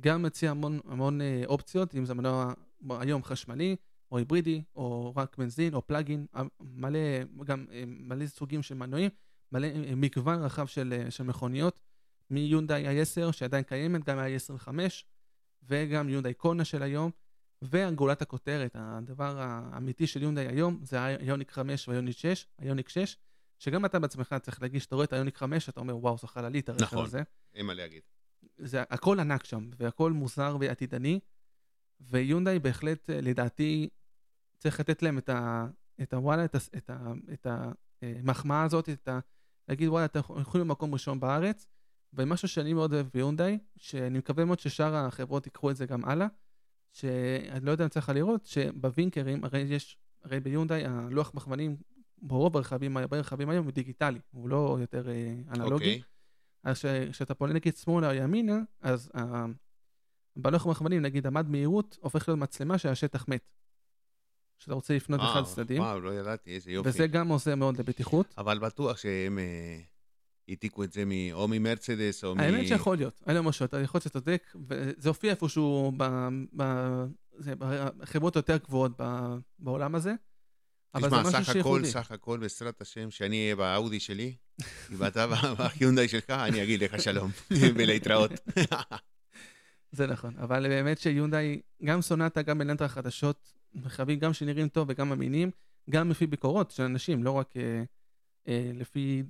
גם 0.00 0.22
מציע 0.22 0.50
המון, 0.50 0.80
המון 0.84 1.20
אה, 1.20 1.42
אופציות, 1.46 1.94
אם 1.94 2.04
זה 2.04 2.14
מנוע 2.14 2.52
היום 2.90 3.22
חשמלי, 3.22 3.76
או 4.12 4.18
היברידי, 4.18 4.62
או 4.76 5.12
רק 5.16 5.36
בנזין, 5.38 5.74
או 5.74 5.86
plug-in, 5.86 6.26
מלא, 6.60 6.98
גם 7.44 7.66
מלא 7.86 8.26
סוגים 8.26 8.62
של 8.62 8.74
מנועים, 8.74 9.10
מלא 9.52 9.68
מגוון 9.96 10.42
רחב 10.42 10.66
של, 10.66 11.06
של 11.10 11.24
מכוניות, 11.24 11.80
מיונדאי 12.30 13.02
i10 13.02 13.32
שעדיין 13.32 13.62
קיימת, 13.62 14.04
גם 14.04 14.18
i25, 14.18 14.68
וגם 15.62 16.08
יונדאי 16.08 16.34
קונה 16.34 16.64
של 16.64 16.82
היום, 16.82 17.10
וגולת 17.62 18.22
הכותרת, 18.22 18.76
הדבר 18.78 19.38
האמיתי 19.38 20.06
של 20.06 20.22
יונדאי 20.22 20.46
היום, 20.46 20.80
זה 20.82 21.04
האיוניק 21.04 21.50
5 21.50 21.88
והאיוניק 21.88 22.16
6, 22.16 22.46
האיוניק 22.58 22.88
6, 22.88 23.16
שגם 23.58 23.84
אתה 23.84 23.98
בעצמך 23.98 24.34
צריך 24.42 24.62
להגיש, 24.62 24.86
אתה 24.86 24.94
רואה 24.94 25.04
את 25.04 25.12
היוניק 25.12 25.36
5, 25.36 25.68
אתה 25.68 25.80
אומר, 25.80 25.96
וואו, 25.96 26.18
זו 26.18 26.26
חללית 26.26 26.68
הרכב 26.68 26.82
נכון, 26.82 27.04
הזה. 27.04 27.20
נכון, 27.20 27.32
אין 27.54 27.66
מה 27.66 27.74
להגיד. 27.74 28.02
זה 28.58 28.82
הכל 28.90 29.20
ענק 29.20 29.44
שם, 29.44 29.70
והכל 29.76 30.12
מוזר 30.12 30.56
ועתידני, 30.60 31.20
ויונדאי 32.00 32.58
בהחלט, 32.58 33.10
לדעתי, 33.10 33.88
צריך 34.58 34.80
לתת 34.80 35.02
להם 35.02 35.18
את 35.18 35.28
ה... 35.28 35.66
את 36.02 36.14
הוואלה, 36.14 36.44
את, 36.44 36.54
ה, 36.54 36.58
את, 36.78 36.90
ה, 36.90 37.12
את 37.32 37.46
המחמאה 38.02 38.62
הזאת, 38.62 38.88
את 38.88 39.08
ה... 39.08 39.18
להגיד, 39.68 39.88
וואלה, 39.88 40.04
אתם 40.04 40.18
יכולים 40.18 40.66
למקום 40.66 40.92
ראשון 40.92 41.20
בארץ, 41.20 41.66
ומשהו 42.12 42.48
שאני 42.48 42.72
מאוד 42.72 42.92
אוהב 42.92 43.06
ביונדאי, 43.14 43.58
שאני 43.76 44.18
מקווה 44.18 44.44
מאוד 44.44 44.58
ששאר 44.58 44.94
החברות 44.94 45.46
ייקחו 45.46 45.70
את 45.70 45.76
זה 45.76 45.86
גם 45.86 46.04
הלאה, 46.04 46.26
שאני 46.96 47.66
לא 47.66 47.70
יודע 47.70 47.84
אם 47.84 47.88
צריך 47.88 48.08
לראות, 48.08 48.44
שבווינקרים, 48.44 49.44
הרי 49.44 49.60
יש, 49.60 49.98
הרי 50.24 50.40
ביונדאי 50.40 50.84
הלוח 50.84 51.34
מכוונים 51.34 51.76
ברוב 52.22 52.56
הרכבים, 52.56 52.96
הרבה 52.96 53.18
רכבים 53.18 53.48
היום 53.48 53.64
הוא 53.64 53.72
דיגיטלי, 53.72 54.18
הוא 54.30 54.48
לא 54.48 54.76
יותר 54.80 55.08
אה, 55.08 55.34
אנלוגי. 55.54 55.84
Okay. 55.84 55.88
אוקיי. 55.88 56.02
אז 56.64 56.84
כשאתה 57.12 57.34
פונה 57.34 57.52
נגיד 57.52 57.76
שמאלה 57.76 58.10
או 58.10 58.14
ימינה, 58.14 58.58
אז 58.80 59.10
uh, 59.16 59.20
בלוח 60.36 60.66
מכוונים, 60.66 61.02
נגיד 61.02 61.26
המד 61.26 61.48
מהירות, 61.48 61.98
הופך 62.00 62.28
להיות 62.28 62.40
מצלמה 62.40 62.78
שהשטח 62.78 63.28
מת. 63.28 63.52
שאתה 64.58 64.74
רוצה 64.74 64.96
לפנות 64.96 65.20
אחד 65.20 65.44
צדדים. 65.44 65.82
וואו, 65.82 66.00
לא 66.00 66.14
ידעתי, 66.14 66.54
איזה 66.54 66.70
יופי. 66.70 66.88
וזה 66.88 67.06
גם 67.06 67.28
עוזר 67.28 67.54
מאוד 67.54 67.78
לבטיחות. 67.78 68.34
אבל 68.38 68.58
בטוח 68.58 68.96
שהם 68.96 69.38
אה, 69.38 69.78
העתיקו 70.48 70.84
את 70.84 70.92
זה 70.92 71.04
או 71.32 71.48
ממרצדס 71.48 72.24
או 72.24 72.34
מ... 72.34 72.40
האמת 72.40 72.66
שיכול 72.66 72.96
להיות, 72.96 73.22
אין 73.26 73.36
לו 73.36 73.42
משהו, 73.42 73.66
יכול 73.66 73.78
להיות 73.80 74.02
שאתה 74.02 74.20
צודק, 74.20 74.54
וזה 74.68 75.08
הופיע 75.08 75.30
איפשהו 75.30 75.92
בחברות 77.98 78.36
היותר 78.36 78.56
גבוהות 78.56 79.00
בעולם 79.58 79.94
הזה. 79.94 80.14
אבל 80.94 81.10
זה 81.10 81.16
משהו. 81.16 81.30
תשמע, 81.30 81.44
סך 81.44 81.56
הכל, 81.56 81.84
סך 81.84 82.10
הכל, 82.10 82.38
בעזרת 82.38 82.80
השם, 82.80 83.10
שאני 83.10 83.42
אהיה 83.42 83.56
באאודי 83.56 84.00
שלי, 84.00 84.34
ואתה 84.98 85.26
בחיונדאי 85.58 86.08
שלך, 86.08 86.30
אני 86.30 86.62
אגיד 86.62 86.84
לך 86.84 87.02
שלום, 87.02 87.30
ולהתראות. 87.50 88.30
זה 89.92 90.06
נכון, 90.06 90.34
אבל 90.44 90.68
באמת 90.68 90.98
שיונדאי, 90.98 91.60
גם 91.84 92.02
סונטה, 92.02 92.42
גם 92.42 92.60
אלנטרה 92.60 92.86
החדשות, 92.86 93.52
רכבים 93.84 94.18
גם 94.18 94.32
שנראים 94.32 94.68
טוב 94.68 94.88
וגם 94.90 95.12
אמינים, 95.12 95.50
גם 95.90 96.10
לפי 96.10 96.26
ביקורות 96.26 96.70
של 96.70 96.82
אנשים, 96.82 97.24
לא 97.24 97.30
רק 97.30 97.56
אה, 97.56 97.82
לפי 98.74 99.22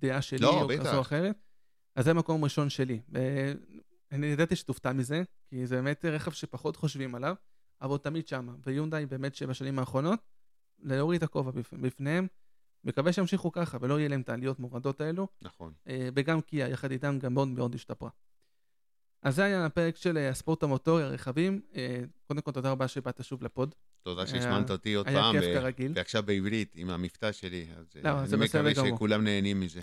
דעה 0.00 0.22
שלי 0.22 0.38
לא, 0.38 0.62
או 0.62 0.68
כזו 0.80 0.96
או 0.96 1.00
אחרת. 1.00 1.36
אז 1.96 2.04
זה 2.04 2.14
מקום 2.14 2.44
ראשון 2.44 2.70
שלי. 2.70 3.00
אני 4.12 4.26
ידעתי 4.26 4.56
שתופתע 4.56 4.92
מזה, 4.92 5.22
כי 5.46 5.66
זה 5.66 5.76
באמת 5.76 6.04
רכב 6.04 6.30
שפחות 6.30 6.76
חושבים 6.76 7.14
עליו, 7.14 7.34
אבל 7.82 7.90
הוא 7.90 7.98
תמיד 7.98 8.28
שמה. 8.28 8.52
ויונדאי 8.66 9.06
באמת 9.06 9.34
שבשנים 9.34 9.78
האחרונות, 9.78 10.20
להוריד 10.78 11.22
את 11.22 11.28
הכובע 11.28 11.50
בפניהם. 11.72 12.26
מקווה 12.84 13.12
שימשיכו 13.12 13.52
ככה 13.52 13.78
ולא 13.80 13.98
יהיה 13.98 14.08
להם 14.08 14.20
את 14.20 14.28
העליות 14.28 14.60
מורדות 14.60 15.00
האלו. 15.00 15.28
נכון. 15.42 15.72
אה, 15.88 16.08
וגם 16.14 16.40
קיה 16.40 16.68
יחד 16.68 16.90
איתם 16.90 17.18
גם 17.18 17.34
מאוד 17.34 17.48
מאוד 17.48 17.74
השתפרה. 17.74 18.10
אז 19.22 19.34
זה 19.34 19.44
היה 19.44 19.66
הפרק 19.66 19.96
של 19.96 20.18
אה, 20.18 20.28
הספורט 20.28 20.62
המוטורי, 20.62 21.02
הרכבים. 21.02 21.60
אה, 21.76 22.00
קודם 22.26 22.40
כל, 22.40 22.50
תודה 22.50 22.70
רבה 22.70 22.88
שבאת 22.88 23.24
שוב 23.24 23.42
לפוד. 23.42 23.74
תודה 24.02 24.26
שהזמנת 24.26 24.70
אותי 24.70 24.94
עוד 24.94 25.06
פעם. 25.06 25.34
היה 25.34 25.42
כיף 25.42 25.54
כרגיל. 25.54 25.92
ועכשיו 25.94 26.22
בעברית, 26.22 26.72
עם 26.76 26.90
המבטא 26.90 27.32
שלי. 27.32 27.66
אז 27.76 27.86
לא, 28.04 28.10
אני 28.20 28.44
מקווה 28.44 28.74
שכולם 28.74 29.24
נהנים 29.24 29.60
מזה. 29.60 29.80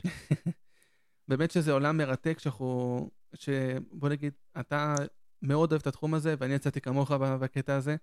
באמת 1.27 1.51
שזה 1.51 1.71
עולם 1.71 1.97
מרתק, 1.97 2.39
שאנחנו... 2.39 3.09
שבוא 3.33 4.09
נגיד, 4.09 4.33
אתה 4.59 4.95
מאוד 5.41 5.71
אוהב 5.71 5.81
את 5.81 5.87
התחום 5.87 6.13
הזה, 6.13 6.35
ואני 6.39 6.53
יצאתי 6.53 6.81
כמוך 6.81 7.11
בקטע 7.11 7.75
הזה. 7.75 7.95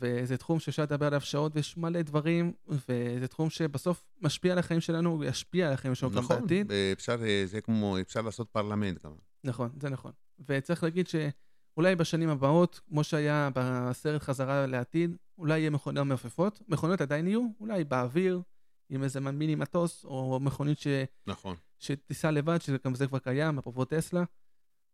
וזה 0.00 0.36
תחום 0.36 0.60
שאפשר 0.60 0.82
לדבר 0.82 1.06
עליו 1.06 1.20
שעות, 1.20 1.52
ויש 1.54 1.76
מלא 1.76 2.02
דברים, 2.02 2.52
וזה 2.68 3.28
תחום 3.28 3.50
שבסוף 3.50 4.02
משפיע 4.20 4.52
על 4.52 4.58
החיים 4.58 4.80
שלנו, 4.80 5.20
וישפיע 5.20 5.66
על 5.66 5.72
החיים 5.72 5.94
שלנו 5.94 6.12
נכון, 6.12 6.36
גם 6.36 6.42
בעתיד. 6.42 6.72
נכון, 6.98 7.16
זה 7.46 7.60
כמו, 7.60 8.00
אפשר 8.00 8.20
לעשות 8.20 8.48
פרלמנט 8.48 9.04
גם. 9.04 9.12
נכון, 9.44 9.70
זה 9.80 9.88
נכון. 9.88 10.12
וצריך 10.48 10.82
להגיד 10.82 11.06
שאולי 11.08 11.96
בשנים 11.96 12.28
הבאות, 12.28 12.80
כמו 12.88 13.04
שהיה 13.04 13.48
בסרט 13.54 14.22
חזרה 14.22 14.66
לעתיד, 14.66 15.16
אולי 15.38 15.58
יהיה 15.58 15.70
מכוניות 15.70 16.06
מעופפות, 16.06 16.62
מכוניות 16.68 17.00
עדיין 17.00 17.26
יהיו, 17.26 17.46
אולי 17.60 17.84
באוויר, 17.84 18.42
עם 18.90 19.02
איזה 19.02 19.20
מיני 19.20 19.54
מטוס, 19.54 20.04
או 20.04 20.40
מכונית 20.40 20.78
ש... 20.78 20.86
נכון. 21.26 21.56
שתיסע 21.78 22.30
לבד, 22.30 22.62
שגם 22.62 22.94
זה 22.94 23.06
כבר 23.06 23.18
קיים, 23.18 23.58
אפרופו 23.58 23.84
טסלה, 23.84 24.24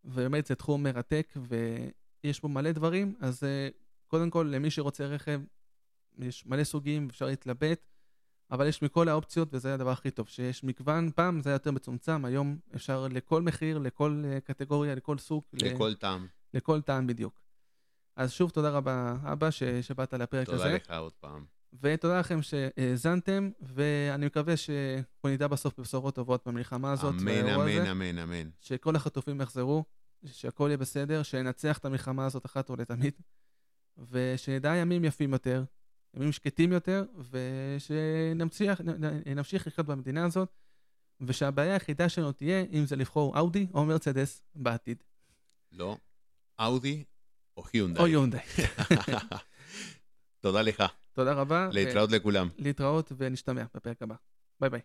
ובאמת 0.05 0.47
זה 0.47 0.55
תחום 0.55 0.83
מרתק, 0.83 1.35
ויש 1.49 2.41
פה 2.41 2.49
מלא 2.49 2.73
דברים, 2.73 3.15
אז 3.21 3.45
אה, 3.45 3.69
קודם 4.07 4.31
כל, 4.31 4.49
למי 4.51 4.71
שרוצה 4.71 5.07
רכב, 5.07 5.41
יש 6.19 6.47
מלא 6.47 6.65
סוגים, 6.65 7.09
אפשר 7.11 7.27
להתלבט, 7.27 7.90
אבל 8.51 8.67
יש 8.67 8.83
מכל 8.83 9.09
האופציות, 9.09 9.49
וזה 9.53 9.75
הדבר 9.75 9.91
הכי 9.91 10.11
טוב, 10.11 10.29
שיש 10.29 10.65
מגוון, 10.65 11.11
פעם 11.15 11.43
זה 11.43 11.51
היה 11.51 11.55
יותר 11.55 11.71
מצומצם, 11.71 12.25
היום 12.25 12.59
אפשר 12.75 13.07
לכל 13.11 13.43
מחיר, 13.43 13.79
לכל 13.79 14.23
אה, 14.27 14.41
קטגוריה, 14.41 14.95
לכל 14.95 15.19
סוג. 15.19 15.43
לכל 15.53 15.89
ל... 15.89 15.95
טעם. 15.95 16.27
לכל 16.55 16.81
טעם 16.81 17.07
בדיוק. 17.07 17.41
אז 18.17 18.33
שוב, 18.33 18.51
תודה 18.51 18.71
רבה, 18.71 19.17
אבא, 19.25 19.51
ש... 19.51 19.63
שבאת 19.63 20.15
לפרק 20.15 20.47
תודה 20.47 20.57
הזה. 20.57 20.65
תודה 20.65 20.77
לך 20.77 21.01
עוד 21.01 21.13
פעם. 21.13 21.45
ותודה 21.81 22.21
לכם 22.21 22.43
שהאזנתם, 22.43 23.51
ואני 23.61 24.27
מקווה 24.27 24.57
שאנחנו 24.57 25.29
נדע 25.29 25.47
בסוף 25.47 25.79
בבשורות 25.79 26.15
טובות 26.15 26.49
במלחמה 26.49 26.93
הזאת. 26.93 27.15
אמן, 27.21 27.49
אמן, 27.49 27.87
אמן, 27.87 28.19
אמן. 28.19 28.49
שכל 28.61 28.97
החטופים 28.97 29.41
יחזרו, 29.41 29.85
שהכל 30.27 30.67
יהיה 30.69 30.77
בסדר, 30.77 31.23
שננצח 31.23 31.79
את 31.79 31.85
המלחמה 31.85 32.27
הזאת 32.27 32.47
אחת 32.47 32.71
ולתמיד, 32.71 33.15
ושנדע 34.11 34.77
ימים 34.77 35.05
יפים 35.05 35.33
יותר, 35.33 35.65
ימים 36.15 36.33
שקטים 36.33 36.73
יותר, 36.73 37.05
ושנמשיך 37.31 38.81
לחיות 39.67 39.87
במדינה 39.87 40.25
הזאת, 40.25 40.53
ושהבעיה 41.21 41.73
היחידה 41.73 42.09
שלנו 42.09 42.33
תהיה 42.33 42.65
אם 42.73 42.87
זה 42.87 42.97
לבחור 42.97 43.39
אאודי 43.39 43.67
או 43.75 43.85
מרצדס 43.85 44.43
בעתיד. 44.55 45.03
לא, 45.73 45.97
אאודי 46.61 47.05
או 47.57 47.63
היונדאי. 47.73 48.03
או 48.03 48.07
היונדאי. 48.07 48.41
תודה 50.41 50.63
לך. 50.63 50.83
תודה 51.13 51.33
רבה. 51.33 51.69
להתראות 51.73 52.13
לכולם. 52.13 52.49
להתראות 52.59 53.13
ונשתמע 53.17 53.65
בפרק 53.75 54.03
הבא. 54.03 54.15
ביי 54.61 54.71
ביי. 54.71 54.81